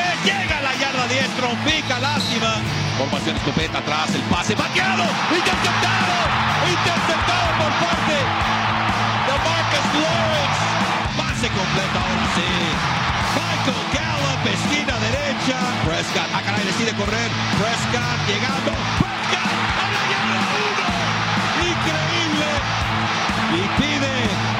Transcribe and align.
10, 0.00 0.24
llega 0.24 0.60
la 0.60 0.72
yarda 0.76 1.06
10, 1.08 1.28
trompica, 1.36 1.98
lástima. 2.00 2.52
Formación 2.98 3.36
escopeta 3.36 3.78
atrás, 3.78 4.14
el 4.14 4.22
pase 4.32 4.54
vaqueado, 4.54 5.04
interceptado, 5.32 6.16
interceptado 6.68 7.48
por 7.60 7.72
parte 7.84 8.16
de 9.26 9.34
Marcus 9.44 9.86
Lawrence. 10.04 10.60
Pase 11.16 11.48
completo 11.48 11.96
ahora 12.00 12.26
sí. 12.36 12.50
Michael 13.36 13.82
Gallup, 13.96 14.42
esquina 14.56 14.94
derecha. 15.00 15.58
Prescott, 15.84 16.30
a 16.34 16.40
caray, 16.42 16.64
decide 16.64 16.92
correr. 16.96 17.30
Prescott 17.60 18.18
llegando. 18.28 18.72
Prescott 19.00 19.52
a 19.80 19.86
la 19.94 20.02
yarda 20.12 20.38
1. 20.76 21.72
Increíble. 21.72 22.48
Y 23.58 23.62
pide, 23.80 24.14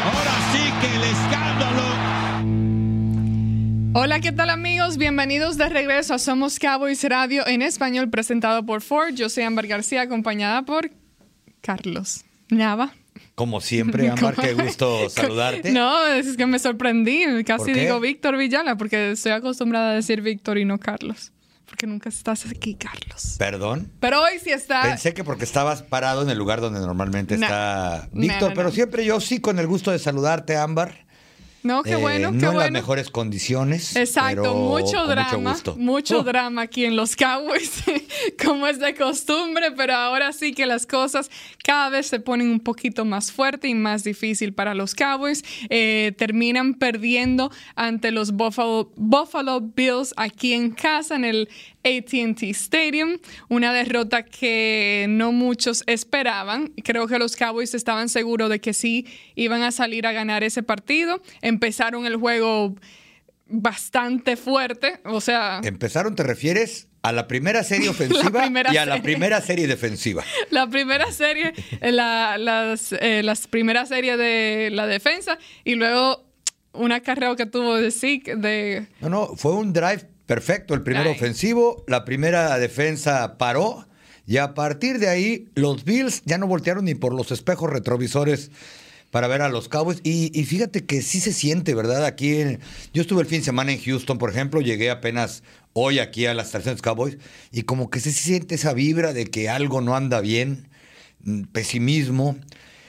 ahora 0.09 0.35
sí 0.53 0.63
que 0.81 0.97
el 0.97 1.05
escándalo. 1.05 1.90
Hola, 3.93 4.21
¿qué 4.21 4.31
tal 4.31 4.51
amigos? 4.51 4.99
Bienvenidos 4.99 5.57
de 5.57 5.69
regreso 5.69 6.15
a 6.15 6.21
Somos 6.21 6.61
Cowboys 6.61 7.03
Radio 7.03 7.45
en 7.49 7.61
español 7.61 8.09
presentado 8.09 8.65
por 8.65 8.83
Ford. 8.83 9.15
Yo 9.15 9.29
soy 9.29 9.43
Ámbar 9.43 9.67
García 9.67 10.03
acompañada 10.03 10.63
por 10.63 10.93
Carlos 11.61 12.25
Nava. 12.51 12.95
Como 13.35 13.61
siempre, 13.61 14.09
Ámbar, 14.11 14.37
qué 14.37 14.55
gusto 14.55 15.11
saludarte. 15.11 15.73
No, 15.73 16.07
es 16.07 16.37
que 16.37 16.47
me 16.47 16.61
sorprendí. 16.61 17.25
Casi 17.45 17.73
digo 17.73 17.99
Víctor 17.99 18.37
Villala 18.37 18.77
porque 18.77 19.11
estoy 19.11 19.33
acostumbrada 19.33 19.91
a 19.91 19.95
decir 19.95 20.23
Víctor 20.23 20.59
y 20.59 20.65
no 20.65 20.79
Carlos. 20.79 21.33
Porque 21.67 21.89
nunca 21.89 22.11
estás 22.11 22.47
aquí, 22.47 22.77
Carlos. 22.77 23.35
¿Perdón? 23.39 23.91
Pero 23.99 24.23
hoy 24.23 24.39
sí 24.43 24.51
está. 24.51 24.83
Pensé 24.83 25.15
que 25.15 25.25
porque 25.25 25.45
estabas 25.45 25.83
parado 25.83 26.23
en 26.23 26.31
el 26.31 26.39
lugar 26.39 26.61
donde 26.61 26.79
normalmente 26.79 27.35
está 27.35 28.09
Víctor, 28.13 28.53
pero 28.55 28.71
siempre 28.71 29.05
yo 29.05 29.21
sí 29.21 29.41
con 29.41 29.59
el 29.59 29.67
gusto 29.67 29.91
de 29.91 29.99
saludarte, 29.99 30.57
Ámbar. 30.57 31.10
No, 31.63 31.83
qué 31.83 31.97
bueno, 31.97 32.29
eh, 32.31 32.33
qué 32.33 32.47
no 32.47 32.53
en 32.53 32.59
las 32.59 32.71
mejores 32.71 33.11
condiciones. 33.11 33.95
Exacto, 33.95 34.55
mucho 34.55 35.07
drama, 35.07 35.57
mucho, 35.77 36.23
drama 36.23 36.63
aquí 36.63 36.87
en 36.87 36.97
los 36.97 37.17
Cowboys, 37.17 37.83
como 38.43 38.67
es 38.67 38.79
de 38.79 38.95
costumbre, 38.95 39.71
pero 39.77 39.95
ahora 39.95 40.33
sí 40.33 40.55
que 40.55 40.65
las 40.65 40.87
cosas 40.87 41.31
cada 41.63 41.91
vez 41.91 42.07
se 42.07 42.19
ponen 42.19 42.51
un 42.51 42.61
poquito 42.61 43.05
más 43.05 43.31
fuerte 43.31 43.69
y 43.69 43.75
más 43.75 44.05
difícil 44.05 44.55
para 44.55 44.75
los 44.75 44.95
Cowboys. 44.95 45.45
Eh, 45.69 46.13
terminan 46.17 46.75
perdiendo 46.75 47.51
ante 47.75 48.11
los 48.11 48.33
Buffalo, 48.33 48.91
Buffalo 48.97 49.61
Bills 49.61 50.15
aquí 50.17 50.55
en 50.55 50.71
casa 50.71 51.17
en 51.17 51.25
el 51.25 51.49
ATT 51.85 52.43
Stadium, 52.43 53.19
una 53.49 53.73
derrota 53.73 54.25
que 54.25 55.07
no 55.09 55.33
muchos 55.33 55.83
esperaban. 55.87 56.73
Creo 56.85 57.07
que 57.07 57.19
los 57.19 57.37
Cowboys 57.37 57.75
estaban 57.75 58.09
seguros 58.09 58.51
de 58.51 58.61
que 58.61 58.73
sí 58.75 59.07
iban 59.35 59.63
a 59.63 59.73
salir 59.73 60.07
a 60.07 60.13
ganar 60.13 60.45
ese 60.45 60.63
partido. 60.63 61.23
Empezaron 61.43 62.07
el 62.07 62.17
juego 62.17 62.75
bastante 63.51 64.37
fuerte, 64.37 65.01
o 65.05 65.21
sea... 65.21 65.61
Empezaron, 65.65 66.15
¿te 66.15 66.23
refieres? 66.23 66.89
A 67.03 67.13
la 67.13 67.27
primera 67.27 67.65
serie 67.65 67.89
ofensiva 67.91 68.47
y 68.73 68.77
a 68.77 68.87
la 68.87 69.03
primera 69.03 69.41
serie 69.41 69.67
defensiva. 69.67 70.23
La 70.51 70.69
primera 70.69 71.11
serie, 71.13 71.53
la, 71.81 72.37
las, 72.39 72.93
eh, 72.93 73.23
las 73.23 73.47
primeras 73.47 73.89
series 73.89 74.19
de 74.19 74.69
la 74.73 74.87
defensa 74.87 75.39
y 75.65 75.77
luego 75.77 76.25
una 76.73 77.01
carrera 77.01 77.35
que 77.37 77.47
tuvo 77.47 77.77
de 77.77 77.91
Zeke 77.91 78.37
de... 78.37 78.87
No, 79.01 79.09
no, 79.09 79.27
fue 79.37 79.53
un 79.55 79.73
drive 79.73 80.10
Perfecto, 80.31 80.75
el 80.75 80.83
primer 80.83 81.09
ofensivo, 81.09 81.85
la 81.89 82.05
primera 82.05 82.57
defensa 82.57 83.37
paró 83.37 83.89
y 84.29 84.37
a 84.37 84.55
partir 84.55 85.01
de 85.01 85.09
ahí 85.09 85.49
los 85.57 85.85
Bills 85.85 86.23
ya 86.25 86.39
no 86.39 86.47
voltearon 86.47 86.85
ni 86.85 86.95
por 86.95 87.13
los 87.13 87.33
espejos 87.33 87.69
retrovisores 87.69 88.53
para 89.11 89.27
ver 89.27 89.43
a 89.43 89.49
los 89.49 89.69
Cowboys. 89.69 89.99
Y, 90.05 90.31
fíjate 90.45 90.87
que 90.87 91.03
sí 91.03 91.19
se 91.19 91.33
siente, 91.33 91.75
¿verdad? 91.75 92.05
Aquí, 92.05 92.45
yo 92.95 93.03
estuve 93.03 93.23
el 93.23 93.27
fin 93.27 93.41
de 93.41 93.47
semana 93.47 93.73
en 93.73 93.83
Houston, 93.83 94.19
por 94.19 94.31
ejemplo, 94.31 94.61
llegué 94.61 94.91
apenas 94.91 95.43
hoy 95.73 95.99
aquí 95.99 96.27
a 96.27 96.35
las 96.35 96.47
estaciones 96.47 96.81
Cowboys 96.81 97.19
y 97.51 97.63
como 97.63 97.91
que 97.91 97.99
se 97.99 98.13
siente 98.13 98.55
esa 98.55 98.73
vibra 98.73 99.13
de 99.13 99.27
que 99.27 99.49
algo 99.49 99.81
no 99.81 99.97
anda 99.97 100.21
bien, 100.21 100.69
mm, 101.25 101.43
pesimismo. 101.47 102.37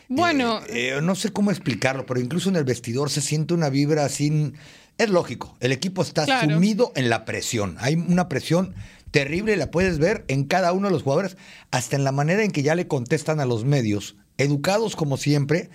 Bueno. 0.10 0.62
Eh, 0.68 0.90
eh, 0.90 1.02
no 1.02 1.16
sé 1.16 1.32
cómo 1.32 1.50
explicarlo, 1.50 2.06
pero 2.06 2.20
incluso 2.20 2.50
en 2.50 2.58
el 2.58 2.66
vestidor 2.66 3.10
se 3.10 3.22
siente 3.22 3.56
una 3.56 3.70
vibra 3.70 4.06
así 4.06 4.54
es 4.98 5.10
lógico, 5.10 5.56
el 5.60 5.72
equipo 5.72 6.02
está 6.02 6.42
sumido 6.42 6.92
en 6.96 7.10
la 7.10 7.26
presión. 7.26 7.78
Hay 7.80 7.96
una 7.96 8.30
presión 8.30 8.76
terrible, 9.12 9.58
la 9.58 9.72
puedes 9.72 10.00
ver 10.00 10.24
en 10.28 10.46
cada 10.46 10.72
uno 10.72 10.88
de 10.88 10.94
los 10.94 11.04
jugadores, 11.04 11.38
hasta 11.70 11.96
en 11.96 12.04
la 12.04 12.12
manera 12.12 12.44
en 12.44 12.52
que 12.52 12.64
ya 12.64 12.76
le 12.76 12.88
contestan 12.88 13.40
a 13.40 13.46
los 13.46 13.66
medios, 13.66 14.16
educados 14.38 14.96
como 14.96 15.18
siempre, 15.18 15.70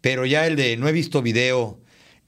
pero 0.00 0.24
ya 0.24 0.46
el 0.46 0.56
de 0.56 0.76
no 0.76 0.88
he 0.88 0.92
visto 0.92 1.22
video, 1.22 1.78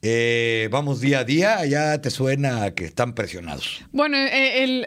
eh, 0.04 0.68
vamos 0.72 1.00
día 1.00 1.20
a 1.20 1.24
día, 1.24 1.64
ya 1.64 2.00
te 2.00 2.10
suena 2.10 2.74
que 2.74 2.86
están 2.86 3.14
presionados. 3.14 3.82
Bueno, 3.92 4.16
eh, 4.16 4.64
el, 4.64 4.86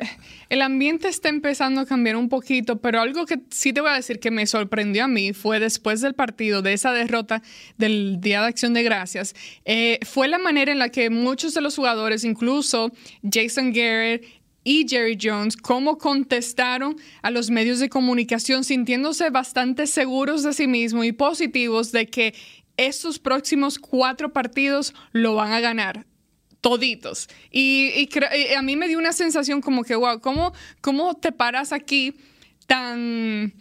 el, 0.49 0.61
ambiente 0.61 1.07
está 1.07 1.29
empezando 1.29 1.79
a 1.79 1.85
cambiar 1.85 2.17
un 2.17 2.27
poquito, 2.27 2.81
pero 2.81 2.99
algo 2.99 3.25
que 3.25 3.39
sí 3.49 3.71
te 3.71 3.79
voy 3.79 3.91
a 3.91 3.93
decir 3.93 4.19
que 4.19 4.29
me 4.29 4.45
sorprendió 4.45 5.05
a 5.05 5.07
mí 5.07 5.31
fue 5.31 5.61
después 5.61 6.01
del 6.01 6.15
partido, 6.15 6.61
de 6.61 6.73
esa 6.73 6.91
derrota 6.91 7.41
del 7.77 8.17
Día 8.19 8.41
de 8.41 8.47
Acción 8.47 8.73
de 8.73 8.83
Gracias, 8.83 9.35
eh, 9.63 9.99
fue 10.03 10.27
la 10.27 10.37
manera 10.37 10.73
en 10.73 10.79
la 10.79 10.89
que 10.89 11.09
muchos 11.09 11.53
de 11.53 11.61
los 11.61 11.77
jugadores, 11.77 12.25
incluso 12.25 12.91
Jason 13.23 13.71
Garrett, 13.71 14.25
y 14.67 14.87
Jerry 14.89 15.17
Jones, 15.21 15.55
cómo 15.55 15.99
contestaron 15.99 16.95
a 17.21 17.29
los 17.29 17.51
medios 17.51 17.79
de 17.79 17.87
comunicación 17.87 18.63
sintiéndose 18.63 19.29
bastante 19.29 19.85
seguros 19.85 20.41
de 20.41 20.53
sí 20.53 20.65
mismos 20.65 21.05
y 21.05 21.11
positivos 21.11 21.91
de 21.91 22.07
que 22.07 22.33
estos 22.77 23.19
próximos 23.19 23.79
cuatro 23.79 24.33
partidos 24.33 24.93
lo 25.11 25.35
van 25.35 25.51
a 25.51 25.59
ganar 25.59 26.05
toditos. 26.61 27.29
Y, 27.51 28.09
a 28.57 28.61
mí 28.61 28.75
me 28.75 28.87
dio 28.87 28.97
una 28.97 29.13
sensación 29.13 29.61
como 29.61 29.83
que, 29.83 29.95
wow, 29.95 30.19
¿cómo, 30.19 30.53
cómo 30.81 31.15
te 31.15 31.31
paras 31.31 31.71
aquí 31.71 32.15
tan 32.65 33.53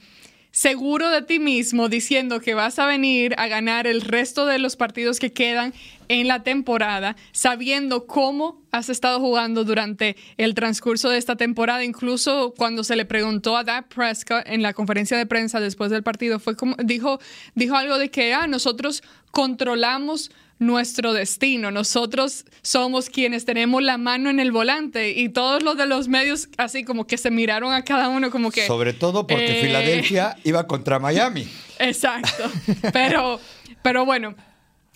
seguro 0.55 1.11
de 1.11 1.21
ti 1.21 1.41
mismo 1.41 1.89
diciendo 1.89 2.39
que 2.39 2.55
vas 2.55 2.79
a 2.79 2.87
venir 2.87 3.35
a 3.39 3.49
ganar 3.49 3.89
el 3.89 4.01
resto 4.01 4.47
de 4.47 4.61
los 4.61 4.77
partidos 4.77 5.19
que 5.19 5.33
quedan 5.33 5.75
en 6.07 6.29
la 6.29 6.45
temporada, 6.45 7.17
sabiendo 7.33 8.07
cómo 8.07 8.63
has 8.71 8.89
estado 8.89 9.19
jugando 9.19 9.65
durante 9.65 10.15
el 10.37 10.55
transcurso 10.55 11.11
de 11.11 11.19
esta 11.19 11.35
temporada. 11.35 11.83
Incluso 11.83 12.55
cuando 12.57 12.85
se 12.85 12.95
le 12.95 13.05
preguntó 13.05 13.57
a 13.57 13.65
Dak 13.65 13.89
Prescott 13.89 14.47
en 14.47 14.63
la 14.63 14.75
conferencia 14.75 15.19
de 15.19 15.27
prensa 15.27 15.59
después 15.59 15.91
del 15.91 16.05
partido, 16.05 16.39
fue 16.39 16.55
como 16.55 16.77
dijo, 16.77 17.19
dijo 17.57 17.75
algo 17.75 17.99
de 17.99 18.13
que 18.13 18.33
ah, 18.33 18.47
nosotros 18.47 19.03
controlamos 19.33 20.31
nuestro 20.67 21.13
destino. 21.13 21.71
Nosotros 21.71 22.45
somos 22.63 23.11
quienes 23.11 23.45
tenemos 23.45 23.83
la 23.83 23.99
mano 23.99 24.31
en 24.31 24.41
el 24.41 24.53
volante 24.53 25.11
y 25.11 25.29
todos 25.29 25.63
los 25.63 25.77
de 25.77 25.87
los 25.87 26.09
medios 26.09 26.49
así 26.57 26.85
como 26.85 27.07
que 27.07 27.19
se 27.19 27.31
miraron 27.31 27.73
a 27.73 27.85
cada 27.85 28.09
uno 28.09 28.31
como 28.31 28.51
que... 28.51 28.67
Sobre 28.67 28.93
todo 28.93 29.27
porque 29.27 29.61
eh, 29.61 29.63
Filadelfia 29.63 30.37
iba 30.45 30.67
contra 30.67 30.99
Miami. 30.99 31.49
Exacto. 31.79 32.51
Pero, 32.93 33.41
pero 33.83 34.05
bueno, 34.05 34.35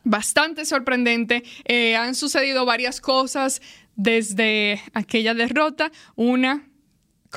bastante 0.05 0.65
sorprendente. 0.65 1.43
Eh, 1.65 1.97
han 1.97 2.15
sucedido 2.15 2.65
varias 2.65 3.01
cosas 3.01 3.61
desde 3.97 4.81
aquella 4.95 5.35
derrota. 5.35 5.91
Una, 6.15 6.68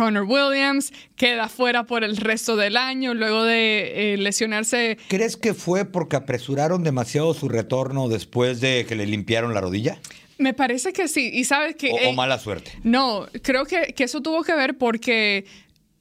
Connor 0.02 0.24
Williams 0.24 0.92
queda 1.16 1.48
fuera 1.48 1.84
por 1.84 2.04
el 2.04 2.18
resto 2.18 2.56
del 2.56 2.76
año 2.76 3.14
luego 3.14 3.44
de 3.44 4.14
eh, 4.14 4.18
lesionarse. 4.18 4.98
¿Crees 5.10 5.38
que 5.38 5.54
fue 5.54 5.86
porque 5.86 6.16
apresuraron 6.16 6.84
demasiado 6.84 7.36
su 7.36 7.48
retorno 7.48 8.10
después 8.10 8.62
de 8.62 8.88
que 8.90 8.96
le 8.96 9.06
limpiaron 9.06 9.54
la 9.54 9.62
rodilla? 9.62 10.00
Me 10.40 10.56
parece 10.56 10.92
que 10.92 11.08
sí. 11.08 11.30
Y 11.32 11.44
sabes 11.44 11.76
que. 11.76 11.92
O, 11.92 12.10
o 12.10 12.14
mala 12.14 12.40
suerte. 12.40 12.72
No, 12.82 13.28
creo 13.44 13.66
que, 13.66 13.94
que 13.94 14.06
eso 14.06 14.22
tuvo 14.22 14.42
que 14.42 14.56
ver 14.56 14.76
porque 14.76 15.46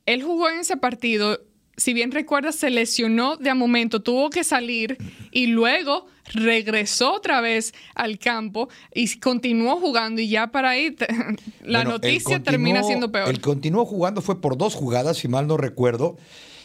él 0.06 0.22
jugó 0.22 0.48
en 0.48 0.60
ese 0.60 0.78
partido 0.78 1.38
si 1.80 1.94
bien 1.94 2.12
recuerdas, 2.12 2.56
se 2.56 2.68
lesionó 2.68 3.36
de 3.36 3.48
a 3.48 3.54
momento, 3.54 4.02
tuvo 4.02 4.28
que 4.28 4.44
salir 4.44 4.98
y 5.30 5.46
luego 5.46 6.06
regresó 6.34 7.14
otra 7.14 7.40
vez 7.40 7.72
al 7.94 8.18
campo 8.18 8.68
y 8.94 9.18
continuó 9.18 9.76
jugando 9.76 10.20
y 10.20 10.28
ya 10.28 10.48
para 10.48 10.70
ahí 10.70 10.94
la 11.64 11.84
noticia 11.84 12.42
termina 12.42 12.82
siendo 12.82 13.10
peor. 13.10 13.30
El 13.30 13.40
continuó 13.40 13.86
jugando 13.86 14.20
fue 14.20 14.40
por 14.42 14.58
dos 14.58 14.74
jugadas, 14.74 15.16
si 15.16 15.28
mal 15.28 15.46
no 15.46 15.56
recuerdo. 15.56 16.18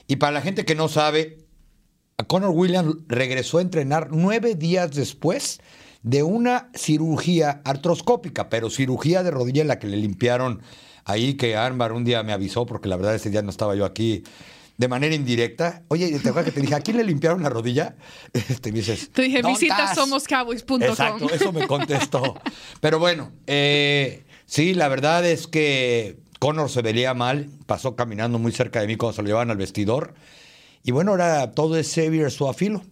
Y 0.06 0.18
para 0.18 0.34
la 0.34 0.42
gente 0.42 0.66
que 0.66 0.76
no 0.76 0.90
sabe, 0.90 1.38
Connor 2.28 2.52
Williams 2.52 2.98
regresó 3.08 3.60
a 3.60 3.62
entrenar 3.62 4.10
nueve 4.12 4.56
días 4.56 4.92
después 4.92 5.62
de 6.04 6.24
una 6.24 6.70
cirugía 6.76 7.62
artroscópica, 7.64 8.50
pero 8.50 8.70
cirugía 8.70 9.24
de 9.24 9.32
rodilla 9.32 9.62
en 9.62 9.70
la 9.70 9.80
que 9.80 9.88
le 9.88 9.98
limpiaron 9.98 10.62
ahí, 11.06 11.36
que 11.36 11.56
Armbar 11.56 11.94
un 11.94 12.04
día 12.04 12.22
me 12.22 12.34
avisó, 12.34 12.66
porque 12.66 12.90
la 12.90 12.98
verdad 12.98 13.16
ese 13.16 13.30
día 13.30 13.42
no 13.42 13.50
estaba 13.50 13.76
yo 13.76 13.86
aquí 13.86 14.24
de 14.78 14.88
manera 14.88 15.16
indirecta. 15.16 15.84
Oye, 15.88 16.10
¿te 16.20 16.30
acuerdas 16.30 16.46
que 16.46 16.52
te 16.52 16.62
dije, 16.62 16.76
¿a 16.76 16.82
quién 16.82 16.98
le 16.98 17.04
limpiaron 17.04 17.44
la 17.44 17.50
rodilla? 17.50 17.96
Este, 18.34 18.72
me 18.72 18.80
dices, 18.80 19.10
te 19.12 19.24
dije, 19.24 19.42
visita 19.42 19.96
somoscowboys.com. 19.96 20.82
Exacto, 20.84 21.30
eso 21.32 21.52
me 21.52 21.68
contestó. 21.68 22.36
Pero 22.82 23.00
bueno, 23.00 23.32
eh, 23.48 24.24
sí, 24.46 24.74
la 24.74 24.88
verdad 24.88 25.26
es 25.26 25.48
que 25.48 26.18
Connor 26.40 26.70
se 26.70 26.82
veía 26.82 27.14
mal, 27.14 27.50
pasó 27.66 27.96
caminando 27.96 28.40
muy 28.40 28.52
cerca 28.52 28.82
de 28.82 28.88
mí 28.88 28.98
cuando 28.98 29.16
se 29.16 29.22
lo 29.22 29.28
llevaban 29.28 29.52
al 29.52 29.58
vestidor. 29.58 30.14
Y 30.84 30.92
bueno, 30.92 31.12
ahora 31.12 31.52
todo 31.52 31.78
es 31.78 31.94
Xavier 31.94 32.30
Suafilo, 32.30 32.84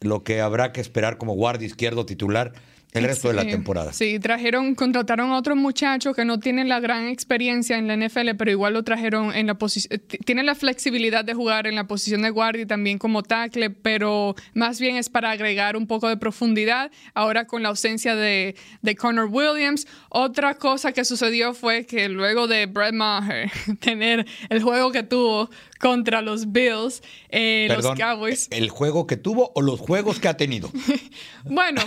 lo 0.00 0.22
que 0.22 0.40
habrá 0.40 0.72
que 0.72 0.80
esperar 0.80 1.18
como 1.18 1.34
guardia 1.34 1.66
izquierdo 1.66 2.06
titular 2.06 2.52
el 2.92 3.04
resto 3.04 3.28
de 3.28 3.34
la 3.34 3.44
temporada. 3.44 3.92
Sí, 3.92 4.18
trajeron, 4.18 4.74
contrataron 4.74 5.30
a 5.30 5.38
otro 5.38 5.56
muchacho 5.56 6.12
que 6.12 6.24
no 6.24 6.38
tiene 6.38 6.64
la 6.64 6.78
gran 6.78 7.06
experiencia 7.08 7.78
en 7.78 7.88
la 7.88 7.96
NFL, 7.96 8.36
pero 8.36 8.50
igual 8.50 8.74
lo 8.74 8.82
trajeron 8.82 9.34
en 9.34 9.46
la 9.46 9.54
posición, 9.54 10.02
tiene 10.26 10.42
la 10.42 10.54
flexibilidad 10.54 11.24
de 11.24 11.32
jugar 11.32 11.66
en 11.66 11.74
la 11.74 11.86
posición 11.86 12.22
de 12.22 12.30
guardia 12.30 12.62
y 12.62 12.66
también 12.66 12.98
como 12.98 13.22
tackle, 13.22 13.70
pero 13.70 14.34
más 14.52 14.78
bien 14.78 14.96
es 14.96 15.08
para 15.08 15.30
agregar 15.30 15.76
un 15.76 15.86
poco 15.86 16.08
de 16.08 16.18
profundidad. 16.18 16.90
Ahora 17.14 17.46
con 17.46 17.62
la 17.62 17.70
ausencia 17.70 18.14
de, 18.14 18.56
de 18.82 18.96
Connor 18.96 19.28
Williams, 19.30 19.86
otra 20.10 20.54
cosa 20.54 20.92
que 20.92 21.04
sucedió 21.04 21.54
fue 21.54 21.86
que 21.86 22.08
luego 22.10 22.46
de 22.46 22.66
Brett 22.66 22.92
Maher 22.92 23.50
tener 23.80 24.26
el 24.50 24.62
juego 24.62 24.92
que 24.92 25.02
tuvo 25.02 25.48
contra 25.80 26.22
los 26.22 26.52
Bills, 26.52 27.02
eh, 27.28 27.66
los 27.68 27.98
Cowboys. 27.98 28.46
¿El 28.52 28.70
juego 28.70 29.08
que 29.08 29.16
tuvo 29.16 29.50
o 29.56 29.62
los 29.62 29.80
juegos 29.80 30.20
que 30.20 30.28
ha 30.28 30.36
tenido? 30.36 30.70
bueno, 31.44 31.82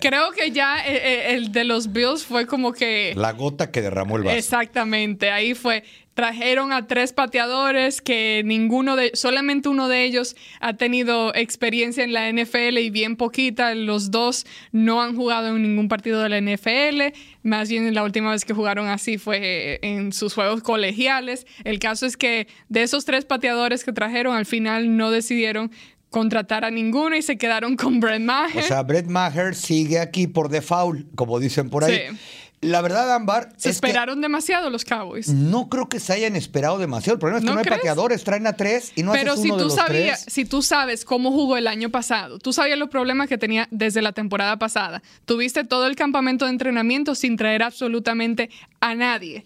creo 0.00 0.30
que 0.32 0.43
ya 0.50 0.78
eh, 0.86 0.96
eh, 0.96 1.34
el 1.34 1.52
de 1.52 1.64
los 1.64 1.92
Bills 1.92 2.24
fue 2.24 2.46
como 2.46 2.72
que... 2.72 3.12
La 3.16 3.32
gota 3.32 3.70
que 3.70 3.82
derramó 3.82 4.16
el 4.16 4.24
vaso. 4.24 4.36
Exactamente, 4.36 5.30
ahí 5.30 5.54
fue. 5.54 5.84
Trajeron 6.14 6.72
a 6.72 6.86
tres 6.86 7.12
pateadores 7.12 8.00
que 8.00 8.42
ninguno 8.44 8.94
de, 8.94 9.10
solamente 9.14 9.68
uno 9.68 9.88
de 9.88 10.04
ellos 10.04 10.36
ha 10.60 10.74
tenido 10.74 11.34
experiencia 11.34 12.04
en 12.04 12.12
la 12.12 12.30
NFL 12.30 12.78
y 12.78 12.90
bien 12.90 13.16
poquita. 13.16 13.74
Los 13.74 14.12
dos 14.12 14.46
no 14.70 15.02
han 15.02 15.16
jugado 15.16 15.48
en 15.48 15.62
ningún 15.62 15.88
partido 15.88 16.22
de 16.22 16.28
la 16.28 16.40
NFL. 16.40 17.16
Más 17.42 17.68
bien 17.68 17.92
la 17.92 18.04
última 18.04 18.30
vez 18.30 18.44
que 18.44 18.54
jugaron 18.54 18.86
así 18.86 19.18
fue 19.18 19.80
en 19.82 20.12
sus 20.12 20.34
juegos 20.34 20.62
colegiales. 20.62 21.48
El 21.64 21.80
caso 21.80 22.06
es 22.06 22.16
que 22.16 22.46
de 22.68 22.84
esos 22.84 23.04
tres 23.04 23.24
pateadores 23.24 23.82
que 23.82 23.92
trajeron, 23.92 24.36
al 24.36 24.46
final 24.46 24.96
no 24.96 25.10
decidieron 25.10 25.72
contratar 26.14 26.64
a 26.64 26.70
ninguno 26.70 27.16
y 27.16 27.22
se 27.22 27.36
quedaron 27.36 27.74
con 27.74 27.98
Brett 27.98 28.22
Maher. 28.22 28.62
O 28.62 28.62
sea, 28.62 28.84
Brett 28.84 29.08
Maher 29.08 29.56
sigue 29.56 29.98
aquí 29.98 30.28
por 30.28 30.48
default, 30.48 31.12
como 31.16 31.40
dicen 31.40 31.70
por 31.70 31.82
ahí. 31.82 32.02
Sí. 32.08 32.16
La 32.60 32.80
verdad, 32.82 33.12
Ambar. 33.12 33.50
Se 33.56 33.68
esperaron 33.68 34.20
demasiado 34.20 34.70
los 34.70 34.84
Cowboys. 34.84 35.28
No 35.28 35.68
creo 35.68 35.88
que 35.88 35.98
se 35.98 36.12
hayan 36.12 36.36
esperado 36.36 36.78
demasiado. 36.78 37.14
El 37.14 37.18
problema 37.18 37.38
es 37.40 37.44
que 37.44 37.50
no, 37.50 37.58
hay 37.58 37.64
pateadores, 37.66 38.22
traen 38.22 38.46
a 38.46 38.52
tres 38.52 38.92
y 38.94 39.02
no 39.02 39.10
Pero 39.10 39.32
haces 39.32 39.42
si 39.42 39.50
uno 39.50 39.56
tú 39.56 39.62
de 39.64 39.66
los 39.66 39.74
sabías, 39.74 40.22
tres. 40.22 40.32
si 40.32 40.44
tú 40.44 40.62
sabes 40.62 41.04
cómo 41.04 41.32
jugó 41.32 41.56
el 41.56 41.66
año 41.66 41.90
pasado, 41.90 42.38
tú 42.38 42.52
sabías 42.52 42.78
los 42.78 42.88
problemas 42.90 43.28
que 43.28 43.36
tenía 43.36 43.66
desde 43.72 44.00
la 44.00 44.12
temporada 44.12 44.56
pasada. 44.56 45.02
Tuviste 45.24 45.64
todo 45.64 45.86
el 45.88 45.96
campamento 45.96 46.44
de 46.44 46.52
entrenamiento 46.52 47.16
sin 47.16 47.36
traer 47.36 47.64
absolutamente 47.64 48.50
a 48.80 48.94
nadie. 48.94 49.44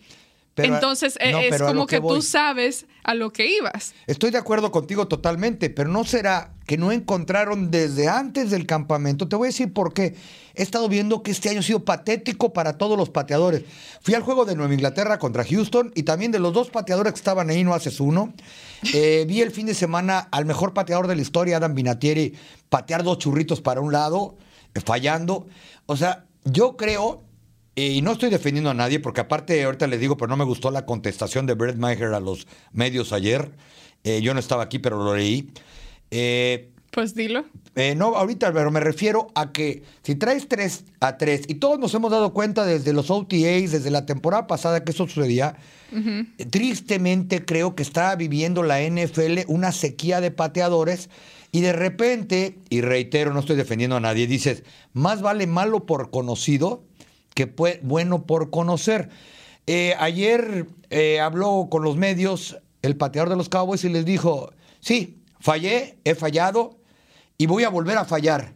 Entonces 0.65 1.19
no, 1.21 1.39
es 1.39 1.63
como 1.63 1.87
que, 1.87 1.97
que 1.97 2.03
tú 2.03 2.23
sabes 2.23 2.87
a 3.05 3.15
lo 3.15 3.33
que 3.33 3.51
ibas. 3.51 3.95
Estoy 4.07 4.31
de 4.31 4.39
acuerdo 4.39 4.71
contigo 4.71 5.09
totalmente, 5.09 5.71
pero 5.71 5.89
no 5.89 6.05
será 6.05 6.53
que 6.67 6.77
no 6.77 6.93
encontraron 6.93 7.71
desde 7.71 8.09
antes 8.09 8.51
del 8.51 8.67
campamento. 8.67 9.29
Te 9.29 9.37
voy 9.37 9.47
a 9.47 9.51
decir 9.51 9.73
por 9.73 9.95
qué. 9.95 10.15
He 10.55 10.63
estado 10.63 10.89
viendo 10.89 11.23
que 11.23 11.31
este 11.31 11.49
año 11.49 11.61
ha 11.61 11.63
sido 11.63 11.85
patético 11.85 12.53
para 12.53 12.77
todos 12.77 12.99
los 12.99 13.09
pateadores. 13.09 13.63
Fui 14.03 14.15
al 14.15 14.23
juego 14.23 14.45
de 14.45 14.55
Nueva 14.57 14.75
Inglaterra 14.75 15.19
contra 15.19 15.45
Houston 15.45 15.93
y 15.95 16.03
también 16.03 16.33
de 16.33 16.39
los 16.39 16.53
dos 16.53 16.69
pateadores 16.69 17.15
que 17.15 17.19
estaban 17.19 17.49
ahí, 17.49 17.65
no 17.65 17.73
haces 17.73 18.01
uno. 18.01 18.35
Eh, 18.93 19.25
vi 19.27 19.41
el 19.41 19.53
fin 19.53 19.67
de 19.67 19.75
semana 19.75 20.29
al 20.31 20.45
mejor 20.45 20.75
pateador 20.75 21.07
de 21.07 21.17
la 21.17 21.23
historia, 21.23 21.57
Adam 21.57 21.75
Vinatieri, 21.75 22.35
patear 22.69 23.03
dos 23.03 23.19
churritos 23.19 23.61
para 23.61 23.81
un 23.81 23.93
lado, 23.93 24.37
eh, 24.75 24.81
fallando. 24.85 25.47
O 25.87 25.97
sea, 25.97 26.27
yo 26.45 26.77
creo 26.77 27.23
y 27.79 28.03
no 28.03 28.13
estoy 28.13 28.31
defendiendo 28.31 28.71
a 28.71 28.75
nadie, 28.75 29.01
porque 29.01 29.21
aparte, 29.21 29.63
ahorita 29.63 29.87
les 29.87 30.01
digo, 30.01 30.17
pero 30.17 30.29
no 30.29 30.37
me 30.37 30.45
gustó 30.45 30.71
la 30.71 30.85
contestación 30.85 31.47
de 31.47 31.55
Brett 31.55 31.77
Maher 31.77 32.15
a 32.15 32.21
los 32.21 32.47
medios 32.73 33.13
ayer. 33.13 33.53
Eh, 34.05 34.21
yo 34.21 34.35
no 34.35 34.41
estaba 34.41 34.65
aquí, 34.65 34.79
pero 34.79 35.03
lo 35.03 35.15
leí. 35.15 35.51
Eh, 36.11 36.71
pues 36.91 37.15
dilo. 37.15 37.45
no, 37.97 38.17
ahorita, 38.17 38.53
pero 38.53 38.71
me 38.71 38.81
refiero 38.81 39.29
a 39.35 39.53
que 39.53 39.83
si 40.03 40.15
traes 40.15 40.49
3 40.49 40.85
a 41.01 41.19
3, 41.19 41.43
y 41.47 41.57
todos 41.57 41.79
nos 41.79 41.95
hemos 41.95 42.11
dado 42.11 42.33
cuenta 42.33 42.65
desde 42.65 42.93
los 42.93 43.11
OTAs, 43.11 43.71
desde 43.71 43.91
la 43.91 44.07
temporada 44.07 44.47
pasada 44.47 44.83
que 44.83 44.91
eso 44.91 45.07
sucedía, 45.07 45.57
tristemente 46.51 47.45
creo 47.45 47.77
que 47.77 47.83
está 47.83 48.17
viviendo 48.17 48.63
la 48.63 48.81
NFL 48.81 49.41
una 49.47 49.71
sequía 49.73 50.21
de 50.21 50.31
pateadores. 50.31 51.11
Y 51.53 51.61
de 51.61 51.73
repente, 51.73 52.59
y 52.69 52.81
reitero, 52.81 53.33
no 53.33 53.41
estoy 53.41 53.57
defendiendo 53.57 53.97
a 53.97 54.01
nadie, 54.01 54.27
dices, 54.27 54.65
más 54.93 55.23
vale 55.23 55.47
malo 55.47 55.87
por 55.87 56.11
conocido 56.11 56.88
que 57.39 57.47
fue 57.47 57.79
bueno 57.85 58.27
por 58.27 58.51
conocer. 58.51 59.11
Eh, 59.69 59.95
ayer 60.01 60.67
eh, 60.91 61.21
habló 61.21 61.69
con 61.71 61.85
los 61.85 61.97
medios 61.97 62.59
el 62.83 62.97
pateador 62.97 63.29
de 63.29 63.37
los 63.37 63.49
Cowboys 63.49 63.85
y 63.85 63.89
les 63.91 64.05
dijo, 64.05 64.51
sí, 64.81 65.23
fallé, 65.39 66.01
he 66.03 66.17
fallado 66.17 66.81
y 67.37 67.47
voy 67.47 67.63
a 67.63 67.69
volver 67.69 67.97
a 67.97 68.05
fallar. 68.05 68.55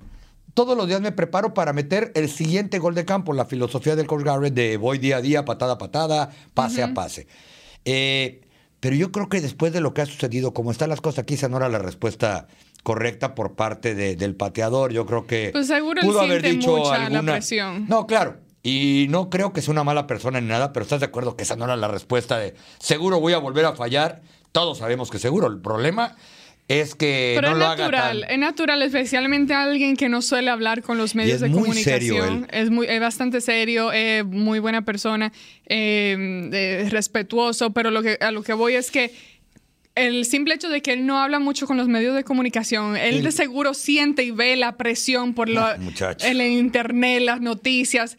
Todos 0.53 0.77
los 0.77 0.89
días 0.89 1.01
me 1.01 1.13
preparo 1.13 1.55
para 1.55 1.73
meter 1.73 2.11
el 2.17 2.29
siguiente 2.29 2.81
gol 2.81 2.97
de 2.97 3.05
campo, 3.05 3.33
la 3.35 3.45
filosofía 3.45 3.95
del 3.95 4.09
coach 4.09 4.25
Garrett 4.25 4.53
de 4.53 4.77
voy 4.79 4.99
día 4.99 5.19
a 5.19 5.21
día, 5.21 5.45
patada 5.45 5.75
a 5.75 5.79
patada, 5.79 6.31
pase 6.53 6.83
a 6.83 6.93
pase. 6.93 7.29
Eh, 7.85 8.41
pero 8.81 8.97
yo 8.97 9.13
creo 9.13 9.29
que 9.29 9.41
después 9.41 9.73
de 9.73 9.81
lo 9.81 9.95
que 9.95 10.01
ha 10.01 10.07
sucedido, 10.07 10.53
como 10.53 10.73
están 10.73 10.89
las 10.89 11.01
cosas 11.01 11.21
aquí, 11.21 11.35
esa 11.35 11.49
no 11.49 11.59
era 11.59 11.69
la 11.69 11.79
respuesta 11.79 12.49
correcta 12.83 13.37
por 13.37 13.55
parte 13.55 13.95
del 13.95 14.35
pateador. 14.35 14.93
Yo 14.93 15.07
creo 15.07 15.25
que 15.25 15.51
pues 15.53 15.69
seguro 15.69 16.03
pudo 16.03 16.21
haber 16.21 16.43
dicho 16.43 16.93
alguna. 16.93 17.23
La 17.23 17.33
presión. 17.33 17.87
No, 17.89 18.09
claro. 18.09 18.41
Y 18.63 19.07
no 19.11 19.29
creo 19.29 19.53
que 19.53 19.61
sea 19.61 19.73
una 19.73 19.85
mala 19.85 20.07
persona 20.07 20.41
ni 20.41 20.47
nada, 20.49 20.73
pero 20.73 20.85
estás 20.85 21.01
de 21.01 21.07
acuerdo 21.07 21.37
que 21.37 21.43
esa 21.43 21.57
no 21.57 21.65
era 21.65 21.77
la 21.77 21.89
respuesta 21.89 22.39
de 22.39 22.55
seguro 22.79 23.19
voy 23.21 23.33
a 23.33 23.39
volver 23.39 23.65
a 23.65 23.75
fallar. 23.75 24.23
Todos 24.53 24.79
sabemos 24.79 25.11
que 25.11 25.19
seguro. 25.19 25.49
El 25.49 25.61
problema 25.61 26.15
es 26.69 26.95
que 26.95 27.33
Pero 27.35 27.49
no 27.51 27.55
es 27.55 27.59
lo 27.61 27.69
natural, 27.69 27.95
haga 28.19 28.21
tan... 28.21 28.31
es 28.31 28.39
natural, 28.39 28.83
especialmente 28.83 29.53
alguien 29.53 29.97
que 29.97 30.09
no 30.09 30.23
suele 30.23 30.49
hablar 30.51 30.83
con 30.83 30.97
los 30.97 31.15
medios 31.17 31.37
es 31.37 31.41
de 31.41 31.49
muy 31.49 31.63
comunicación. 31.63 31.99
serio 31.99 32.25
él. 32.25 32.47
Es 32.51 32.71
muy, 32.71 32.87
es 32.87 33.01
bastante 33.01 33.41
serio, 33.41 33.91
es 33.91 34.25
muy 34.25 34.61
buena 34.61 34.83
persona, 34.85 35.33
eh, 35.67 36.17
eh, 36.53 36.87
respetuoso, 36.89 37.73
pero 37.73 37.91
lo 37.91 38.03
que, 38.03 38.17
a 38.21 38.31
lo 38.31 38.43
que 38.45 38.53
voy 38.53 38.75
es 38.75 38.91
que 38.93 39.13
el 39.95 40.25
simple 40.25 40.55
hecho 40.55 40.71
de 40.71 40.81
que 40.81 40.95
él 40.95 41.05
no 41.05 41.19
habla 41.19 41.39
mucho 41.39 41.67
con 41.67 41.77
los 41.77 41.87
medios 41.89 42.15
de 42.15 42.25
comunicación, 42.25 42.97
él 42.97 43.23
de 43.23 43.31
seguro 43.33 43.75
siente 43.75 44.23
y 44.23 44.31
ve 44.31 44.57
la 44.57 44.79
presión 44.79 45.35
por 45.35 45.51
lo, 45.51 45.61
Ah, 45.61 45.77
muchacho. 45.79 46.25
el 46.27 46.41
internet, 46.41 47.21
las 47.23 47.43
noticias, 47.43 48.15
eh, 48.15 48.17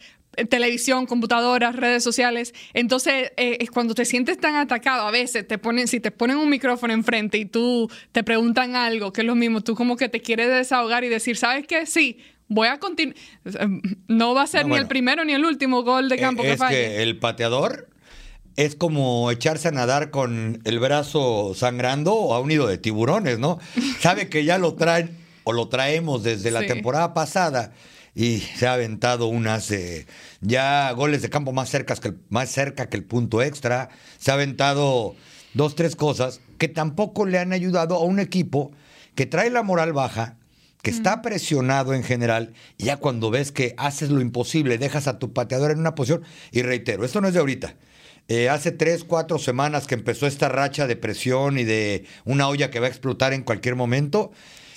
televisión, 0.48 1.06
computadoras, 1.06 1.76
redes 1.76 2.02
sociales. 2.04 2.54
Entonces, 2.72 3.32
eh, 3.36 3.58
es 3.60 3.70
cuando 3.70 3.94
te 3.94 4.04
sientes 4.04 4.38
tan 4.38 4.56
atacado, 4.56 5.06
a 5.06 5.10
veces 5.10 5.46
te 5.46 5.58
ponen, 5.58 5.88
si 5.88 6.00
te 6.00 6.10
ponen 6.10 6.36
un 6.36 6.48
micrófono 6.48 6.92
enfrente 6.92 7.38
y 7.38 7.44
tú 7.44 7.90
te 8.12 8.22
preguntan 8.24 8.76
algo, 8.76 9.12
que 9.12 9.20
es 9.22 9.26
lo 9.26 9.34
mismo, 9.34 9.60
tú 9.62 9.74
como 9.74 9.96
que 9.96 10.08
te 10.08 10.20
quieres 10.20 10.48
desahogar 10.50 11.04
y 11.04 11.08
decir, 11.08 11.36
¿sabes 11.36 11.66
qué? 11.66 11.86
Sí. 11.86 12.18
Voy 12.46 12.68
a 12.68 12.78
continuar. 12.78 13.16
No 14.06 14.34
va 14.34 14.42
a 14.42 14.46
ser 14.46 14.66
No, 14.66 14.74
ni 14.74 14.80
el 14.80 14.86
primero 14.86 15.24
ni 15.24 15.32
el 15.32 15.44
último 15.44 15.82
gol 15.82 16.08
de 16.10 16.18
campo 16.18 16.42
Eh, 16.42 16.46
que 16.46 16.52
es 16.52 16.58
falle. 16.58 16.74
que 16.76 17.02
el 17.02 17.18
pateador 17.18 17.88
es 18.56 18.76
como 18.76 19.30
echarse 19.30 19.68
a 19.68 19.70
nadar 19.70 20.10
con 20.10 20.60
el 20.64 20.78
brazo 20.78 21.54
sangrando 21.56 22.12
o 22.14 22.34
a 22.34 22.40
un 22.40 22.48
nido 22.48 22.66
de 22.66 22.76
tiburones, 22.78 23.38
¿no? 23.38 23.58
Sabe 24.00 24.28
que 24.28 24.44
ya 24.44 24.58
lo 24.58 24.74
traen 24.74 25.10
o 25.44 25.52
lo 25.52 25.68
traemos 25.68 26.22
desde 26.22 26.50
la 26.50 26.60
Sí. 26.60 26.66
temporada 26.68 27.14
pasada 27.14 27.72
y 28.14 28.40
se 28.40 28.66
ha 28.66 28.74
aventado 28.74 29.26
unas 29.26 29.70
eh, 29.70 30.06
ya 30.40 30.90
goles 30.92 31.22
de 31.22 31.30
campo 31.30 31.52
más 31.52 31.68
cerca 31.68 31.96
que 31.96 32.08
el, 32.08 32.18
más 32.28 32.50
cerca 32.50 32.88
que 32.88 32.96
el 32.96 33.04
punto 33.04 33.42
extra, 33.42 33.90
se 34.18 34.30
ha 34.30 34.34
aventado 34.34 35.16
dos 35.54 35.74
tres 35.74 35.96
cosas 35.96 36.40
que 36.58 36.68
tampoco 36.68 37.26
le 37.26 37.38
han 37.38 37.52
ayudado 37.52 37.96
a 37.96 38.04
un 38.04 38.20
equipo 38.20 38.72
que 39.14 39.26
trae 39.26 39.50
la 39.50 39.62
moral 39.62 39.92
baja, 39.92 40.36
que 40.82 40.90
está 40.90 41.22
presionado 41.22 41.94
en 41.94 42.02
general, 42.02 42.52
y 42.76 42.84
ya 42.84 42.98
cuando 42.98 43.30
ves 43.30 43.52
que 43.52 43.74
haces 43.78 44.10
lo 44.10 44.20
imposible, 44.20 44.76
dejas 44.76 45.06
a 45.08 45.18
tu 45.18 45.32
pateador 45.32 45.70
en 45.70 45.78
una 45.78 45.94
posición, 45.94 46.22
y 46.52 46.62
reitero, 46.62 47.04
esto 47.04 47.20
no 47.20 47.28
es 47.28 47.34
de 47.34 47.40
ahorita. 47.40 47.74
Eh, 48.28 48.48
hace 48.48 48.70
tres, 48.70 49.04
cuatro 49.04 49.38
semanas 49.38 49.86
que 49.86 49.94
empezó 49.94 50.26
esta 50.26 50.48
racha 50.48 50.86
de 50.86 50.96
presión 50.96 51.58
y 51.58 51.64
de 51.64 52.06
una 52.24 52.48
olla 52.48 52.70
que 52.70 52.80
va 52.80 52.86
a 52.86 52.88
explotar 52.88 53.34
en 53.34 53.42
cualquier 53.42 53.76
momento. 53.76 54.32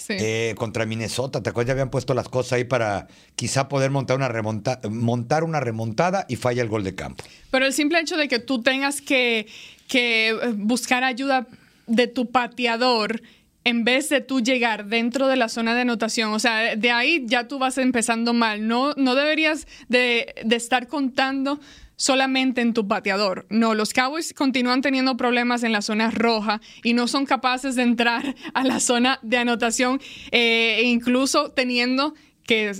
Sí. 0.07 0.13
eh, 0.17 0.55
contra 0.57 0.85
Minnesota, 0.85 1.43
¿te 1.43 1.49
acuerdas? 1.49 1.67
Ya 1.67 1.73
habían 1.73 1.89
puesto 1.89 2.13
las 2.13 2.29
cosas 2.29 2.53
ahí 2.53 2.63
para 2.63 3.07
quizá 3.35 3.67
poder 3.67 3.91
montar 3.91 4.15
una, 4.15 4.29
remonta 4.29 4.79
montar 4.89 5.43
una 5.43 5.59
remontada 5.59 6.25
y 6.29 6.37
falla 6.37 6.61
el 6.61 6.69
gol 6.69 6.85
de 6.85 6.95
campo. 6.95 7.25
Pero 7.51 7.65
el 7.65 7.73
simple 7.73 7.99
hecho 7.99 8.15
de 8.15 8.29
que 8.29 8.39
tú 8.39 8.61
tengas 8.61 9.01
que, 9.01 9.47
que 9.89 10.29
eh, 10.29 10.37
buscar 10.55 11.03
ayuda 11.03 11.45
de 11.87 12.07
tu 12.07 12.31
pateador 12.31 13.21
en 13.65 13.83
vez 13.83 14.07
de 14.07 14.21
tú 14.21 14.39
llegar 14.39 14.85
dentro 14.85 15.27
de 15.27 15.35
la 15.35 15.49
zona 15.49 15.75
de 15.75 15.81
anotación, 15.81 16.31
o 16.31 16.39
sea, 16.39 16.77
de 16.77 16.89
ahí 16.89 17.25
ya 17.25 17.49
tú 17.49 17.59
vas 17.59 17.77
empezando 17.77 18.33
mal. 18.33 18.65
No, 18.65 18.93
no 18.93 19.13
deberías 19.13 19.67
de, 19.89 20.35
de 20.45 20.55
estar 20.55 20.87
contando 20.87 21.59
solamente 21.97 22.61
en 22.61 22.73
tu 22.73 22.87
pateador. 22.87 23.45
No, 23.49 23.73
los 23.73 23.91
Cowboys 23.91 24.33
continúan 24.33 24.81
teniendo 24.81 25.17
problemas 25.17 25.63
en 25.63 25.73
la 25.73 25.81
zona 25.81 26.11
roja 26.11 26.61
y 26.83 26.93
no 26.93 27.07
son 27.07 27.25
capaces 27.25 27.75
de 27.75 27.83
entrar 27.83 28.35
a 28.53 28.63
la 28.63 28.79
zona 28.79 29.19
de 29.23 29.37
anotación, 29.37 29.99
eh, 30.31 30.77
e 30.79 30.83
incluso 30.83 31.51
teniendo 31.51 32.13
que 32.45 32.71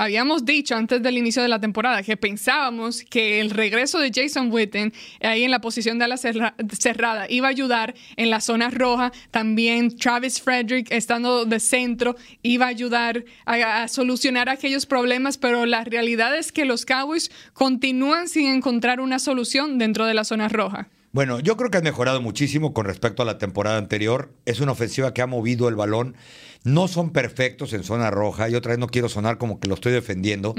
habíamos 0.00 0.46
dicho 0.46 0.74
antes 0.74 1.02
del 1.02 1.18
inicio 1.18 1.42
de 1.42 1.48
la 1.48 1.60
temporada 1.60 2.02
que 2.02 2.16
pensábamos 2.16 3.04
que 3.04 3.38
el 3.38 3.50
regreso 3.50 3.98
de 3.98 4.10
Jason 4.10 4.50
Witten 4.50 4.94
ahí 5.20 5.44
en 5.44 5.50
la 5.50 5.60
posición 5.60 5.98
de 5.98 6.08
la 6.08 6.16
cerrada 6.16 7.26
iba 7.28 7.48
a 7.48 7.50
ayudar 7.50 7.94
en 8.16 8.30
la 8.30 8.40
zona 8.40 8.70
roja. 8.70 9.12
También 9.30 9.94
Travis 9.94 10.40
Frederick 10.40 10.90
estando 10.90 11.44
de 11.44 11.60
centro 11.60 12.16
iba 12.40 12.64
a 12.64 12.70
ayudar 12.70 13.26
a 13.44 13.88
solucionar 13.88 14.48
aquellos 14.48 14.86
problemas, 14.86 15.36
pero 15.36 15.66
la 15.66 15.84
realidad 15.84 16.34
es 16.34 16.50
que 16.50 16.64
los 16.64 16.86
Cowboys 16.86 17.30
continúan 17.52 18.26
sin 18.28 18.46
encontrar 18.46 19.00
una 19.00 19.18
solución 19.18 19.76
dentro 19.76 20.06
de 20.06 20.14
la 20.14 20.24
zona 20.24 20.48
roja. 20.48 20.88
Bueno, 21.12 21.40
yo 21.40 21.56
creo 21.56 21.70
que 21.70 21.78
ha 21.78 21.82
mejorado 21.82 22.20
muchísimo 22.20 22.72
con 22.72 22.86
respecto 22.86 23.22
a 23.22 23.26
la 23.26 23.36
temporada 23.36 23.78
anterior. 23.78 24.32
Es 24.44 24.60
una 24.60 24.72
ofensiva 24.72 25.12
que 25.12 25.22
ha 25.22 25.26
movido 25.26 25.68
el 25.68 25.74
balón. 25.74 26.14
No 26.62 26.86
son 26.86 27.10
perfectos 27.10 27.72
en 27.72 27.82
zona 27.82 28.12
roja. 28.12 28.48
Y 28.48 28.54
otra 28.54 28.70
vez 28.70 28.78
no 28.78 28.86
quiero 28.86 29.08
sonar 29.08 29.36
como 29.36 29.58
que 29.58 29.66
lo 29.66 29.74
estoy 29.74 29.92
defendiendo. 29.92 30.54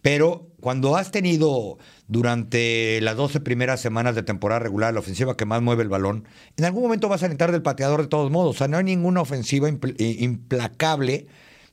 Pero 0.00 0.48
cuando 0.60 0.96
has 0.96 1.10
tenido 1.10 1.76
durante 2.08 3.02
las 3.02 3.16
12 3.16 3.40
primeras 3.40 3.82
semanas 3.82 4.14
de 4.14 4.22
temporada 4.22 4.60
regular 4.60 4.94
la 4.94 5.00
ofensiva 5.00 5.36
que 5.36 5.44
más 5.44 5.60
mueve 5.60 5.82
el 5.82 5.90
balón, 5.90 6.26
en 6.56 6.64
algún 6.64 6.84
momento 6.84 7.10
vas 7.10 7.22
a 7.22 7.26
necesitar 7.26 7.52
del 7.52 7.62
pateador 7.62 8.00
de 8.00 8.08
todos 8.08 8.30
modos. 8.30 8.56
O 8.56 8.58
sea, 8.58 8.68
no 8.68 8.78
hay 8.78 8.84
ninguna 8.84 9.20
ofensiva 9.20 9.68
implacable 9.68 11.26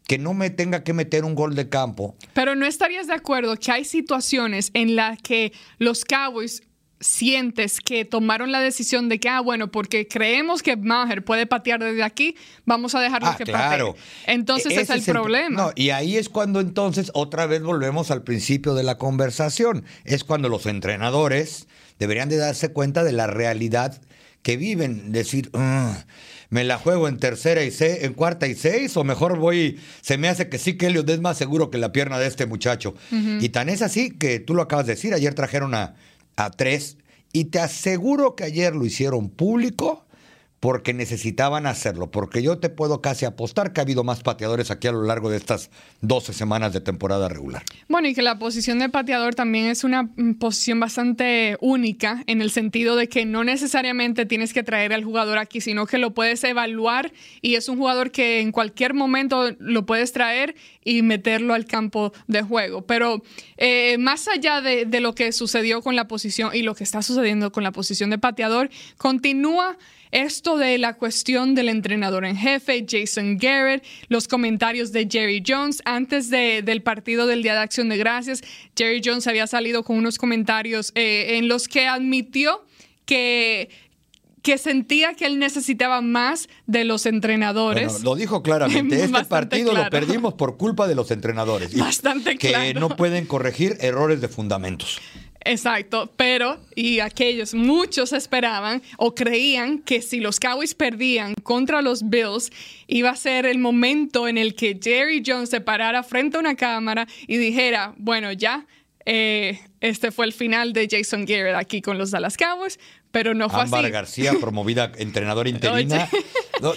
que 0.09 0.17
no 0.17 0.33
me 0.33 0.49
tenga 0.49 0.83
que 0.83 0.91
meter 0.91 1.23
un 1.23 1.35
gol 1.35 1.55
de 1.55 1.69
campo. 1.69 2.15
Pero 2.33 2.55
no 2.55 2.65
estarías 2.65 3.07
de 3.07 3.13
acuerdo 3.13 3.55
que 3.55 3.71
hay 3.71 3.85
situaciones 3.85 4.71
en 4.73 4.95
las 4.95 5.21
que 5.21 5.53
los 5.77 6.03
Cowboys 6.03 6.63
sientes 6.99 7.79
que 7.79 8.05
tomaron 8.05 8.51
la 8.51 8.59
decisión 8.59 9.09
de 9.09 9.19
que, 9.19 9.29
ah, 9.29 9.39
bueno, 9.39 9.71
porque 9.71 10.07
creemos 10.07 10.61
que 10.61 10.75
Maher 10.75 11.23
puede 11.23 11.45
patear 11.45 11.79
desde 11.79 12.03
aquí, 12.03 12.35
vamos 12.65 12.95
a 12.95 12.99
dejarlo 12.99 13.29
ah, 13.29 13.37
que 13.37 13.45
claro. 13.45 13.95
Entonces 14.27 14.71
e-, 14.71 14.81
ese 14.81 14.95
es 14.95 15.07
el 15.07 15.13
problema. 15.13 15.61
No, 15.61 15.71
y 15.75 15.91
ahí 15.91 16.17
es 16.17 16.29
cuando 16.29 16.59
entonces 16.59 17.11
otra 17.13 17.45
vez 17.45 17.61
volvemos 17.61 18.11
al 18.11 18.23
principio 18.23 18.73
de 18.73 18.83
la 18.83 18.97
conversación. 18.97 19.85
Es 20.03 20.23
cuando 20.23 20.49
los 20.49 20.65
entrenadores 20.65 21.67
deberían 21.99 22.29
de 22.29 22.37
darse 22.37 22.69
cuenta 22.69 23.03
de 23.03 23.13
la 23.13 23.27
realidad 23.27 24.01
que 24.41 24.57
viven, 24.57 25.11
decir, 25.11 25.51
me 26.49 26.63
la 26.63 26.77
juego 26.77 27.07
en 27.07 27.17
tercera 27.17 27.63
y 27.63 27.71
seis, 27.71 27.99
en 28.01 28.13
cuarta 28.13 28.47
y 28.47 28.55
seis, 28.55 28.95
o 28.95 29.03
mejor 29.03 29.37
voy, 29.37 29.79
se 30.01 30.17
me 30.17 30.29
hace 30.29 30.47
que 30.47 30.57
sí 30.57 30.77
que 30.77 30.87
Elliot 30.87 31.09
es 31.09 31.19
más 31.19 31.37
seguro 31.37 31.69
que 31.69 31.77
la 31.77 31.91
pierna 31.91 32.17
de 32.19 32.27
este 32.27 32.45
muchacho. 32.45 32.95
Y 33.11 33.49
tan 33.49 33.69
es 33.69 33.81
así 33.81 34.11
que 34.11 34.39
tú 34.39 34.55
lo 34.55 34.61
acabas 34.61 34.85
de 34.85 34.93
decir, 34.93 35.13
ayer 35.13 35.33
trajeron 35.33 35.75
a 35.75 35.95
a 36.35 36.51
tres 36.51 36.97
y 37.31 37.45
te 37.45 37.59
aseguro 37.59 38.35
que 38.35 38.43
ayer 38.43 38.75
lo 38.75 38.85
hicieron 38.85 39.29
público 39.29 40.05
porque 40.59 40.93
necesitaban 40.93 41.65
hacerlo, 41.65 42.11
porque 42.11 42.43
yo 42.43 42.57
te 42.57 42.69
puedo 42.69 43.01
casi 43.01 43.25
apostar 43.25 43.71
que 43.71 43.79
ha 43.79 43.83
habido 43.83 44.03
más 44.03 44.23
pateadores 44.23 44.71
aquí 44.71 44.87
a 44.87 44.91
lo 44.91 45.03
largo 45.03 45.29
de 45.29 45.37
estas 45.37 45.69
12 46.01 46.33
semanas 46.33 46.73
de 46.73 46.81
temporada 46.81 47.29
regular. 47.29 47.63
Bueno, 47.87 48.09
y 48.09 48.13
que 48.13 48.21
la 48.21 48.39
posición 48.39 48.79
de 48.79 48.89
pateador 48.89 49.35
también 49.35 49.67
es 49.67 49.83
una 49.83 50.03
mm, 50.03 50.33
posición 50.33 50.79
bastante 50.79 51.57
única 51.61 52.23
en 52.27 52.41
el 52.41 52.51
sentido 52.51 52.97
de 52.97 53.07
que 53.07 53.25
no 53.25 53.43
necesariamente 53.43 54.25
tienes 54.25 54.53
que 54.53 54.63
traer 54.63 54.91
al 54.91 55.03
jugador 55.05 55.37
aquí, 55.37 55.61
sino 55.61 55.85
que 55.85 55.97
lo 55.97 56.13
puedes 56.13 56.43
evaluar 56.43 57.13
y 57.41 57.55
es 57.55 57.69
un 57.69 57.77
jugador 57.77 58.11
que 58.11 58.41
en 58.41 58.51
cualquier 58.51 58.93
momento 58.93 59.55
lo 59.59 59.85
puedes 59.85 60.11
traer 60.11 60.55
y 60.83 61.03
meterlo 61.03 61.53
al 61.53 61.65
campo 61.65 62.11
de 62.27 62.41
juego. 62.41 62.85
Pero 62.85 63.23
eh, 63.57 63.97
más 63.97 64.27
allá 64.27 64.59
de, 64.61 64.85
de 64.85 64.99
lo 64.99 65.15
que 65.15 65.31
sucedió 65.31 65.81
con 65.81 65.95
la 65.95 66.07
posición 66.07 66.51
y 66.53 66.63
lo 66.63 66.75
que 66.75 66.83
está 66.83 67.01
sucediendo 67.01 67.51
con 67.53 67.63
la 67.63 67.71
posición 67.71 68.09
de 68.09 68.17
pateador, 68.17 68.69
continúa 68.97 69.77
esto 70.11 70.57
de 70.57 70.77
la 70.77 70.95
cuestión 70.95 71.55
del 71.55 71.69
entrenador 71.69 72.25
en 72.25 72.35
jefe, 72.35 72.85
Jason 72.87 73.37
Garrett, 73.37 73.83
los 74.07 74.27
comentarios 74.27 74.91
de 74.91 75.07
Jerry 75.09 75.43
Jones. 75.45 75.81
Antes 75.85 76.29
del 76.29 76.81
partido 76.81 77.27
del 77.27 77.43
Día 77.43 77.53
de 77.53 77.59
Acción 77.59 77.89
de 77.89 77.97
Gracias, 77.97 78.41
Jerry 78.75 79.01
Jones 79.03 79.27
había 79.27 79.47
salido 79.47 79.83
con 79.83 79.97
unos 79.97 80.17
comentarios 80.17 80.91
eh, 80.95 81.37
en 81.37 81.47
los 81.47 81.67
que 81.67 81.87
admitió 81.87 82.65
que, 83.05 83.69
que 84.41 84.57
sentía 84.57 85.13
que 85.13 85.25
él 85.25 85.37
necesitaba 85.37 86.01
más 86.01 86.49
de 86.65 86.85
los 86.85 87.05
entrenadores. 87.05 88.03
lo 88.03 88.15
dijo 88.15 88.41
claramente. 88.41 89.03
Este 89.03 89.25
partido 89.25 89.73
lo 89.73 89.89
perdimos 89.89 90.33
por 90.33 90.57
culpa 90.57 90.87
de 90.87 90.95
los 90.95 91.11
entrenadores. 91.11 91.75
Bastante 91.77 92.37
claro. 92.37 92.63
Que 92.63 92.73
no 92.73 92.95
pueden 92.95 93.25
corregir 93.25 93.77
errores 93.79 94.21
de 94.21 94.27
fundamentos. 94.27 94.99
Exacto, 95.45 96.11
pero 96.17 96.59
y 96.75 96.99
aquellos, 96.99 97.53
muchos 97.53 98.11
esperaban 98.13 98.81
o 98.97 99.15
creían 99.15 99.79
que 99.79 100.01
si 100.01 100.19
los 100.19 100.39
Cowboys 100.39 100.75
perdían 100.75 101.33
contra 101.43 101.81
los 101.81 102.09
Bills, 102.09 102.51
iba 102.87 103.09
a 103.09 103.15
ser 103.15 103.45
el 103.45 103.57
momento 103.57 104.27
en 104.27 104.37
el 104.37 104.53
que 104.53 104.77
Jerry 104.81 105.23
Jones 105.25 105.49
se 105.49 105.61
parara 105.61 106.03
frente 106.03 106.37
a 106.37 106.41
una 106.41 106.55
cámara 106.55 107.07
y 107.25 107.37
dijera, 107.37 107.93
bueno, 107.97 108.31
ya, 108.33 108.65
eh, 109.05 109.59
este 109.79 110.11
fue 110.11 110.25
el 110.25 110.33
final 110.33 110.73
de 110.73 110.87
Jason 110.89 111.25
Garrett 111.25 111.55
aquí 111.55 111.81
con 111.81 111.97
los 111.97 112.11
Dallas 112.11 112.35
Cowboys, 112.35 112.77
pero 113.11 113.33
no 113.33 113.49
fue 113.49 113.61
Ámbar 113.61 113.85
así. 113.85 113.91
García, 113.91 114.33
promovida 114.39 114.91
entrenador 114.97 115.47
interina. 115.47 116.09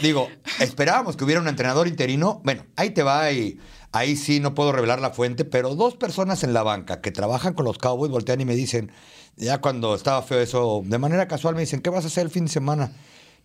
digo, 0.00 0.30
esperábamos 0.60 1.16
que 1.16 1.24
hubiera 1.24 1.40
un 1.40 1.48
entrenador 1.48 1.88
interino. 1.88 2.40
Bueno, 2.44 2.64
ahí 2.76 2.90
te 2.90 3.02
va 3.02 3.30
y 3.32 3.58
ahí 3.92 4.16
sí 4.16 4.40
no 4.40 4.54
puedo 4.54 4.72
revelar 4.72 5.00
la 5.00 5.10
fuente, 5.10 5.44
pero 5.44 5.74
dos 5.74 5.94
personas 5.94 6.42
en 6.42 6.52
la 6.52 6.62
banca 6.62 7.00
que 7.00 7.12
trabajan 7.12 7.54
con 7.54 7.64
los 7.64 7.78
Cowboys 7.78 8.10
voltean 8.10 8.40
y 8.40 8.44
me 8.44 8.56
dicen, 8.56 8.90
ya 9.36 9.60
cuando 9.60 9.94
estaba 9.94 10.22
feo 10.22 10.40
eso, 10.40 10.82
de 10.84 10.98
manera 10.98 11.28
casual 11.28 11.54
me 11.54 11.60
dicen, 11.60 11.80
¿qué 11.80 11.90
vas 11.90 12.04
a 12.04 12.08
hacer 12.08 12.24
el 12.24 12.30
fin 12.30 12.46
de 12.46 12.50
semana? 12.50 12.92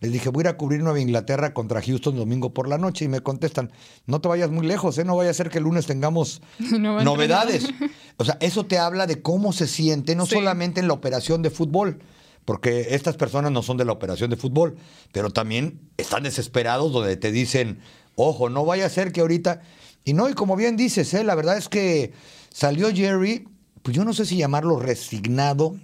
Les 0.00 0.12
dije, 0.12 0.28
voy 0.28 0.42
a 0.42 0.44
ir 0.44 0.48
a 0.48 0.56
cubrir 0.56 0.80
Nueva 0.80 1.00
Inglaterra 1.00 1.52
contra 1.52 1.82
Houston 1.82 2.16
domingo 2.16 2.54
por 2.54 2.68
la 2.68 2.78
noche 2.78 3.04
y 3.04 3.08
me 3.08 3.20
contestan, 3.20 3.72
no 4.06 4.20
te 4.20 4.28
vayas 4.28 4.50
muy 4.50 4.64
lejos, 4.64 4.96
¿eh? 4.98 5.04
no 5.04 5.16
vaya 5.16 5.30
a 5.30 5.34
ser 5.34 5.50
que 5.50 5.58
el 5.58 5.64
lunes 5.64 5.86
tengamos 5.86 6.40
novedades. 6.60 7.68
O 8.16 8.24
sea, 8.24 8.38
eso 8.40 8.64
te 8.64 8.78
habla 8.78 9.06
de 9.06 9.22
cómo 9.22 9.52
se 9.52 9.66
siente, 9.66 10.14
no 10.14 10.24
solamente 10.24 10.80
en 10.80 10.86
la 10.86 10.94
operación 10.94 11.42
de 11.42 11.50
fútbol, 11.50 11.98
porque 12.44 12.94
estas 12.94 13.16
personas 13.16 13.50
no 13.50 13.62
son 13.62 13.76
de 13.76 13.84
la 13.84 13.92
operación 13.92 14.30
de 14.30 14.36
fútbol, 14.36 14.76
pero 15.12 15.30
también 15.30 15.80
están 15.96 16.22
desesperados 16.22 16.92
donde 16.92 17.16
te 17.16 17.32
dicen, 17.32 17.80
ojo, 18.14 18.50
no 18.50 18.64
vaya 18.64 18.86
a 18.86 18.90
ser 18.90 19.12
que 19.12 19.20
ahorita... 19.20 19.62
Y 20.08 20.14
no, 20.14 20.26
y 20.30 20.32
como 20.32 20.56
bien 20.56 20.78
dices, 20.78 21.12
¿eh? 21.12 21.22
la 21.22 21.34
verdad 21.34 21.58
es 21.58 21.68
que 21.68 22.14
salió 22.48 22.90
Jerry, 22.90 23.46
pues 23.82 23.94
yo 23.94 24.06
no 24.06 24.14
sé 24.14 24.24
si 24.24 24.38
llamarlo 24.38 24.78
resignado, 24.78 25.76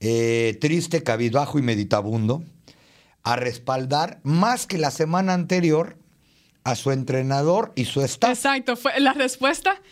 eh, 0.00 0.56
triste, 0.58 1.02
cabizbajo 1.02 1.58
y 1.58 1.62
meditabundo, 1.62 2.42
a 3.22 3.36
respaldar 3.36 4.20
más 4.22 4.66
que 4.66 4.78
la 4.78 4.90
semana 4.90 5.34
anterior 5.34 5.98
a 6.64 6.76
su 6.76 6.92
entrenador 6.92 7.74
y 7.76 7.84
su 7.84 8.00
staff. 8.00 8.30
Exacto, 8.30 8.74
fue 8.74 8.98
la 9.00 9.12
respuesta 9.12 9.82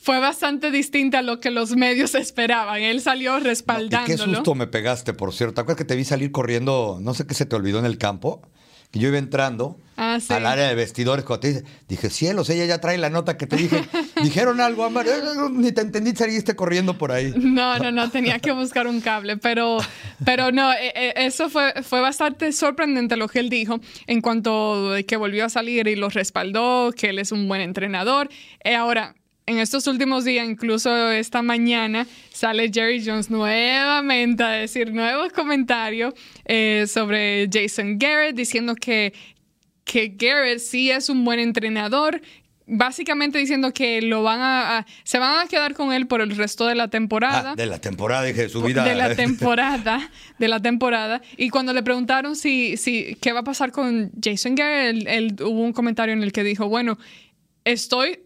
fue 0.00 0.18
bastante 0.18 0.72
distinta 0.72 1.20
a 1.20 1.22
lo 1.22 1.38
que 1.38 1.52
los 1.52 1.76
medios 1.76 2.16
esperaban. 2.16 2.82
Él 2.82 3.00
salió 3.00 3.38
respaldándolo. 3.38 4.24
qué 4.24 4.34
susto 4.34 4.56
me 4.56 4.66
pegaste, 4.66 5.14
por 5.14 5.32
cierto. 5.32 5.54
¿Te 5.54 5.60
acuerdas 5.60 5.78
que 5.78 5.84
te 5.84 5.94
vi 5.94 6.04
salir 6.04 6.32
corriendo? 6.32 6.98
No 7.00 7.14
sé 7.14 7.28
qué 7.28 7.34
se 7.34 7.46
te 7.46 7.54
olvidó 7.54 7.78
en 7.78 7.86
el 7.86 7.96
campo 7.96 8.42
que 8.90 8.98
yo 8.98 9.08
iba 9.08 9.18
entrando 9.18 9.78
ah, 10.14 10.36
al 10.36 10.46
área 10.46 10.68
de 10.68 10.74
vestidores. 10.74 11.24
Cuando 11.24 11.48
te 11.48 11.64
dije, 11.88 12.10
cielos, 12.10 12.50
ella 12.50 12.64
ya 12.64 12.80
trae 12.80 12.98
la 12.98 13.10
nota 13.10 13.36
que 13.36 13.46
te 13.46 13.56
dije. 13.56 13.84
Dijeron 14.22 14.60
algo, 14.60 14.84
Amar, 14.84 15.06
eh, 15.06 15.12
ni 15.52 15.72
te 15.72 15.80
entendí, 15.80 16.14
saliste 16.14 16.56
corriendo 16.56 16.96
por 16.98 17.12
ahí. 17.12 17.32
No, 17.36 17.78
no, 17.78 17.90
no, 17.90 18.10
tenía 18.10 18.38
que 18.38 18.52
buscar 18.52 18.86
un 18.86 19.00
cable, 19.00 19.36
pero, 19.36 19.78
pero 20.24 20.52
no, 20.52 20.72
eh, 20.72 20.92
eh, 20.94 21.12
eso 21.16 21.50
fue, 21.50 21.82
fue 21.82 22.00
bastante 22.00 22.52
sorprendente 22.52 23.16
lo 23.16 23.28
que 23.28 23.40
él 23.40 23.50
dijo 23.50 23.80
en 24.06 24.20
cuanto 24.20 24.94
que 25.06 25.16
volvió 25.16 25.44
a 25.44 25.48
salir 25.48 25.88
y 25.88 25.96
lo 25.96 26.08
respaldó, 26.08 26.92
que 26.92 27.10
él 27.10 27.18
es 27.18 27.32
un 27.32 27.48
buen 27.48 27.60
entrenador. 27.60 28.28
ahora, 28.76 29.14
en 29.46 29.58
estos 29.58 29.86
últimos 29.86 30.24
días, 30.24 30.48
incluso 30.48 31.10
esta 31.10 31.42
mañana, 31.42 32.06
sale 32.32 32.70
Jerry 32.72 33.04
Jones 33.04 33.30
nuevamente 33.30 34.42
a 34.42 34.50
decir 34.50 34.92
nuevos 34.92 35.32
comentarios 35.32 36.14
eh, 36.46 36.86
sobre 36.88 37.48
Jason 37.52 37.98
Garrett, 37.98 38.34
diciendo 38.34 38.74
que, 38.74 39.12
que 39.84 40.14
Garrett 40.16 40.58
sí 40.58 40.90
es 40.90 41.08
un 41.08 41.24
buen 41.24 41.38
entrenador, 41.38 42.20
básicamente 42.66 43.38
diciendo 43.38 43.72
que 43.72 44.00
lo 44.00 44.22
van 44.22 44.40
a, 44.40 44.86
se 45.04 45.18
van 45.18 45.44
a 45.44 45.48
quedar 45.48 45.74
con 45.74 45.92
él 45.92 46.06
por 46.06 46.20
el 46.20 46.34
resto 46.36 46.66
de 46.66 46.74
la 46.74 46.88
temporada. 46.88 47.52
Ah, 47.52 47.54
de 47.54 47.66
la 47.66 47.78
temporada, 47.78 48.24
dije, 48.24 48.48
su 48.48 48.62
vida. 48.62 48.84
De 48.84 48.94
la 48.94 49.14
temporada, 49.16 50.10
de 50.38 50.48
la 50.48 50.60
temporada. 50.60 51.20
Y 51.36 51.50
cuando 51.50 51.72
le 51.72 51.82
preguntaron 51.82 52.36
si, 52.36 52.76
si 52.76 53.16
qué 53.20 53.32
va 53.32 53.40
a 53.40 53.44
pasar 53.44 53.72
con 53.72 54.10
Jason 54.22 54.54
Garrett, 54.54 55.06
él, 55.06 55.36
hubo 55.40 55.60
un 55.60 55.72
comentario 55.72 56.14
en 56.14 56.22
el 56.22 56.32
que 56.32 56.42
dijo, 56.42 56.68
bueno, 56.68 56.98
estoy 57.64 58.20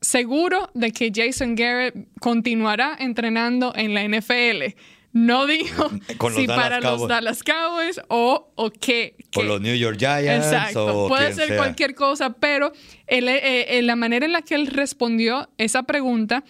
seguro 0.00 0.70
de 0.74 0.92
que 0.92 1.12
Jason 1.14 1.54
Garrett 1.54 1.94
continuará 2.20 2.96
entrenando 2.98 3.72
en 3.76 3.94
la 3.94 4.04
NFL. 4.04 4.74
No 5.16 5.46
dijo 5.46 5.90
si 6.36 6.46
para 6.46 6.78
los 6.78 7.08
Dallas 7.08 7.42
Cowboys 7.42 7.98
o, 8.08 8.52
o 8.54 8.70
qué, 8.70 9.16
O 9.34 9.42
los 9.44 9.62
New 9.62 9.74
York 9.74 9.96
Giants. 9.98 10.44
Exacto. 10.44 11.08
Puede 11.08 11.32
ser 11.32 11.56
cualquier 11.56 11.94
cosa, 11.94 12.34
pero 12.34 12.74
eh, 13.06 13.64
eh, 13.66 13.80
la 13.82 13.96
manera 13.96 14.26
en 14.26 14.32
la 14.32 14.42
que 14.42 14.54
él 14.54 14.66
respondió 14.66 15.48
esa 15.56 15.84
pregunta 15.84 16.44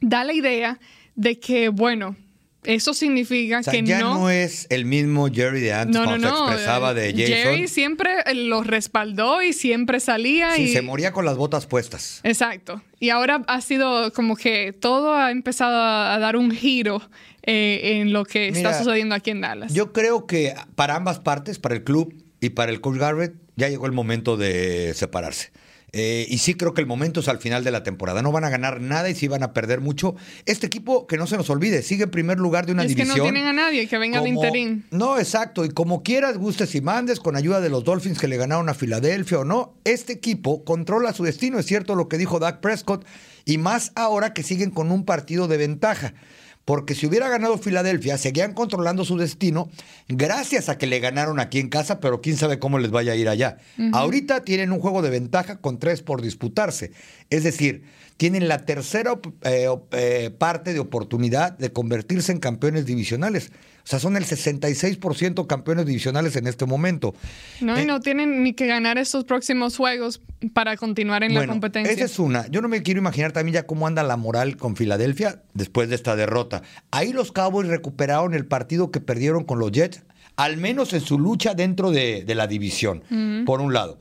da 0.00 0.24
la 0.24 0.32
idea 0.32 0.80
de 1.14 1.38
que, 1.38 1.68
bueno, 1.68 2.16
eso 2.62 2.94
significa 2.94 3.60
que 3.62 3.82
ya 3.82 4.00
no, 4.00 4.30
es 4.30 4.66
el 4.70 4.86
mismo 4.86 5.28
Jerry 5.30 5.60
de 5.60 5.74
antes 5.74 5.94
no, 5.94 6.04
cuando 6.04 6.26
se 6.26 6.34
expresaba 6.34 6.94
de 6.94 7.12
Jason. 7.12 7.26
Jerry 7.26 7.68
siempre 7.68 8.14
lo 8.34 8.62
respaldó 8.62 9.42
y 9.42 9.52
siempre 9.52 10.00
salía 10.00 10.52
sí, 10.52 10.62
y 10.62 10.72
se 10.72 10.80
moría 10.80 11.12
con 11.12 11.26
las 11.26 11.36
botas 11.36 11.66
puestas. 11.66 12.20
Exacto. 12.22 12.82
Y 12.98 13.10
ahora 13.10 13.42
ha 13.46 13.60
sido 13.60 14.10
como 14.14 14.36
que 14.36 14.72
todo 14.72 15.12
ha 15.12 15.30
empezado 15.30 15.82
a 15.82 16.18
dar 16.18 16.36
un 16.36 16.50
giro 16.50 17.02
eh, 17.46 18.00
en 18.00 18.12
lo 18.12 18.24
que 18.24 18.48
está 18.48 18.76
sucediendo 18.76 19.14
aquí 19.14 19.30
en 19.30 19.40
Dallas. 19.40 19.72
Yo 19.72 19.92
creo 19.92 20.26
que 20.26 20.54
para 20.74 20.96
ambas 20.96 21.18
partes, 21.18 21.58
para 21.58 21.74
el 21.74 21.84
club 21.84 22.14
y 22.40 22.50
para 22.50 22.72
el 22.72 22.80
coach 22.80 22.98
Garrett, 22.98 23.34
ya 23.56 23.68
llegó 23.68 23.86
el 23.86 23.92
momento 23.92 24.36
de 24.36 24.92
separarse. 24.94 25.50
Eh, 25.96 26.26
y 26.28 26.38
sí 26.38 26.54
creo 26.54 26.74
que 26.74 26.80
el 26.80 26.88
momento 26.88 27.20
es 27.20 27.28
al 27.28 27.38
final 27.38 27.62
de 27.62 27.70
la 27.70 27.84
temporada. 27.84 28.20
No 28.20 28.32
van 28.32 28.42
a 28.42 28.50
ganar 28.50 28.80
nada 28.80 29.08
y 29.08 29.14
sí 29.14 29.28
van 29.28 29.44
a 29.44 29.52
perder 29.52 29.80
mucho. 29.80 30.16
Este 30.44 30.66
equipo, 30.66 31.06
que 31.06 31.16
no 31.16 31.28
se 31.28 31.36
nos 31.36 31.48
olvide, 31.50 31.82
sigue 31.82 32.04
en 32.04 32.10
primer 32.10 32.40
lugar 32.40 32.66
de 32.66 32.72
una 32.72 32.82
división. 32.82 33.06
Es 33.06 33.14
que 33.14 33.18
no 33.20 33.24
tienen 33.24 33.46
a 33.46 33.52
nadie 33.52 33.86
que 33.86 33.96
venga 33.98 34.18
al 34.18 34.26
interín. 34.26 34.86
No, 34.90 35.18
exacto. 35.20 35.64
Y 35.64 35.68
como 35.68 36.02
quieras, 36.02 36.36
gustes 36.36 36.74
y 36.74 36.80
mandes, 36.80 37.20
con 37.20 37.36
ayuda 37.36 37.60
de 37.60 37.68
los 37.68 37.84
Dolphins 37.84 38.18
que 38.18 38.26
le 38.26 38.36
ganaron 38.36 38.68
a 38.68 38.74
Filadelfia 38.74 39.38
o 39.38 39.44
no, 39.44 39.76
este 39.84 40.14
equipo 40.14 40.64
controla 40.64 41.12
su 41.12 41.22
destino. 41.22 41.60
Es 41.60 41.66
cierto 41.66 41.94
lo 41.94 42.08
que 42.08 42.18
dijo 42.18 42.40
Dak 42.40 42.58
Prescott. 42.58 43.06
Y 43.44 43.58
más 43.58 43.92
ahora 43.94 44.32
que 44.34 44.42
siguen 44.42 44.70
con 44.70 44.90
un 44.90 45.04
partido 45.04 45.46
de 45.46 45.58
ventaja 45.58 46.14
porque 46.64 46.94
si 46.94 47.06
hubiera 47.06 47.28
ganado 47.28 47.58
Filadelfia, 47.58 48.16
seguían 48.16 48.54
controlando 48.54 49.04
su 49.04 49.16
destino 49.16 49.68
gracias 50.08 50.68
a 50.68 50.78
que 50.78 50.86
le 50.86 51.00
ganaron 51.00 51.40
aquí 51.40 51.58
en 51.58 51.68
casa, 51.68 52.00
pero 52.00 52.20
quién 52.20 52.36
sabe 52.36 52.58
cómo 52.58 52.78
les 52.78 52.90
vaya 52.90 53.12
a 53.12 53.16
ir 53.16 53.28
allá. 53.28 53.58
Ahorita 53.92 54.44
tienen 54.44 54.72
un 54.72 54.80
juego 54.80 55.02
de 55.02 55.10
ventaja 55.10 55.56
con 55.56 55.78
tres 55.78 56.02
por 56.02 56.22
disputarse. 56.22 56.92
Es 57.30 57.44
decir, 57.44 57.84
tienen 58.16 58.48
la 58.48 58.64
tercera 58.64 59.18
eh, 59.42 59.68
eh, 59.92 60.30
parte 60.36 60.72
de 60.72 60.80
oportunidad 60.80 61.56
de 61.58 61.72
convertirse 61.72 62.32
en 62.32 62.38
campeones 62.38 62.86
divisionales. 62.86 63.50
O 63.82 63.86
sea, 63.86 63.98
son 63.98 64.16
el 64.16 64.24
66% 64.24 65.46
campeones 65.46 65.84
divisionales 65.84 66.36
en 66.36 66.46
este 66.46 66.64
momento. 66.64 67.14
No, 67.60 67.78
y 67.78 67.82
eh, 67.82 67.86
no 67.86 68.00
tienen 68.00 68.42
ni 68.42 68.54
que 68.54 68.66
ganar 68.66 68.96
estos 68.98 69.24
próximos 69.24 69.76
juegos 69.76 70.22
para 70.54 70.76
continuar 70.76 71.22
en 71.22 71.34
la 71.34 71.46
competencia. 71.46 71.92
Esa 71.92 72.04
es 72.04 72.18
una. 72.18 72.46
Yo 72.48 72.62
no 72.62 72.68
me 72.68 72.82
quiero 72.82 73.00
imaginar 73.00 73.32
también 73.32 73.54
ya 73.54 73.66
cómo 73.66 73.86
anda 73.86 74.02
la 74.02 74.16
moral 74.16 74.56
con 74.56 74.76
Filadelfia 74.76 75.42
después 75.52 75.88
de 75.88 75.96
esta 75.96 76.16
derrota. 76.16 76.62
Ahí 76.92 77.12
los 77.12 77.32
Cowboys 77.32 77.68
recuperaron 77.68 78.32
el 78.32 78.46
partido 78.46 78.90
que 78.90 79.00
perdieron 79.00 79.44
con 79.44 79.58
los 79.58 79.72
Jets, 79.72 80.02
al 80.36 80.56
menos 80.56 80.92
en 80.94 81.00
su 81.00 81.18
lucha 81.18 81.54
dentro 81.54 81.90
de, 81.90 82.24
la 82.26 82.46
división, 82.46 83.02
por 83.44 83.60
un 83.60 83.72
lado. 83.74 83.98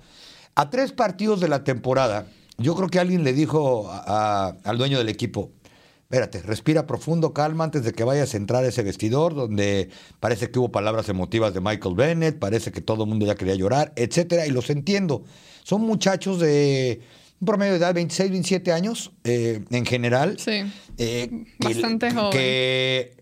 A 0.56 0.70
tres 0.70 0.92
partidos 0.92 1.42
de 1.42 1.50
la 1.50 1.64
temporada, 1.64 2.28
yo 2.58 2.76
creo 2.76 2.90
que 2.90 3.00
alguien 3.00 3.24
le 3.24 3.34
dijo 3.34 3.90
al 3.92 4.78
dueño 4.78 4.98
del 4.98 5.10
equipo, 5.10 5.52
espérate, 6.04 6.42
respira 6.44 6.86
profundo, 6.86 7.34
calma 7.34 7.64
antes 7.64 7.84
de 7.84 7.94
que 7.94 8.04
vayas 8.04 8.34
a 8.34 8.38
entrar 8.38 8.64
a 8.64 8.68
ese 8.68 8.84
vestidor 8.84 9.34
donde 9.34 9.90
parece 10.20 10.52
que 10.52 10.60
hubo 10.60 10.72
palabras 10.72 11.10
emotivas 11.10 11.54
de 11.54 11.62
Michael 11.62 11.96
Bennett, 11.96 12.38
parece 12.38 12.72
que 12.72 12.82
todo 12.82 13.04
el 13.04 13.10
mundo 13.10 13.26
ya 13.26 13.36
quería 13.36 13.56
llorar, 13.56 13.94
etcétera, 13.96 14.46
y 14.46 14.52
los 14.52 14.70
entiendo. 14.70 15.24
Son 15.64 15.82
muchachos 15.82 16.40
de 16.40 17.02
un 17.40 17.46
promedio 17.48 17.74
de 17.74 17.80
edad 17.80 17.94
26, 17.94 18.30
27 18.30 18.72
años 18.72 19.12
eh, 19.24 19.64
en 19.72 19.86
general. 19.86 20.38
Sí. 20.40 20.64
Eh, 20.98 21.46
Bastante 21.58 22.12
joven. 22.12 22.30
Que 22.32 23.18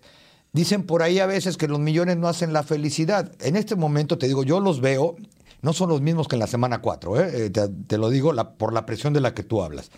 dicen 0.51 0.83
por 0.83 1.01
ahí 1.01 1.19
a 1.19 1.25
veces 1.25 1.57
que 1.57 1.67
los 1.67 1.79
millones 1.79 2.17
no 2.17 2.27
hacen 2.27 2.51
la 2.51 2.63
felicidad. 2.63 3.31
En 3.39 3.55
este 3.55 3.75
momento 3.75 4.17
te 4.17 4.27
digo, 4.27 4.43
yo 4.43 4.59
los 4.59 4.81
veo, 4.81 5.15
no 5.61 5.73
son 5.73 5.89
los 5.89 6.01
mismos 6.01 6.27
que 6.27 6.35
en 6.35 6.39
la 6.39 6.47
semana 6.47 6.81
4, 6.81 7.21
¿eh? 7.21 7.49
te, 7.49 7.97
lo 7.97 8.09
digo 8.09 8.33
por 8.57 8.73
la 8.73 8.85
presión 8.85 9.13
de 9.13 9.21
la 9.21 9.33
que 9.33 9.43
tú 9.43 9.61
hablas. 9.61 9.91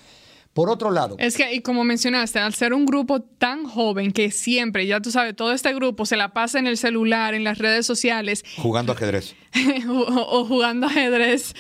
Por 0.54 0.70
otro 0.70 0.92
lado. 0.92 1.16
Es 1.18 1.36
que, 1.36 1.52
y 1.52 1.62
como 1.62 1.84
mencionaste, 1.84 2.38
al 2.38 2.54
ser 2.54 2.74
un 2.74 2.86
grupo 2.86 3.22
tan 3.22 3.66
joven 3.66 4.12
que 4.12 4.30
siempre, 4.30 4.86
ya 4.86 5.00
tú 5.00 5.10
sabes, 5.10 5.36
todo 5.36 5.52
este 5.52 5.74
grupo 5.74 6.06
se 6.06 6.16
la 6.16 6.32
pasa 6.32 6.60
en 6.60 6.68
el 6.68 6.78
celular, 6.78 7.34
en 7.34 7.44
las 7.44 7.58
redes 7.58 7.88
sociales. 7.88 8.44
Jugando 8.58 8.92
ajedrez. 8.92 9.36
o, 9.90 10.46
jugando 10.46 10.88
ajedrez, 10.88 11.56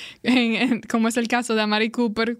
como 0.90 1.08
es 1.08 1.18
el 1.18 1.28
caso 1.28 1.56
de 1.56 1.64
Amari 1.64 1.90
Cooper, 1.90 2.38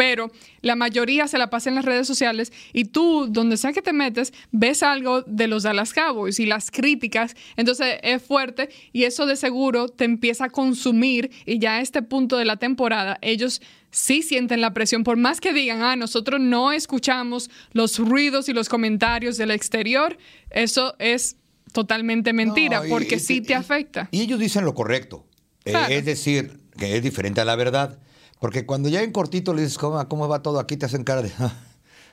pero 0.00 0.32
la 0.62 0.76
mayoría 0.76 1.28
se 1.28 1.36
la 1.36 1.50
pasa 1.50 1.68
en 1.68 1.74
las 1.74 1.84
redes 1.84 2.06
sociales 2.06 2.54
y 2.72 2.86
tú, 2.86 3.26
donde 3.28 3.58
sea 3.58 3.74
que 3.74 3.82
te 3.82 3.92
metes, 3.92 4.32
ves 4.50 4.82
algo 4.82 5.20
de 5.26 5.46
los 5.46 5.64
Dallas 5.64 5.92
Cowboys 5.92 6.40
y 6.40 6.46
las 6.46 6.70
críticas, 6.70 7.36
entonces 7.56 7.98
es 8.02 8.22
fuerte 8.22 8.70
y 8.94 9.04
eso 9.04 9.26
de 9.26 9.36
seguro 9.36 9.90
te 9.90 10.06
empieza 10.06 10.46
a 10.46 10.48
consumir 10.48 11.30
y 11.44 11.58
ya 11.58 11.74
a 11.74 11.80
este 11.82 12.00
punto 12.00 12.38
de 12.38 12.46
la 12.46 12.56
temporada 12.56 13.18
ellos 13.20 13.60
sí 13.90 14.22
sienten 14.22 14.62
la 14.62 14.72
presión, 14.72 15.04
por 15.04 15.18
más 15.18 15.38
que 15.38 15.52
digan, 15.52 15.82
ah, 15.82 15.96
nosotros 15.96 16.40
no 16.40 16.72
escuchamos 16.72 17.50
los 17.72 17.98
ruidos 17.98 18.48
y 18.48 18.54
los 18.54 18.70
comentarios 18.70 19.36
del 19.36 19.50
exterior, 19.50 20.16
eso 20.48 20.96
es 20.98 21.36
totalmente 21.74 22.32
mentira, 22.32 22.84
porque 22.88 23.18
sí 23.18 23.42
te 23.42 23.54
afecta. 23.54 24.08
Y 24.12 24.22
ellos 24.22 24.40
dicen 24.40 24.64
lo 24.64 24.72
correcto, 24.72 25.26
eh, 25.66 25.74
es 25.90 26.06
decir, 26.06 26.58
que 26.78 26.96
es 26.96 27.02
diferente 27.02 27.42
a 27.42 27.44
la 27.44 27.54
verdad. 27.54 27.98
Porque 28.40 28.66
cuando 28.66 28.88
ya 28.88 29.02
en 29.02 29.12
cortito 29.12 29.54
le 29.54 29.62
dices, 29.62 29.78
¿cómo, 29.78 30.08
cómo 30.08 30.26
va 30.26 30.42
todo 30.42 30.58
aquí? 30.58 30.76
Te 30.76 30.86
hacen 30.86 31.04
cara 31.04 31.22
de, 31.22 31.30